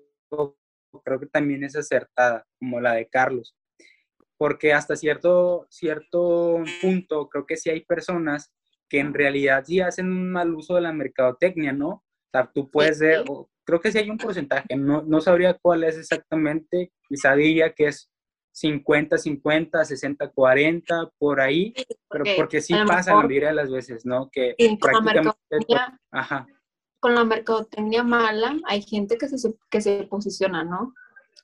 creo 1.03 1.19
que 1.19 1.25
también 1.25 1.63
es 1.63 1.75
acertada, 1.75 2.45
como 2.59 2.79
la 2.79 2.93
de 2.93 3.07
Carlos. 3.07 3.55
Porque 4.37 4.71
hasta 4.71 4.95
cierto, 4.95 5.65
cierto 5.71 6.61
punto, 6.79 7.27
creo 7.27 7.47
que 7.47 7.57
sí 7.57 7.71
hay 7.71 7.81
personas 7.81 8.53
que 8.87 8.99
en 8.99 9.15
realidad 9.15 9.63
sí 9.65 9.81
hacen 9.81 10.11
un 10.11 10.31
mal 10.31 10.53
uso 10.53 10.75
de 10.75 10.81
la 10.81 10.93
mercadotecnia, 10.93 11.73
¿no? 11.73 11.89
O 11.89 12.03
sea, 12.31 12.51
tú 12.53 12.69
puedes 12.69 12.99
ser, 12.99 13.23
creo 13.63 13.81
que 13.81 13.91
sí 13.91 13.97
hay 13.97 14.11
un 14.11 14.17
porcentaje, 14.19 14.75
no, 14.75 15.01
no 15.01 15.19
sabría 15.19 15.55
cuál 15.55 15.83
es 15.83 15.97
exactamente, 15.97 16.91
quizá 17.07 17.33
diría 17.35 17.73
que 17.73 17.87
es 17.87 18.11
50, 18.51 19.17
50, 19.17 19.85
60, 19.85 20.29
40, 20.29 21.11
por 21.17 21.41
ahí, 21.41 21.73
pero 22.09 22.25
porque 22.37 22.61
sí 22.61 22.75
pasa 22.85 23.11
la 23.11 23.23
mayoría 23.23 23.47
de 23.47 23.55
las 23.55 23.71
veces, 23.71 24.05
¿no? 24.05 24.29
Que 24.31 24.55
mercadotecnia, 25.03 25.99
ajá. 26.11 26.45
Con 26.99 27.15
la 27.15 27.23
mercadotecnia 27.23 28.03
mala, 28.03 28.57
hay 28.65 28.81
gente 28.81 29.17
que 29.17 29.27
se, 29.27 29.53
que 29.69 29.81
se 29.81 30.03
posiciona, 30.03 30.63
¿no? 30.63 30.93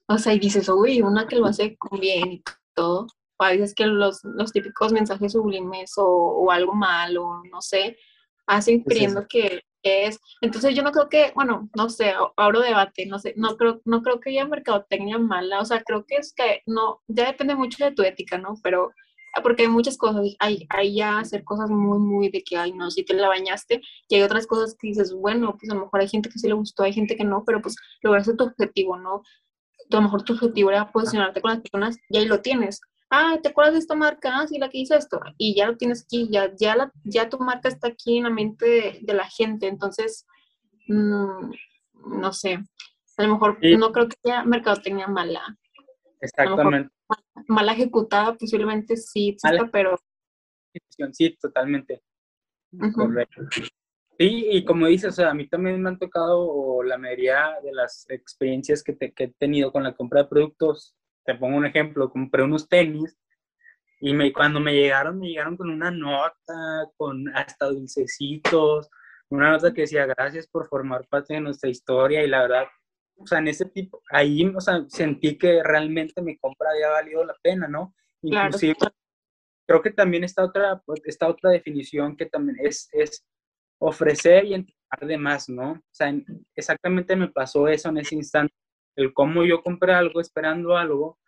O 0.08 0.18
sea, 0.18 0.34
y 0.34 0.39
dices, 0.39 0.70
uy, 0.70 1.01
una 1.01 1.28
que 1.28 1.38
lo 1.38 1.45
hace 1.47 1.78
bien 1.99 2.32
y 2.34 2.43
todo. 2.74 3.08
O 3.38 3.43
a 3.43 3.49
veces 3.49 3.74
que 3.74 3.86
los, 3.86 4.24
los 4.24 4.51
típicos 4.51 4.93
mensajes 4.93 5.34
sublimes 5.34 5.97
o, 5.97 6.06
o 6.06 6.51
algo 6.51 6.74
malo, 6.74 7.41
no 7.51 7.62
sé, 7.62 7.97
hacen 8.45 8.82
creyendo 8.84 9.28
que 9.28 9.64
es. 9.84 10.20
Entonces 10.41 10.76
yo 10.76 10.84
no 10.84 10.91
creo 10.91 11.10
que, 11.10 11.32
bueno, 11.36 11.70
no 11.76 11.89
sé, 11.89 12.14
abro 12.38 12.60
debate, 12.62 13.06
no 13.06 13.20
sé, 13.20 13.34
no 13.38 13.58
creo, 13.58 13.82
no 13.86 14.01
creo 14.01 14.20
que 14.20 14.32
haya 14.32 14.45
mercadotecnia 14.45 15.18
mala, 15.18 15.62
o 15.62 15.66
sea, 15.66 15.84
creo 15.84 16.06
que 16.06 16.16
es 16.16 16.34
que 16.34 16.62
no, 16.66 17.01
ya 17.08 17.28
depende 17.28 17.56
mucho 17.56 17.84
de 17.84 17.91
tu 17.91 18.03
ética, 18.03 18.38
¿no? 18.38 18.56
Pero 18.64 18.91
porque 19.44 19.64
hay 19.64 19.70
muchas 19.70 19.98
cosas, 19.98 20.22
hay, 20.40 20.66
hay 20.70 20.96
ya 20.96 21.20
hacer 21.20 21.44
cosas 21.44 21.70
muy, 21.70 22.00
muy 22.00 22.30
de 22.30 22.42
que, 22.44 22.58
ay, 22.58 22.72
no, 22.74 22.90
si 22.92 23.04
te 23.04 23.14
la 23.14 23.28
bañaste, 23.28 23.82
y 24.08 24.16
hay 24.16 24.22
otras 24.22 24.48
cosas 24.48 24.76
que 24.80 24.88
dices, 24.88 25.14
bueno, 25.14 25.56
pues 25.60 25.70
a 25.72 25.76
lo 25.76 25.82
mejor 25.82 26.02
hay 26.02 26.08
gente 26.08 26.30
que 26.30 26.40
sí 26.40 26.48
le 26.48 26.54
gustó, 26.54 26.84
hay 26.84 26.94
gente 26.94 27.16
que 27.16 27.24
no, 27.24 27.44
pero 27.46 27.62
pues 27.62 27.76
lograste 28.02 28.36
tu 28.36 28.46
objetivo, 28.46 28.98
¿no? 28.98 29.24
A 29.92 29.96
lo 29.96 30.02
mejor 30.02 30.24
tu 30.24 30.34
objetivo 30.34 30.72
era 30.72 30.92
posicionarte 30.92 31.42
con 31.42 31.52
las 31.52 31.62
personas 31.62 31.98
y 32.10 32.18
ahí 32.18 32.26
lo 32.26 32.42
tienes 32.42 32.80
ah, 33.10 33.38
¿te 33.42 33.50
acuerdas 33.50 33.74
de 33.74 33.80
esta 33.80 33.96
marca? 33.96 34.32
Ah, 34.34 34.48
sí, 34.48 34.58
la 34.58 34.70
que 34.70 34.80
hizo 34.80 34.96
esto. 34.96 35.20
Y 35.38 35.56
ya 35.56 35.68
lo 35.68 35.78
tienes 35.78 36.04
aquí, 36.04 36.28
ya, 36.32 36.54
ya, 36.56 36.76
la, 36.76 36.92
ya 37.04 37.30
tu 37.30 37.40
marca 37.40 37.70
está 37.70 37.88
aquí 37.90 38.18
en 38.18 38.24
la 38.24 38.30
mente 38.30 39.00
de, 39.02 39.14
la 39.14 39.26
gente. 39.26 39.68
Entonces, 39.68 40.26
mm, 40.88 41.52
no 42.22 42.34
sé, 42.34 42.60
a 43.18 43.24
lo 43.24 43.34
mejor 43.34 43.58
no 43.62 43.92
creo 43.92 44.10
que 44.10 44.18
sea 44.24 44.44
mercadotecnia 44.44 45.08
mala. 45.08 45.42
Exactamente. 46.22 46.92
Mala, 47.48 47.74
ejecutada 47.74 48.36
posiblemente 48.36 48.98
sí, 48.98 49.36
pero... 49.72 49.98
Sí, 51.12 51.38
totalmente. 51.40 52.02
Correcto. 52.94 53.42
Sí, 54.18 54.48
y 54.50 54.66
como 54.66 54.88
dices, 54.88 55.20
a 55.20 55.34
mí 55.34 55.48
también 55.48 55.82
me 55.82 55.90
han 55.90 56.00
tocado 56.00 56.84
la 56.84 56.98
mayoría 56.98 57.60
de 57.64 57.74
las 57.74 58.06
experiencias 58.10 58.82
que, 58.82 58.96
que 58.98 59.24
he 59.24 59.34
tenido 59.34 59.72
con 59.72 59.84
la 59.84 59.94
compra 59.94 60.24
de 60.24 60.30
productos 60.30 60.96
te 61.26 61.36
pongo 61.36 61.58
un 61.58 61.66
ejemplo, 61.66 62.10
compré 62.10 62.44
unos 62.44 62.70
tenis 62.70 63.18
y 64.00 64.14
me, 64.14 64.32
cuando 64.32 64.60
me 64.60 64.74
llegaron, 64.74 65.20
me 65.20 65.30
llegaron 65.30 65.58
con 65.58 65.70
una 65.70 65.90
nota, 65.90 66.90
con 66.98 67.28
hasta 67.36 67.68
dulcecitos, 67.68 68.90
una 69.30 69.52
nota 69.52 69.74
que 69.74 69.82
decía 69.82 70.06
gracias 70.06 70.48
por 70.48 70.68
formar 70.68 71.08
parte 71.08 71.34
de 71.34 71.42
nuestra 71.42 71.70
historia 71.70 72.24
y 72.24 72.28
la 72.28 72.42
verdad, 72.44 72.66
o 73.18 73.28
sea, 73.28 73.39
en 73.39 73.47
ese 73.47 73.66
tipo, 73.66 74.01
ahí, 74.09 74.45
o 74.45 74.61
sea, 74.61 74.84
sentí 74.88 75.38
que 75.38 75.63
realmente 75.63 76.22
mi 76.22 76.38
compra 76.38 76.70
había 76.72 76.89
valido 76.89 77.24
la 77.24 77.36
pena, 77.41 77.68
¿no? 77.68 77.93
Inclusive, 78.22 78.76
creo 79.68 79.82
que 79.82 79.91
también 79.91 80.24
está 80.24 80.43
otra, 80.43 80.82
esta 81.05 81.28
otra 81.28 81.49
definición 81.51 82.16
que 82.16 82.26
también 82.26 82.57
es, 82.61 82.89
es 82.91 83.26
ofrecer 83.80 84.45
y 84.45 84.53
entregar 84.53 85.07
de 85.07 85.18
más, 85.18 85.49
¿no? 85.49 85.72
O 85.72 85.84
sea, 85.91 86.13
exactamente 86.55 87.16
me 87.16 87.30
pasó 87.30 87.68
eso 87.68 87.89
en 87.89 87.97
ese 87.97 88.16
instante 88.16 88.53
el 88.95 89.13
cómo 89.13 89.43
yo 89.43 89.61
compré 89.61 89.93
algo 89.93 90.22
esperando 90.22 90.78
algo 90.78 91.20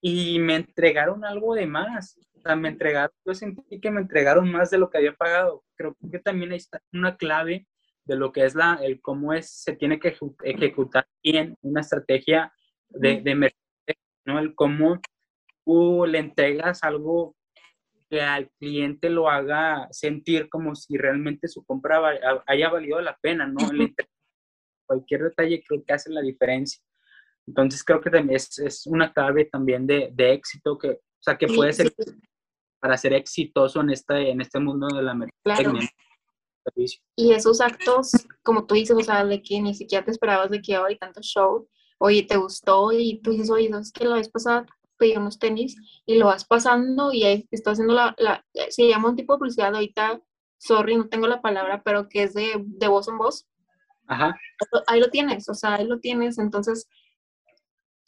y 0.00 0.38
me 0.38 0.56
entregaron 0.56 1.24
algo 1.24 1.54
de 1.54 1.66
más. 1.66 2.18
O 2.34 2.40
sea, 2.40 2.56
me 2.56 2.68
entregaron, 2.68 3.14
yo 3.24 3.34
sentí 3.34 3.80
que 3.80 3.90
me 3.90 4.00
entregaron 4.00 4.50
más 4.50 4.70
de 4.70 4.78
lo 4.78 4.90
que 4.90 4.98
había 4.98 5.14
pagado. 5.14 5.64
Creo 5.76 5.96
que 6.10 6.18
también 6.18 6.52
ahí 6.52 6.58
está 6.58 6.82
una 6.92 7.16
clave 7.16 7.66
de 8.04 8.16
lo 8.16 8.32
que 8.32 8.44
es 8.44 8.54
la, 8.54 8.78
el 8.82 9.00
cómo 9.00 9.32
es, 9.32 9.50
se 9.50 9.74
tiene 9.76 9.98
que 9.98 10.16
ejecutar 10.44 11.06
bien 11.22 11.56
una 11.62 11.80
estrategia 11.80 12.52
de, 12.88 13.20
de 13.20 13.34
mercado, 13.34 13.60
¿no? 14.26 14.38
El 14.38 14.54
cómo 14.54 15.00
tú 15.64 16.04
le 16.06 16.18
entregas 16.18 16.82
algo 16.84 17.34
que 18.10 18.20
al 18.20 18.50
cliente 18.58 19.08
lo 19.08 19.28
haga 19.28 19.88
sentir 19.90 20.48
como 20.48 20.74
si 20.74 20.96
realmente 20.96 21.48
su 21.48 21.64
compra 21.64 22.00
haya 22.46 22.68
valido 22.68 23.00
la 23.00 23.16
pena, 23.16 23.46
¿no? 23.46 23.58
cualquier 24.86 25.22
detalle 25.22 25.62
creo 25.66 25.82
que 25.82 25.94
hace 25.94 26.10
la 26.10 26.20
diferencia. 26.20 26.82
Entonces 27.46 27.82
creo 27.82 28.00
que 28.00 28.10
también 28.10 28.36
es, 28.36 28.58
es 28.58 28.86
una 28.86 29.12
clave 29.12 29.46
también 29.46 29.86
de, 29.86 30.10
de, 30.12 30.32
éxito, 30.32 30.78
que, 30.78 30.90
o 30.90 31.00
sea, 31.20 31.36
que 31.36 31.46
puede 31.46 31.72
ser 31.72 31.92
para 32.80 32.96
ser 32.98 33.14
exitoso 33.14 33.80
en 33.80 33.90
este, 33.90 34.30
en 34.30 34.42
este 34.42 34.60
mundo 34.60 34.86
de 34.94 35.02
la 35.02 35.14
mercadotecnia. 35.14 35.88
Y 37.16 37.32
esos 37.32 37.60
actos, 37.60 38.12
como 38.42 38.66
tú 38.66 38.74
dices, 38.74 38.96
o 38.96 39.00
sea, 39.00 39.24
de 39.24 39.42
que 39.42 39.60
ni 39.60 39.74
siquiera 39.74 40.04
te 40.04 40.10
esperabas 40.10 40.50
de 40.50 40.62
que 40.62 40.78
hoy 40.78 40.96
tanto 40.96 41.20
show, 41.22 41.68
oye, 41.98 42.22
te 42.22 42.36
gustó 42.36 42.92
y 42.92 43.20
tú 43.20 43.32
dices, 43.32 43.50
oye, 43.50 43.70
es 43.80 43.92
que 43.92 44.04
la 44.04 44.16
vez 44.16 44.28
pasada 44.28 44.66
pedí 44.96 45.16
unos 45.16 45.38
tenis 45.38 45.76
y 46.06 46.16
lo 46.16 46.26
vas 46.26 46.44
pasando 46.44 47.12
y 47.12 47.24
ahí 47.24 47.48
está 47.50 47.72
haciendo 47.72 47.94
la, 47.94 48.14
la, 48.18 48.44
se 48.70 48.88
llama 48.88 49.10
un 49.10 49.16
tipo 49.16 49.34
de 49.34 49.38
publicidad 49.38 49.74
ahorita, 49.74 50.20
sorry, 50.58 50.96
no 50.96 51.08
tengo 51.08 51.26
la 51.26 51.42
palabra, 51.42 51.82
pero 51.84 52.08
que 52.08 52.22
es 52.24 52.34
de, 52.34 52.62
de 52.64 52.88
voz 52.88 53.08
en 53.08 53.18
voz. 53.18 53.46
Ajá. 54.06 54.36
Ahí 54.86 55.00
lo 55.00 55.10
tienes, 55.10 55.48
o 55.48 55.54
sea, 55.54 55.74
ahí 55.74 55.86
lo 55.86 55.98
tienes, 55.98 56.38
entonces 56.38 56.88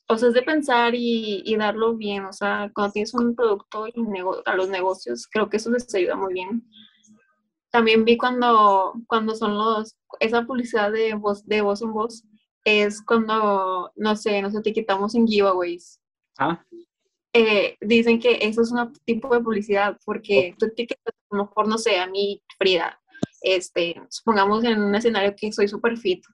o 0.08 0.16
sea, 0.16 0.28
es 0.28 0.34
de 0.34 0.42
pensar 0.42 0.94
y, 0.94 1.56
darlo 1.56 1.96
bien, 1.96 2.24
o 2.26 2.32
sea, 2.32 2.70
cuando 2.74 2.92
tienes 2.92 3.12
un 3.14 3.34
producto 3.34 3.88
y 3.88 3.94
a 4.44 4.54
los 4.54 4.68
negocios, 4.68 5.26
creo 5.26 5.48
que 5.48 5.56
eso 5.56 5.70
les 5.70 5.92
ayuda 5.94 6.14
muy 6.14 6.32
bien. 6.32 6.64
También 7.70 8.04
vi 8.04 8.16
cuando, 8.16 8.94
cuando 9.06 9.34
son 9.34 9.56
los, 9.56 9.96
esa 10.20 10.42
publicidad 10.46 10.92
de 10.92 11.14
voz, 11.14 11.46
de 11.46 11.60
voz 11.60 11.82
en 11.82 11.92
voz, 11.92 12.24
es 12.64 13.02
cuando, 13.02 13.92
no 13.94 14.16
sé, 14.16 14.42
nos 14.42 14.54
etiquetamos 14.54 15.14
en 15.14 15.26
giveaways. 15.26 16.00
Ah. 16.38 16.64
Eh, 17.32 17.76
dicen 17.80 18.18
que 18.18 18.38
eso 18.40 18.62
es 18.62 18.72
un 18.72 18.92
tipo 19.04 19.32
de 19.34 19.40
publicidad, 19.40 19.98
porque 20.04 20.54
tú 20.58 20.66
etiquetas, 20.66 21.14
a 21.30 21.36
lo 21.36 21.44
mejor, 21.44 21.68
no 21.68 21.78
sé, 21.78 21.98
a 21.98 22.06
mí, 22.06 22.42
Frida, 22.58 22.98
este, 23.42 24.00
supongamos 24.08 24.64
en 24.64 24.82
un 24.82 24.94
escenario 24.94 25.34
que 25.36 25.52
soy 25.52 25.68
súper 25.68 25.96
fit, 25.96 26.24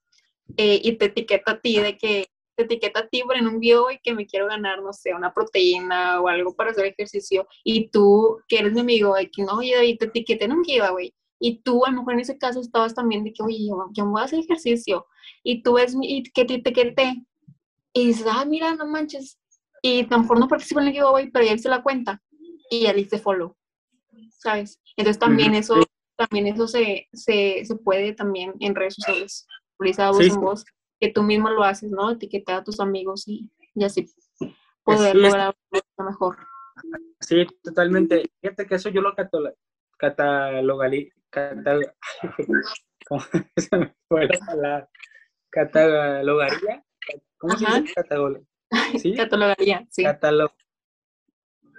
eh, 0.56 0.80
y 0.82 0.96
te 0.96 1.06
etiqueta 1.06 1.52
a 1.52 1.60
ti 1.60 1.78
de 1.78 1.96
que 1.96 2.26
te 2.54 2.64
etiqueta 2.64 3.00
a 3.00 3.08
ti 3.08 3.22
en 3.34 3.46
un 3.46 3.58
video 3.58 3.90
y 3.90 3.98
que 3.98 4.14
me 4.14 4.26
quiero 4.26 4.46
ganar, 4.46 4.82
no 4.82 4.92
sé, 4.92 5.14
una 5.14 5.32
proteína 5.32 6.20
o 6.20 6.28
algo 6.28 6.54
para 6.54 6.70
hacer 6.70 6.86
ejercicio 6.86 7.46
y 7.64 7.88
tú, 7.88 8.38
que 8.46 8.58
eres 8.58 8.72
mi 8.74 8.80
amigo, 8.80 9.14
de 9.14 9.30
que 9.30 9.42
no, 9.42 9.56
David, 9.56 9.98
te 9.98 10.06
etiqueté 10.06 10.44
en 10.44 10.52
un 10.52 10.64
giveaway 10.64 11.12
y 11.44 11.60
tú 11.62 11.84
a 11.84 11.90
lo 11.90 11.98
mejor 11.98 12.14
en 12.14 12.20
ese 12.20 12.38
caso 12.38 12.60
estabas 12.60 12.94
también 12.94 13.24
de 13.24 13.32
que, 13.32 13.42
oye, 13.42 13.66
yo, 13.66 13.88
yo 13.92 14.06
voy 14.06 14.20
a 14.20 14.24
hacer 14.24 14.38
ejercicio 14.38 15.06
y 15.42 15.62
tú 15.62 15.74
ves 15.74 15.96
y 16.00 16.22
que 16.22 16.44
te 16.44 16.54
etiqueté 16.54 17.26
y 17.92 18.06
dices, 18.06 18.26
ah, 18.30 18.44
mira, 18.44 18.76
no 18.76 18.86
manches, 18.86 19.40
y 19.82 20.06
mejor 20.08 20.38
no 20.38 20.46
participo 20.46 20.80
en 20.80 20.86
el 20.86 20.92
giveaway, 20.92 21.30
pero 21.32 21.44
ya 21.44 21.54
hice 21.54 21.68
la 21.68 21.82
cuenta 21.82 22.22
y 22.70 22.82
ya 22.82 22.92
dice 22.92 23.18
follow, 23.18 23.56
¿sabes? 24.38 24.80
Entonces 24.96 25.18
también 25.18 25.54
eso, 25.54 25.82
también 26.16 26.46
eso 26.46 26.68
se, 26.68 27.08
se, 27.12 27.64
se 27.64 27.74
puede 27.74 28.12
también 28.12 28.54
en 28.60 28.76
redes 28.76 28.94
sociales, 28.94 29.44
publicidad 29.76 30.12
voz 30.12 30.24
en 30.24 30.40
voz, 30.40 30.64
que 31.00 31.08
tú 31.08 31.24
mismo 31.24 31.50
lo 31.50 31.64
haces, 31.64 31.90
¿no? 31.90 32.12
Etiquetar 32.12 32.60
a 32.60 32.64
tus 32.64 32.78
amigos 32.78 33.26
y, 33.26 33.50
así 33.84 34.08
poder 34.84 35.16
lograr 35.16 35.56
lo 35.98 36.04
mejor. 36.04 36.38
Sí, 37.20 37.46
totalmente. 37.64 38.30
Fíjate 38.40 38.66
que 38.66 38.76
eso 38.76 38.90
yo 38.90 39.00
lo 39.00 39.14
catalogaría, 39.98 41.12
¿cómo 43.08 43.20
se 43.56 43.76
me 43.76 43.94
fue 44.08 44.28
la 44.56 44.88
catalogaría? 45.50 46.84
¿Cómo 47.38 47.56
se 47.56 47.80
dice? 47.80 47.94
¿Sí? 48.98 49.14
Catalogaría, 49.14 49.86
sí. 49.90 50.02
Catalog. 50.02 50.52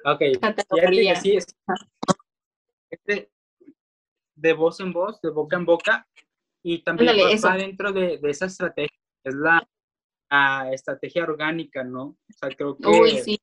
Ok. 0.05 0.21
Catalogaría. 0.41 1.15
Sí, 1.15 1.37
es, 1.37 1.55
este, 2.89 3.31
de 4.35 4.53
voz 4.53 4.79
en 4.79 4.93
voz, 4.93 5.21
de 5.21 5.29
boca 5.29 5.55
en 5.55 5.65
boca, 5.65 6.07
y 6.61 6.83
también 6.83 7.15
va, 7.43 7.57
dentro 7.57 7.91
de, 7.91 8.17
de, 8.17 8.29
esa 8.29 8.45
estrategia, 8.45 8.99
es 9.23 9.35
la, 9.35 9.67
estrategia 10.71 11.23
orgánica, 11.23 11.83
¿no? 11.83 12.03
O 12.03 12.17
sea, 12.29 12.49
creo 12.49 12.75
que, 12.75 12.87
Uy, 12.87 13.19
sí. 13.19 13.39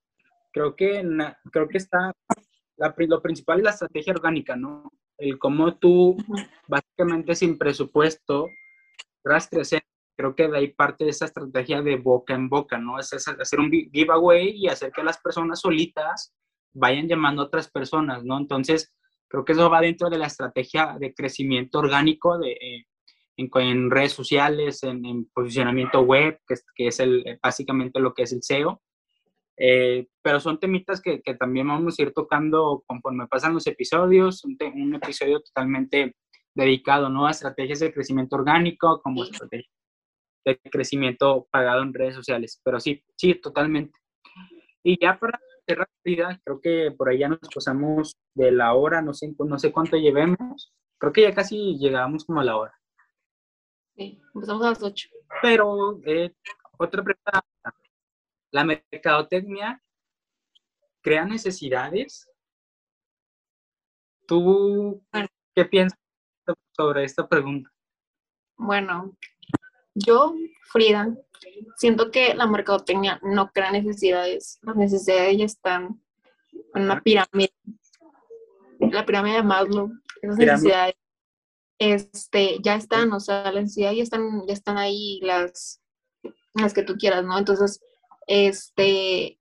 creo 0.52 0.74
que, 0.74 1.02
creo 1.52 1.68
que 1.68 1.78
está, 1.78 2.12
lo 2.76 3.22
principal 3.22 3.58
es 3.58 3.64
la 3.64 3.70
estrategia 3.70 4.12
orgánica, 4.12 4.56
¿no? 4.56 4.92
El 5.21 5.39
cómo 5.39 5.77
tú, 5.77 6.16
básicamente 6.66 7.35
sin 7.35 7.59
presupuesto, 7.59 8.49
rastreas, 9.23 9.71
creo 10.16 10.35
que 10.35 10.49
de 10.49 10.59
ahí 10.59 10.68
parte 10.68 11.05
de 11.05 11.11
esa 11.11 11.27
estrategia 11.27 11.83
de 11.83 11.97
boca 11.97 12.35
en 12.35 12.49
boca, 12.49 12.79
¿no? 12.79 12.99
Es 12.99 13.12
hacer 13.12 13.61
un 13.61 13.71
giveaway 13.71 14.51
y 14.57 14.68
hacer 14.68 14.93
que 14.93 15.03
las 15.03 15.18
personas 15.18 15.61
solitas 15.61 16.35
vayan 16.75 17.09
llamando 17.09 17.43
a 17.43 17.47
otras 17.47 17.71
personas, 17.71 18.25
¿no? 18.25 18.39
Entonces, 18.39 18.93
creo 19.29 19.45
que 19.45 19.53
eso 19.53 19.71
va 19.71 19.81
dentro 19.81 20.11
de 20.11 20.18
la 20.18 20.27
estrategia 20.27 20.97
de 20.99 21.14
crecimiento 21.14 21.79
orgánico 21.79 22.39
de, 22.39 22.53
eh, 22.53 22.87
en, 23.37 23.91
redes 23.91 24.12
sociales, 24.12 24.83
en, 24.83 25.25
posicionamiento 25.33 26.03
web, 26.03 26.39
que 26.47 26.55
es, 26.55 26.64
que 26.75 26.87
es 26.89 27.01
el, 27.01 27.39
básicamente 27.43 28.01
lo 28.01 28.12
que 28.12 28.25
es 28.25 28.33
el 28.33 28.43
SEO. 28.43 28.83
Eh, 29.62 30.06
pero 30.22 30.40
son 30.40 30.58
temitas 30.58 31.02
que, 31.02 31.20
que, 31.20 31.34
también 31.34 31.68
vamos 31.68 31.98
a 31.98 32.02
ir 32.02 32.14
tocando 32.14 32.82
conforme 32.86 33.26
pasan 33.26 33.52
los 33.52 33.66
episodios, 33.66 34.42
un, 34.44 34.56
un, 34.74 34.94
episodio 34.94 35.40
totalmente 35.42 36.16
dedicado 36.54 37.11
¿no? 37.11 37.26
a 37.26 37.30
estrategias 37.30 37.80
de 37.80 37.92
crecimiento 37.92 38.36
orgánico 38.36 39.02
como 39.02 39.22
estrategia 39.24 39.68
de 40.46 40.58
crecimiento 40.70 41.46
pagado 41.50 41.82
en 41.82 41.92
redes 41.92 42.14
sociales. 42.14 42.58
Pero 42.64 42.80
sí, 42.80 43.04
sí, 43.16 43.34
totalmente. 43.34 43.92
Y 44.82 44.98
ya 44.98 45.18
para 45.18 45.38
rápida, 45.74 46.40
creo 46.44 46.61
que 46.61 46.90
por 46.96 47.08
ahí 47.08 47.18
ya 47.18 47.28
nos 47.28 47.40
pasamos 47.54 48.16
de 48.34 48.52
la 48.52 48.74
hora, 48.74 49.02
no 49.02 49.14
sé, 49.14 49.34
no 49.38 49.58
sé 49.58 49.72
cuánto 49.72 49.96
llevemos, 49.96 50.72
creo 50.98 51.12
que 51.12 51.22
ya 51.22 51.34
casi 51.34 51.78
llegábamos 51.78 52.24
como 52.24 52.40
a 52.40 52.44
la 52.44 52.56
hora. 52.56 52.74
Sí, 53.96 54.20
empezamos 54.34 54.64
a 54.64 54.70
las 54.70 54.82
8. 54.82 55.08
Pero 55.42 56.00
eh, 56.04 56.34
otra 56.78 57.02
pregunta, 57.02 57.44
¿la 58.51 58.64
mercadotecnia 58.64 59.82
crea 61.03 61.24
necesidades? 61.24 62.28
¿Tú 64.26 65.03
qué 65.55 65.64
piensas 65.64 65.98
sobre 66.76 67.05
esta 67.05 67.28
pregunta? 67.28 67.70
Bueno, 68.57 69.16
yo, 69.94 70.34
Frida, 70.70 71.16
siento 71.76 72.11
que 72.11 72.34
la 72.34 72.46
mercadotecnia 72.46 73.18
no 73.22 73.51
crea 73.51 73.72
necesidades. 73.72 74.59
Las 74.62 74.76
necesidades 74.76 75.38
ya 75.38 75.44
están 75.44 76.03
en 76.74 76.82
una 76.82 77.01
pirámide. 77.01 77.53
La 78.78 79.05
pirámide 79.05 79.36
de 79.36 79.42
Maslow. 79.42 79.90
Esas 80.22 80.36
necesidades 80.36 80.94
este, 81.78 82.59
ya 82.62 82.74
están, 82.74 83.12
o 83.12 83.20
sea, 83.20 83.44
las 83.44 83.62
necesidades 83.64 83.96
ya 83.96 84.03
están, 84.03 84.46
ya 84.46 84.53
están 84.53 84.76
ahí 84.76 85.18
las, 85.22 85.80
las 86.55 86.74
que 86.74 86.82
tú 86.82 86.96
quieras, 86.96 87.24
¿no? 87.24 87.38
Entonces, 87.38 87.80
este, 88.27 89.39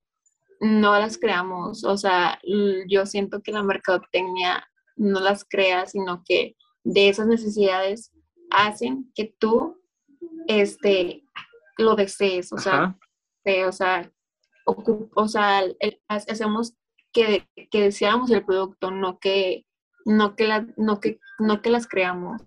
no 0.60 0.98
las 1.00 1.18
creamos. 1.18 1.84
O 1.84 1.98
sea, 1.98 2.40
yo 2.88 3.06
siento 3.06 3.42
que 3.42 3.52
la 3.52 3.64
mercadotecnia 3.64 4.68
no 4.96 5.20
las 5.20 5.46
crea, 5.46 5.86
sino 5.86 6.24
que 6.26 6.56
de 6.84 7.10
esas 7.10 7.28
necesidades 7.28 8.12
hacen 8.52 9.12
que 9.16 9.34
tú 9.40 9.80
este, 10.48 11.24
lo 11.78 11.96
desees, 11.96 12.52
o 12.52 12.58
sea, 12.58 12.98
o 13.68 13.72
sea, 13.72 14.12
o 14.66 15.28
sea 15.28 15.64
hacemos 16.08 16.74
que, 17.14 17.48
que 17.72 17.82
deseamos 17.82 18.30
el 18.32 18.46
producto, 18.46 18.92
no 18.92 19.20
que, 19.20 19.66
no 20.06 20.36
que, 20.36 20.48
la, 20.48 20.68
no 20.78 21.00
que, 21.00 21.20
no 21.40 21.62
que 21.62 21.70
las 21.70 21.88
creamos. 21.88 22.42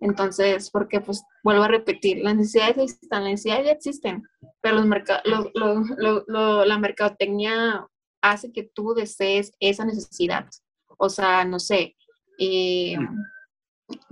Entonces, 0.00 0.70
porque 0.70 1.00
pues 1.00 1.24
vuelvo 1.42 1.64
a 1.64 1.68
repetir, 1.68 2.18
las 2.22 2.36
necesidades 2.36 2.98
están, 3.02 3.24
las 3.24 3.32
necesidades 3.32 3.66
ya 3.66 3.72
existen, 3.72 4.22
pero 4.60 4.76
los 4.76 5.50
lo, 6.26 6.64
la 6.64 6.78
mercadotecnia 6.78 7.86
hace 8.20 8.52
que 8.52 8.70
tú 8.74 8.94
desees 8.94 9.52
esa 9.60 9.84
necesidad. 9.84 10.48
O 10.98 11.08
sea, 11.08 11.44
no 11.44 11.58
sé, 11.58 11.96
eh, 12.38 12.96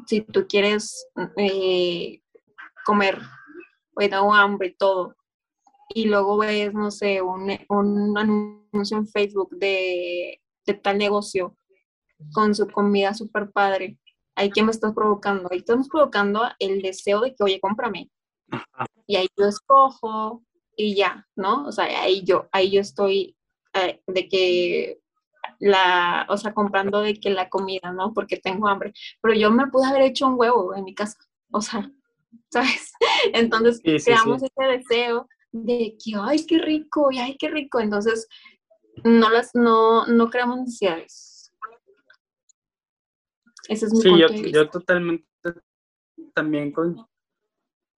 si 0.07 0.21
tú 0.21 0.47
quieres 0.49 1.07
eh, 1.37 2.21
comer, 2.85 3.19
hoy 3.95 4.09
tengo 4.09 4.35
hambre 4.35 4.69
y 4.69 4.77
todo. 4.77 5.15
Y 5.95 6.07
luego 6.07 6.39
ves, 6.39 6.75
no 6.75 6.91
sé, 6.91 7.23
un, 7.23 7.57
un 7.69 8.19
anuncio 8.19 8.97
en 8.97 9.07
Facebook 9.07 9.57
de, 9.57 10.41
de, 10.67 10.75
tal 10.75 10.99
negocio 10.99 11.57
con 12.33 12.55
su 12.55 12.67
comida 12.69 13.15
súper 13.15 13.51
padre. 13.51 13.99
Ahí 14.37 14.51
que 14.51 14.63
me 14.63 14.71
estás 14.71 14.93
provocando, 14.95 15.49
ahí 15.51 15.59
estamos 15.59 15.89
provocando 15.89 16.43
el 16.59 16.83
deseo 16.83 17.21
de 17.21 17.35
que, 17.35 17.43
oye, 17.43 17.61
cómprame. 17.61 18.11
Y 19.07 19.17
ahí 19.17 19.29
yo 19.37 19.47
escojo 19.47 20.45
y 20.77 20.95
ya, 20.95 21.27
¿no? 21.35 21.67
O 21.67 21.73
sea, 21.73 21.85
ahí 22.03 22.23
yo, 22.23 22.49
ahí 22.53 22.71
yo 22.71 22.81
estoy 22.81 23.37
eh, 23.73 24.01
de 24.07 24.29
que 24.29 25.01
la, 25.59 26.27
o 26.29 26.37
sea, 26.37 26.53
comprando 26.53 27.01
de 27.01 27.15
que 27.15 27.31
la 27.31 27.49
comida, 27.49 27.93
¿no? 27.93 28.13
Porque 28.13 28.37
tengo 28.37 28.69
hambre. 28.69 28.93
Pero 29.21 29.35
yo 29.35 29.51
me 29.51 29.67
pude 29.69 29.87
haber 29.87 30.03
hecho 30.03 30.27
un 30.27 30.39
huevo 30.39 30.75
en 30.75 30.85
mi 30.85 30.95
casa. 30.95 31.19
O 31.51 31.61
sea, 31.61 31.91
¿sabes? 32.51 32.93
Entonces 33.33 33.81
creamos 34.05 34.43
ese 34.43 34.65
deseo 34.69 35.29
de 35.53 35.97
que, 36.03 36.13
ay, 36.21 36.45
qué 36.47 36.59
rico, 36.59 37.11
y 37.11 37.19
ay, 37.19 37.37
qué 37.39 37.49
rico. 37.49 37.81
Entonces, 37.81 38.29
no 39.05 39.31
las, 39.31 39.55
no, 39.55 40.07
no 40.07 40.31
creamos 40.31 40.59
necesidades. 40.59 41.36
Ese 43.69 43.87
es 43.87 43.93
mi 43.93 44.01
sí, 44.01 44.19
yo, 44.19 44.29
yo 44.29 44.71
totalmente 44.71 45.27
también 46.35 46.73
con, 46.73 47.07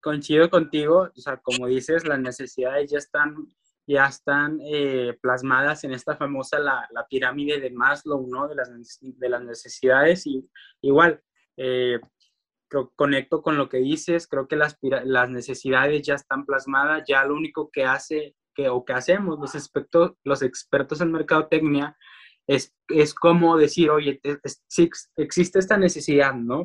coincido 0.00 0.48
contigo, 0.50 1.10
o 1.14 1.20
sea, 1.20 1.36
como 1.38 1.66
dices, 1.66 2.06
las 2.06 2.20
necesidades 2.20 2.90
ya 2.90 2.98
están, 2.98 3.48
ya 3.86 4.06
están 4.06 4.58
eh, 4.62 5.18
plasmadas 5.20 5.84
en 5.84 5.92
esta 5.92 6.16
famosa, 6.16 6.58
la, 6.58 6.88
la, 6.92 7.06
pirámide 7.06 7.60
de 7.60 7.70
Maslow, 7.70 8.26
¿no? 8.28 8.48
De 8.48 8.54
las, 8.54 8.70
de 9.00 9.28
las 9.28 9.42
necesidades 9.42 10.26
y 10.26 10.48
igual, 10.82 11.22
eh, 11.56 12.00
conecto 12.96 13.42
con 13.42 13.56
lo 13.56 13.68
que 13.68 13.78
dices, 13.78 14.26
creo 14.28 14.46
que 14.46 14.56
las, 14.56 14.78
las 14.82 15.30
necesidades 15.30 16.02
ya 16.02 16.14
están 16.14 16.44
plasmadas, 16.44 17.04
ya 17.08 17.24
lo 17.24 17.34
único 17.34 17.70
que 17.70 17.84
hace 17.84 18.36
que, 18.54 18.68
o 18.68 18.84
que 18.84 18.92
hacemos 18.92 19.38
los 19.38 19.54
expertos, 19.54 20.12
los 20.24 20.42
expertos 20.42 21.00
en 21.00 21.12
mercadotecnia 21.12 21.96
es, 22.48 22.74
es 22.88 23.14
como 23.14 23.58
decir, 23.58 23.90
oye, 23.90 24.20
si 24.66 24.90
existe 25.16 25.58
esta 25.58 25.76
necesidad, 25.76 26.34
¿no? 26.34 26.64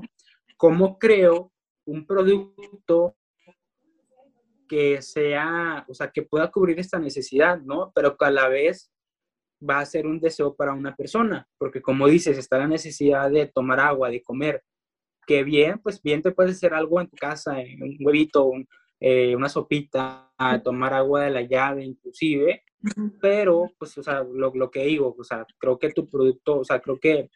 ¿Cómo 0.56 0.98
creo 0.98 1.52
un 1.86 2.08
producto 2.08 3.18
que 4.70 5.02
sea, 5.02 5.86
o 5.90 5.94
sea, 5.94 6.10
que 6.10 6.24
pueda 6.24 6.50
cubrir 6.50 6.80
esta 6.80 6.98
necesidad, 7.00 7.60
¿no? 7.60 7.92
Pero 7.94 8.16
que 8.18 8.26
a 8.26 8.32
la 8.32 8.48
vez 8.48 8.92
va 9.62 9.80
a 9.80 9.86
ser 9.86 10.08
un 10.08 10.20
deseo 10.20 10.56
para 10.56 10.74
una 10.74 10.96
persona, 10.96 11.48
porque 11.58 11.82
como 11.82 12.08
dices, 12.08 12.38
está 12.38 12.58
la 12.58 12.68
necesidad 12.68 13.30
de 13.30 13.48
tomar 13.48 13.82
agua, 13.82 14.10
de 14.10 14.24
comer, 14.24 14.64
que 15.28 15.44
bien, 15.44 15.80
pues 15.80 16.02
bien 16.02 16.22
te 16.22 16.32
puedes 16.32 16.56
hacer 16.56 16.74
algo 16.74 17.02
en 17.02 17.10
tu 17.10 17.18
casa, 17.18 17.58
un 17.58 17.98
huevito, 18.00 18.52
eh, 19.00 19.36
una 19.36 19.50
sopita, 19.50 20.32
tomar 20.64 20.94
agua 20.94 21.24
de 21.24 21.32
la 21.32 21.42
llave 21.42 21.84
inclusive, 21.84 22.64
pero 23.22 23.72
pues, 23.78 23.98
o 23.98 24.04
sea, 24.04 24.24
lo, 24.24 24.54
lo, 24.54 24.72
que 24.72 24.86
digo, 24.86 25.16
o 25.18 25.24
sea, 25.24 25.46
creo 25.58 25.80
que 25.80 25.92
tu 25.92 26.10
producto, 26.10 26.60
o 26.60 26.64
sea, 26.66 26.80
creo 26.80 27.00
que 27.00 27.30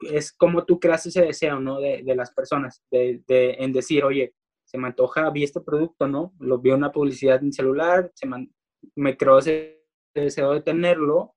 es 0.00 0.32
como 0.32 0.64
tú 0.64 0.78
creas 0.78 1.06
ese 1.06 1.22
deseo, 1.22 1.60
¿no? 1.60 1.80
De, 1.80 2.02
de 2.02 2.14
las 2.14 2.32
personas, 2.32 2.82
de, 2.90 3.22
de, 3.26 3.56
en 3.58 3.72
decir, 3.72 4.04
oye, 4.04 4.34
se 4.64 4.78
me 4.78 4.88
antoja, 4.88 5.30
vi 5.30 5.44
este 5.44 5.60
producto, 5.60 6.08
¿no? 6.08 6.32
Lo 6.38 6.58
vi 6.58 6.70
en 6.70 6.76
una 6.76 6.92
publicidad 6.92 7.42
en 7.42 7.52
celular, 7.52 8.10
se 8.14 8.26
me, 8.26 8.50
me 8.94 9.16
creó 9.16 9.38
ese 9.38 9.84
deseo 10.14 10.52
de 10.52 10.62
tenerlo, 10.62 11.34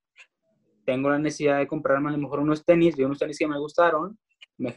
tengo 0.86 1.10
la 1.10 1.20
necesidad 1.20 1.60
de 1.60 1.68
comprarme 1.68 2.10
a 2.10 2.14
lo 2.14 2.18
mejor 2.18 2.40
unos 2.40 2.66
tenis, 2.66 2.96
vi 2.96 3.04
unos 3.04 3.20
tenis 3.20 3.38
que 3.38 3.48
me 3.48 3.60
gustaron, 3.60 4.18
me 4.58 4.74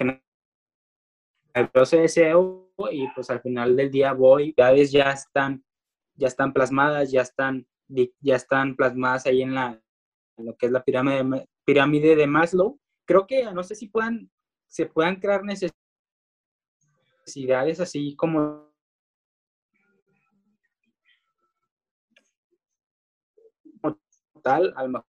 ese 1.75 1.99
deseo 1.99 2.72
y 2.91 3.09
pues 3.15 3.31
al 3.31 3.41
final 3.41 3.77
del 3.77 3.91
día 3.91 4.13
voy, 4.13 4.55
ya 4.57 4.75
ya 4.75 5.11
están, 5.11 5.65
ya 6.15 6.29
están 6.29 6.53
plasmadas, 6.53 7.11
ya 7.11 7.23
están, 7.23 7.67
ya 7.89 8.37
están 8.37 8.77
plasmadas 8.77 9.27
ahí 9.27 9.43
en 9.43 9.55
la, 9.55 9.81
lo 10.37 10.57
que 10.57 10.67
es 10.67 10.73
la 10.73 10.83
pirámide, 10.83 11.49
pirámide 11.65 12.17
de 12.17 12.27
Maslow. 12.27 12.79
Creo 13.05 13.27
que 13.27 13.45
no 13.53 13.63
sé 13.63 13.75
si 13.75 13.89
puedan, 13.89 14.31
se 14.69 14.87
puedan 14.87 15.17
crear 15.17 15.43
necesidades 15.45 15.75
así 17.81 18.17
como 18.17 18.73
tal, 24.43 24.73
a 24.77 24.85
lo 24.85 25.05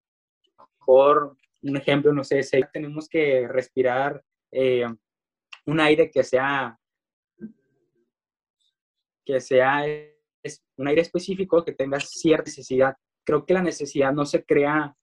mejor 0.79 1.37
un 1.63 1.77
ejemplo, 1.77 2.13
no 2.13 2.23
sé, 2.23 2.43
si 2.43 2.61
tenemos 2.73 3.07
que 3.07 3.47
respirar 3.47 4.23
eh, 4.51 4.85
un 5.65 5.79
aire 5.79 6.11
que 6.11 6.23
sea, 6.23 6.77
que 9.25 9.39
sea 9.39 9.85
es 10.43 10.63
un 10.77 10.87
aire 10.87 11.01
específico 11.01 11.63
que 11.63 11.73
tenga 11.73 11.99
cierta 11.99 12.49
necesidad. 12.49 12.95
creo 13.23 13.45
que 13.45 13.53
la 13.53 13.61
necesidad 13.61 14.11
no 14.11 14.25
se 14.25 14.43
crea 14.43 14.95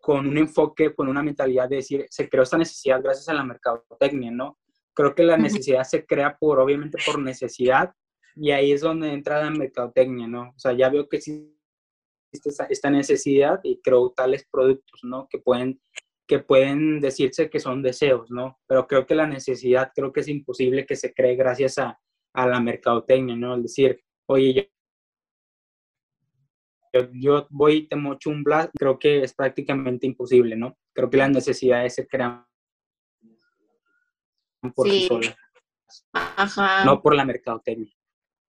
con 0.00 0.26
un 0.28 0.38
enfoque, 0.38 0.94
con 0.94 1.08
una 1.08 1.22
mentalidad 1.22 1.68
de 1.68 1.76
decir, 1.76 2.06
se 2.10 2.28
creó 2.28 2.42
esta 2.42 2.58
necesidad 2.58 3.02
gracias 3.02 3.28
a 3.28 3.34
la 3.34 3.44
mercadotecnia, 3.44 4.30
¿no? 4.30 4.58
Creo 4.94 5.14
que 5.14 5.22
la 5.22 5.36
necesidad 5.36 5.84
se 5.84 6.06
crea 6.06 6.36
por, 6.38 6.60
obviamente, 6.60 6.98
por 7.04 7.18
necesidad, 7.20 7.92
y 8.36 8.50
ahí 8.52 8.72
es 8.72 8.82
donde 8.82 9.12
entra 9.12 9.42
la 9.42 9.50
mercadotecnia, 9.50 10.26
¿no? 10.26 10.50
O 10.50 10.58
sea, 10.58 10.72
ya 10.72 10.88
veo 10.88 11.08
que 11.08 11.16
existe 11.16 11.58
esta 12.68 12.90
necesidad 12.90 13.60
y 13.64 13.80
creo 13.80 14.10
tales 14.10 14.46
productos, 14.50 15.00
¿no? 15.02 15.26
Que 15.28 15.38
pueden, 15.38 15.80
que 16.26 16.38
pueden 16.38 17.00
decirse 17.00 17.50
que 17.50 17.58
son 17.58 17.82
deseos, 17.82 18.30
¿no? 18.30 18.58
Pero 18.66 18.86
creo 18.86 19.06
que 19.06 19.14
la 19.14 19.26
necesidad, 19.26 19.90
creo 19.94 20.12
que 20.12 20.20
es 20.20 20.28
imposible 20.28 20.86
que 20.86 20.96
se 20.96 21.12
cree 21.12 21.34
gracias 21.34 21.78
a, 21.78 21.98
a 22.34 22.46
la 22.46 22.60
mercadotecnia, 22.60 23.36
¿no? 23.36 23.56
Es 23.56 23.62
decir, 23.62 24.00
oye, 24.26 24.72
yo 26.92 27.08
yo, 27.12 27.46
voy 27.50 27.74
y 27.74 27.88
te 27.88 27.96
mocho 27.96 28.30
un 28.30 28.42
blast, 28.42 28.70
creo 28.78 28.98
que 28.98 29.22
es 29.22 29.34
prácticamente 29.34 30.06
imposible, 30.06 30.56
¿no? 30.56 30.76
Creo 30.92 31.10
que 31.10 31.16
las 31.16 31.30
necesidades 31.30 31.94
se 31.94 32.06
crean 32.06 32.44
por 34.74 34.88
sí, 34.88 35.06
solas. 35.06 35.36
Ajá. 36.12 36.84
No 36.84 37.00
por 37.00 37.14
la 37.14 37.24
mercadotecnia. 37.24 37.92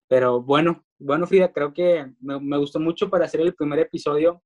Pero 0.08 0.42
bueno, 0.42 0.86
bueno, 0.98 1.28
Frida, 1.28 1.52
creo 1.52 1.74
que 1.74 2.14
me, 2.20 2.40
me, 2.40 2.58
gustó 2.58 2.80
mucho 2.80 3.10
para 3.10 3.26
hacer 3.26 3.42
el 3.42 3.54
primer 3.54 3.80
episodio. 3.80 4.42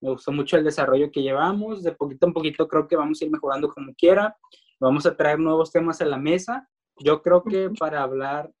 Me 0.00 0.10
gustó 0.10 0.32
mucho 0.32 0.56
el 0.56 0.64
desarrollo 0.64 1.10
que 1.10 1.22
llevamos. 1.22 1.82
De 1.82 1.92
poquito 1.92 2.26
en 2.26 2.32
poquito 2.32 2.68
creo 2.68 2.86
que 2.86 2.96
vamos 2.96 3.20
a 3.20 3.24
ir 3.24 3.30
mejorando 3.30 3.68
como 3.68 3.92
quiera. 3.94 4.36
Vamos 4.80 5.06
a 5.06 5.16
traer 5.16 5.38
nuevos 5.38 5.72
temas 5.72 6.00
a 6.00 6.04
la 6.04 6.18
mesa. 6.18 6.68
Yo 6.98 7.22
creo 7.22 7.42
que 7.42 7.70
para 7.78 8.02
hablar 8.02 8.52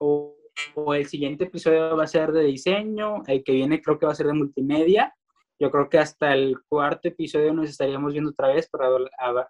o 0.00 0.40
o 0.74 0.94
el 0.94 1.06
siguiente 1.06 1.44
episodio 1.44 1.96
va 1.96 2.04
a 2.04 2.08
ser 2.08 2.32
de 2.32 2.44
diseño, 2.44 3.22
el 3.26 3.42
que 3.44 3.52
viene 3.52 3.80
creo 3.80 3.98
que 3.98 4.06
va 4.06 4.12
a 4.12 4.16
ser 4.16 4.26
de 4.26 4.34
multimedia. 4.34 5.14
Yo 5.58 5.70
creo 5.70 5.88
que 5.88 5.98
hasta 5.98 6.32
el 6.32 6.56
cuarto 6.68 7.08
episodio 7.08 7.52
nos 7.52 7.68
estaríamos 7.68 8.12
viendo 8.12 8.30
otra 8.30 8.48
vez 8.48 8.68
para 8.68 8.88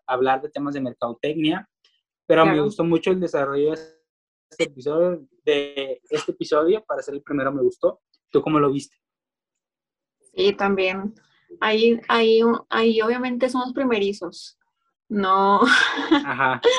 hablar 0.06 0.42
de 0.42 0.50
temas 0.50 0.74
de 0.74 0.80
mercadotecnia. 0.80 1.68
Pero 2.26 2.46
me 2.46 2.60
gustó 2.60 2.84
mucho 2.84 3.10
el 3.10 3.20
desarrollo 3.20 3.72
de 3.72 3.80
este 4.50 4.64
episodio, 4.64 5.26
de 5.44 6.00
este 6.10 6.32
episodio, 6.32 6.84
para 6.84 7.02
ser 7.02 7.14
el 7.14 7.22
primero 7.22 7.52
me 7.52 7.62
gustó. 7.62 8.00
¿Tú 8.30 8.40
cómo 8.42 8.58
lo 8.60 8.72
viste? 8.72 8.96
Sí, 10.34 10.52
también. 10.52 11.14
Ahí, 11.60 12.00
ahí, 12.08 12.40
ahí 12.68 13.00
obviamente 13.00 13.48
somos 13.48 13.72
primerizos. 13.72 14.58
No. 15.08 15.60
Ajá. 16.10 16.60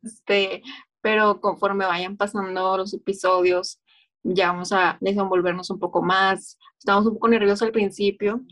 Este, 0.00 0.62
pero 1.08 1.40
conforme 1.40 1.86
vayan 1.86 2.18
pasando 2.18 2.76
los 2.76 2.92
episodios, 2.92 3.80
ya 4.22 4.52
vamos 4.52 4.72
a 4.72 4.98
desenvolvernos 5.00 5.70
un 5.70 5.78
poco 5.78 6.02
más. 6.02 6.58
Estamos 6.78 7.06
un 7.06 7.14
poco 7.14 7.28
nerviosos 7.28 7.62
al 7.62 7.72
principio, 7.72 8.42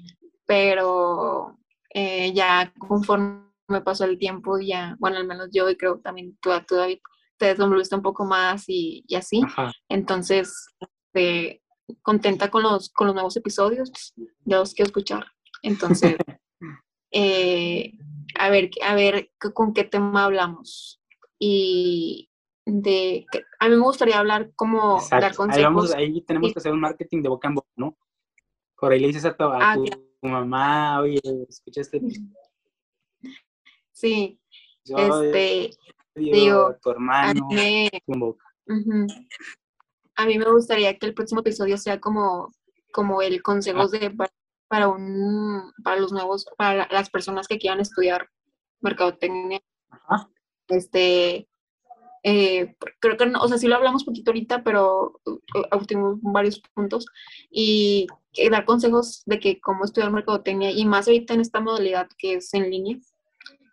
pero 0.47 1.59
eh, 1.93 2.33
ya 2.33 2.73
conforme 2.79 3.43
pasó 3.85 4.07
el 4.07 4.17
tiempo, 4.17 4.59
ya, 4.59 4.97
bueno, 4.99 5.19
al 5.19 5.27
menos 5.27 5.51
yo 5.53 5.69
y 5.69 5.77
creo 5.77 5.99
también 5.99 6.39
tú, 6.41 6.49
todavía 6.67 6.97
te 7.37 7.45
desenvolviste 7.45 7.95
un 7.95 8.01
poco 8.01 8.25
más 8.25 8.65
y, 8.69 9.05
y 9.07 9.17
así. 9.17 9.43
Entonces, 9.91 10.67
este, 10.81 11.63
contenta 12.01 12.51
con 12.51 12.63
los, 12.63 12.89
con 12.89 13.09
los 13.09 13.15
nuevos 13.15 13.37
episodios, 13.37 14.15
ya 14.47 14.57
los 14.57 14.73
quiero 14.73 14.87
escuchar. 14.87 15.27
Entonces, 15.61 16.17
eh, 17.11 17.93
a 18.35 18.49
ver, 18.49 18.71
a 18.83 18.95
ver 18.95 19.31
con 19.53 19.75
qué 19.75 19.85
tema 19.85 20.25
hablamos. 20.25 21.03
Y, 21.39 22.31
de 22.67 23.27
a 23.61 23.69
mí 23.69 23.77
me 23.77 23.83
gustaría 23.83 24.19
hablar 24.19 24.51
como 24.57 25.01
dar 25.09 25.35
consejos. 25.35 25.95
Ahí, 25.95 26.21
tenemos 26.23 26.53
que 26.53 26.59
hacer 26.59 26.73
un 26.73 26.81
marketing 26.81 27.23
de 27.23 27.29
boca 27.29 27.49
en 27.49 27.55
boca, 27.55 27.69
¿no? 27.77 27.97
Por 28.79 28.93
ahí 28.93 29.01
le 29.01 29.07
dices 29.07 29.25
a 29.25 29.37
tu, 29.37 29.45
ah, 29.45 29.77
mamá, 30.21 31.01
oye, 31.01 31.21
escucha 31.49 31.81
este. 31.81 32.03
Sí. 33.93 34.39
este, 34.85 35.71
digo, 36.17 36.67
a 36.67 36.79
tu 36.79 36.91
hermano, 36.91 37.49
en 37.51 38.21
boca. 38.21 38.45
A 40.17 40.27
mí 40.27 40.39
me 40.39 40.51
gustaría 40.51 40.99
que 40.99 41.07
el 41.07 41.15
próximo 41.15 41.41
episodio 41.41 41.79
sea 41.79 42.01
como, 42.01 42.53
como 42.93 43.23
el 43.23 43.43
consejo 43.43 43.83
ah. 43.83 43.89
de 43.89 44.11
para, 44.69 44.89
un 44.89 45.73
para 45.85 46.01
los 46.01 46.13
nuevos, 46.13 46.47
para 46.59 46.89
las 46.91 47.11
personas 47.11 47.47
que 47.47 47.59
quieran 47.59 47.81
estudiar 47.81 48.29
mercadotecnia. 48.81 49.61
Ajá. 49.89 50.29
Este, 50.69 51.49
eh, 52.29 52.75
creo 52.99 53.17
que, 53.17 53.27
no, 53.27 53.41
o 53.41 53.47
sea, 53.47 53.57
sí 53.57 53.69
lo 53.69 53.77
hablamos 53.77 54.03
poquito 54.03 54.33
ahorita, 54.33 54.65
pero 54.65 55.21
uh, 55.27 56.19
varios 56.23 56.61
puntos 56.75 57.07
y 57.53 58.09
dar 58.51 58.65
consejos 58.65 59.23
de 59.27 59.39
que 59.39 59.61
cómo 59.61 59.85
estudiar 59.85 60.11
mercadotecnia 60.11 60.73
y 60.73 60.85
más 60.87 61.07
ahorita 61.07 61.35
en 61.35 61.41
esta 61.41 61.61
modalidad 61.61 62.09
que 62.19 62.35
es 62.35 62.53
en 62.53 62.69
línea, 62.69 62.99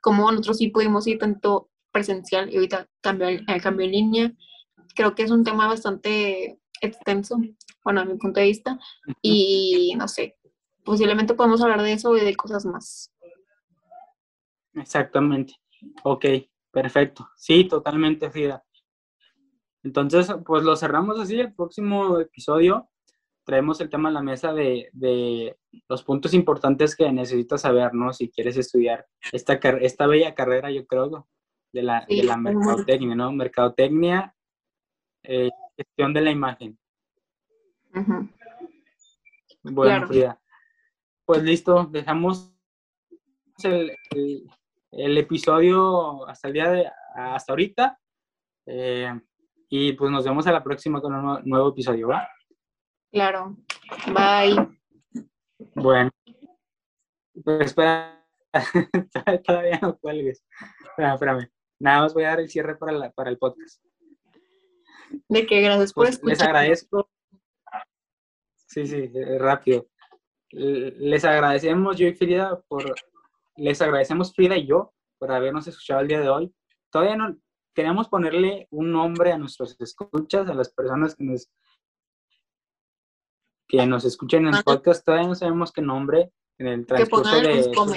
como 0.02 0.30
nosotros 0.30 0.60
sí 0.60 0.68
pudimos 0.68 1.08
ir 1.08 1.18
tanto 1.18 1.72
presencial 1.92 2.54
y 2.54 2.58
ahorita 2.58 2.88
cambio, 3.02 3.28
el 3.28 3.62
cambio 3.64 3.88
en 3.88 3.92
línea. 3.92 4.34
Creo 4.96 5.16
que 5.16 5.24
es 5.24 5.32
un 5.32 5.44
tema 5.44 5.68
bastante 5.68 6.60
extenso, 6.80 7.38
bueno, 7.84 8.02
a 8.02 8.06
mi 8.06 8.20
punto 8.20 8.40
de 8.40 8.46
vista, 8.46 8.78
y 9.24 9.96
no 9.98 10.08
sé, 10.08 10.38
posiblemente 10.86 11.34
podemos 11.34 11.60
hablar 11.64 11.82
de 11.82 11.94
eso 11.94 12.16
y 12.16 12.22
de 12.22 12.36
cosas 12.36 12.66
más. 12.66 13.12
Exactamente. 14.76 15.56
Ok, 16.04 16.26
Perfecto. 16.74 17.30
Sí, 17.36 17.66
totalmente, 17.66 18.32
Frida. 18.32 18.64
Entonces, 19.84 20.34
pues 20.44 20.64
lo 20.64 20.76
cerramos 20.76 21.20
así. 21.20 21.40
El 21.40 21.54
próximo 21.54 22.20
episodio 22.20 22.90
traemos 23.44 23.80
el 23.80 23.90
tema 23.90 24.10
a 24.10 24.14
la 24.14 24.24
mesa 24.24 24.54
de, 24.54 25.56
los 25.88 26.04
puntos 26.04 26.34
importantes 26.34 26.96
que 26.96 27.12
necesitas 27.12 27.62
saber, 27.62 27.94
¿no? 27.94 28.12
Si 28.12 28.32
quieres 28.32 28.58
estudiar 28.58 29.06
esta, 29.32 29.54
esta 29.54 30.08
bella 30.08 30.34
carrera, 30.34 30.72
yo 30.72 30.88
creo, 30.88 31.28
de 31.72 31.84
la, 31.84 32.06
de 32.10 32.24
la 32.24 32.38
mercadotecnia, 32.38 33.16
¿no? 33.16 33.32
Mercadotecnia, 33.32 34.36
eh, 35.22 35.52
gestión 35.78 36.12
de 36.14 36.22
la 36.22 36.32
imagen. 36.32 36.80
Bueno, 39.62 40.08
Frida. 40.08 40.42
Pues 41.26 41.44
listo, 41.44 41.86
dejamos 41.86 42.52
el 43.64 43.96
el 44.12 44.50
episodio 44.98 46.28
hasta 46.28 46.48
el 46.48 46.54
día 46.54 46.70
de 46.70 46.92
hasta 47.16 47.54
ahorita. 47.54 48.00
Eh, 48.66 49.12
y 49.70 49.94
pues 49.94 50.12
nos 50.12 50.24
vemos 50.26 50.46
a 50.48 50.52
la 50.52 50.64
próxima 50.64 51.02
con 51.02 51.14
un 51.14 51.42
nuevo 51.46 51.70
episodio, 51.70 52.10
¿va? 52.10 52.28
Claro. 53.12 53.58
Bye. 54.08 54.68
Bueno. 55.76 56.12
Pues 57.44 57.68
espera. 57.68 58.24
Todavía 59.46 59.80
no 59.82 59.98
cuelgues. 59.98 60.44
Espérame, 60.90 61.14
espérame. 61.14 61.52
Nada 61.80 62.02
más 62.02 62.14
voy 62.14 62.24
a 62.24 62.30
dar 62.30 62.40
el 62.40 62.50
cierre 62.50 62.76
para, 62.76 63.12
para 63.12 63.30
el 63.30 63.38
podcast. 63.38 63.84
De 65.28 65.46
qué 65.46 65.62
gracias 65.62 65.94
por 65.94 66.06
pues, 66.06 66.16
escuchar. 66.16 66.38
Les 66.38 66.42
agradezco. 66.48 67.10
Sí, 68.68 68.88
sí, 68.88 69.12
eh, 69.14 69.38
rápido. 69.40 69.88
Les 70.52 71.26
agradecemos 71.26 71.98
yo 71.98 72.08
y 72.08 72.14
Frida 72.14 72.62
por 72.68 72.94
les 73.56 73.82
agradecemos 73.82 74.34
Frida 74.34 74.58
y 74.58 74.68
yo 74.68 74.94
por 75.18 75.32
habernos 75.32 75.68
escuchado 75.68 76.02
el 76.02 76.08
día 76.08 76.20
de 76.20 76.30
hoy. 76.30 76.54
Todavía 76.90 77.16
no 77.16 77.38
queremos 77.74 78.08
ponerle 78.08 78.68
un 78.72 78.92
nombre 78.92 79.32
a 79.32 79.38
nuestros 79.38 79.80
escuchas, 79.80 80.48
a 80.50 80.54
las 80.54 80.70
personas 80.74 81.16
que 81.16 81.24
nos 81.24 81.50
que 83.68 83.86
nos 83.88 84.06
escuchen 84.06 84.48
en 84.48 84.54
el 84.54 84.64
podcast, 84.64 85.04
todavía 85.04 85.28
no 85.28 85.36
sabemos 85.36 85.72
qué 85.72 85.82
nombre. 85.82 86.32
En 86.60 86.68
el 86.68 86.86
transcurso 86.86 87.42
de 87.42 87.60
estos 87.60 87.92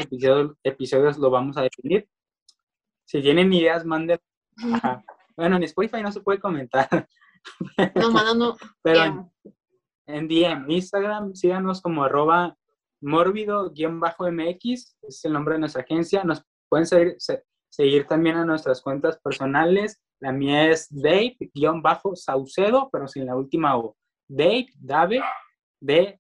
episodios, 0.62 1.18
lo 1.18 1.28
vamos 1.28 1.58
a 1.58 1.62
definir. 1.62 2.08
Si 3.04 3.20
tienen 3.20 3.52
ideas, 3.52 3.84
manden. 3.84 4.18
Bueno, 5.38 5.56
en 5.56 5.64
Spotify 5.64 6.00
no 6.00 6.10
se 6.10 6.22
puede 6.22 6.40
comentar. 6.40 6.88
No, 7.94 8.34
no. 8.34 8.56
Pero 8.82 9.30
en 10.06 10.28
DM, 10.28 10.70
Instagram, 10.70 11.34
síganos 11.34 11.82
como 11.82 12.04
arroba 12.04 12.56
mórbido-mx, 13.00 14.96
es 15.02 15.24
el 15.24 15.32
nombre 15.32 15.54
de 15.54 15.60
nuestra 15.60 15.82
agencia. 15.82 16.24
Nos 16.24 16.42
pueden 16.68 16.86
seguir, 16.86 17.16
seguir 17.68 18.06
también 18.06 18.36
a 18.36 18.44
nuestras 18.44 18.82
cuentas 18.82 19.18
personales. 19.22 20.02
La 20.20 20.32
mía 20.32 20.70
es 20.70 20.88
Dave-Saucedo, 20.90 22.88
pero 22.90 23.06
sin 23.08 23.26
la 23.26 23.36
última 23.36 23.76
O. 23.76 23.96
Dave, 24.28 24.68
Dave, 24.78 25.20
D-A-V-E-Saucet. 25.80 26.12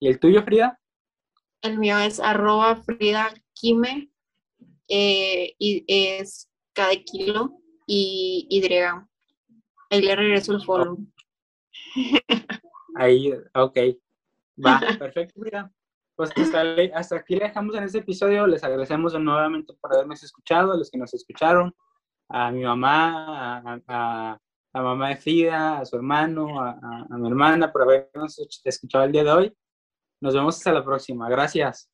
¿Y 0.00 0.08
el 0.08 0.18
tuyo, 0.18 0.42
Frida? 0.42 0.80
El 1.62 1.78
mío 1.78 1.98
es 1.98 2.18
arroba 2.20 2.76
Frida 2.76 3.34
Kime, 3.52 4.10
eh, 4.88 5.54
y 5.58 5.84
es 5.86 6.50
cada 6.72 6.96
kilo 6.96 7.60
y 7.86 8.46
Y. 8.48 8.62
Ahí 9.90 10.02
le 10.02 10.16
regreso 10.16 10.54
el 10.54 10.62
follow. 10.62 10.98
Ahí, 12.96 13.32
ok. 13.54 13.78
Va, 14.64 14.80
perfecto, 14.98 15.40
mira. 15.40 15.70
Pues 16.16 16.30
hasta, 16.94 17.16
aquí 17.16 17.36
le 17.36 17.46
dejamos 17.46 17.74
en 17.76 17.84
este 17.84 17.98
episodio. 17.98 18.46
Les 18.46 18.62
agradecemos 18.62 19.18
nuevamente 19.18 19.72
por 19.80 19.94
habernos 19.94 20.22
escuchado, 20.22 20.72
a 20.72 20.76
los 20.76 20.90
que 20.90 20.98
nos 20.98 21.14
escucharon, 21.14 21.74
a 22.28 22.50
mi 22.50 22.62
mamá, 22.62 23.58
a, 23.86 24.38
la 24.72 24.82
mamá 24.82 25.08
de 25.08 25.16
Frida, 25.16 25.78
a 25.78 25.84
su 25.84 25.96
hermano, 25.96 26.60
a, 26.62 26.78
a 27.10 27.18
mi 27.18 27.28
hermana 27.28 27.72
por 27.72 27.82
habernos 27.82 28.38
escuchado 28.64 29.04
el 29.04 29.12
día 29.12 29.24
de 29.24 29.32
hoy. 29.32 29.56
Nos 30.20 30.34
vemos 30.34 30.58
hasta 30.58 30.72
la 30.72 30.84
próxima. 30.84 31.28
Gracias. 31.28 31.89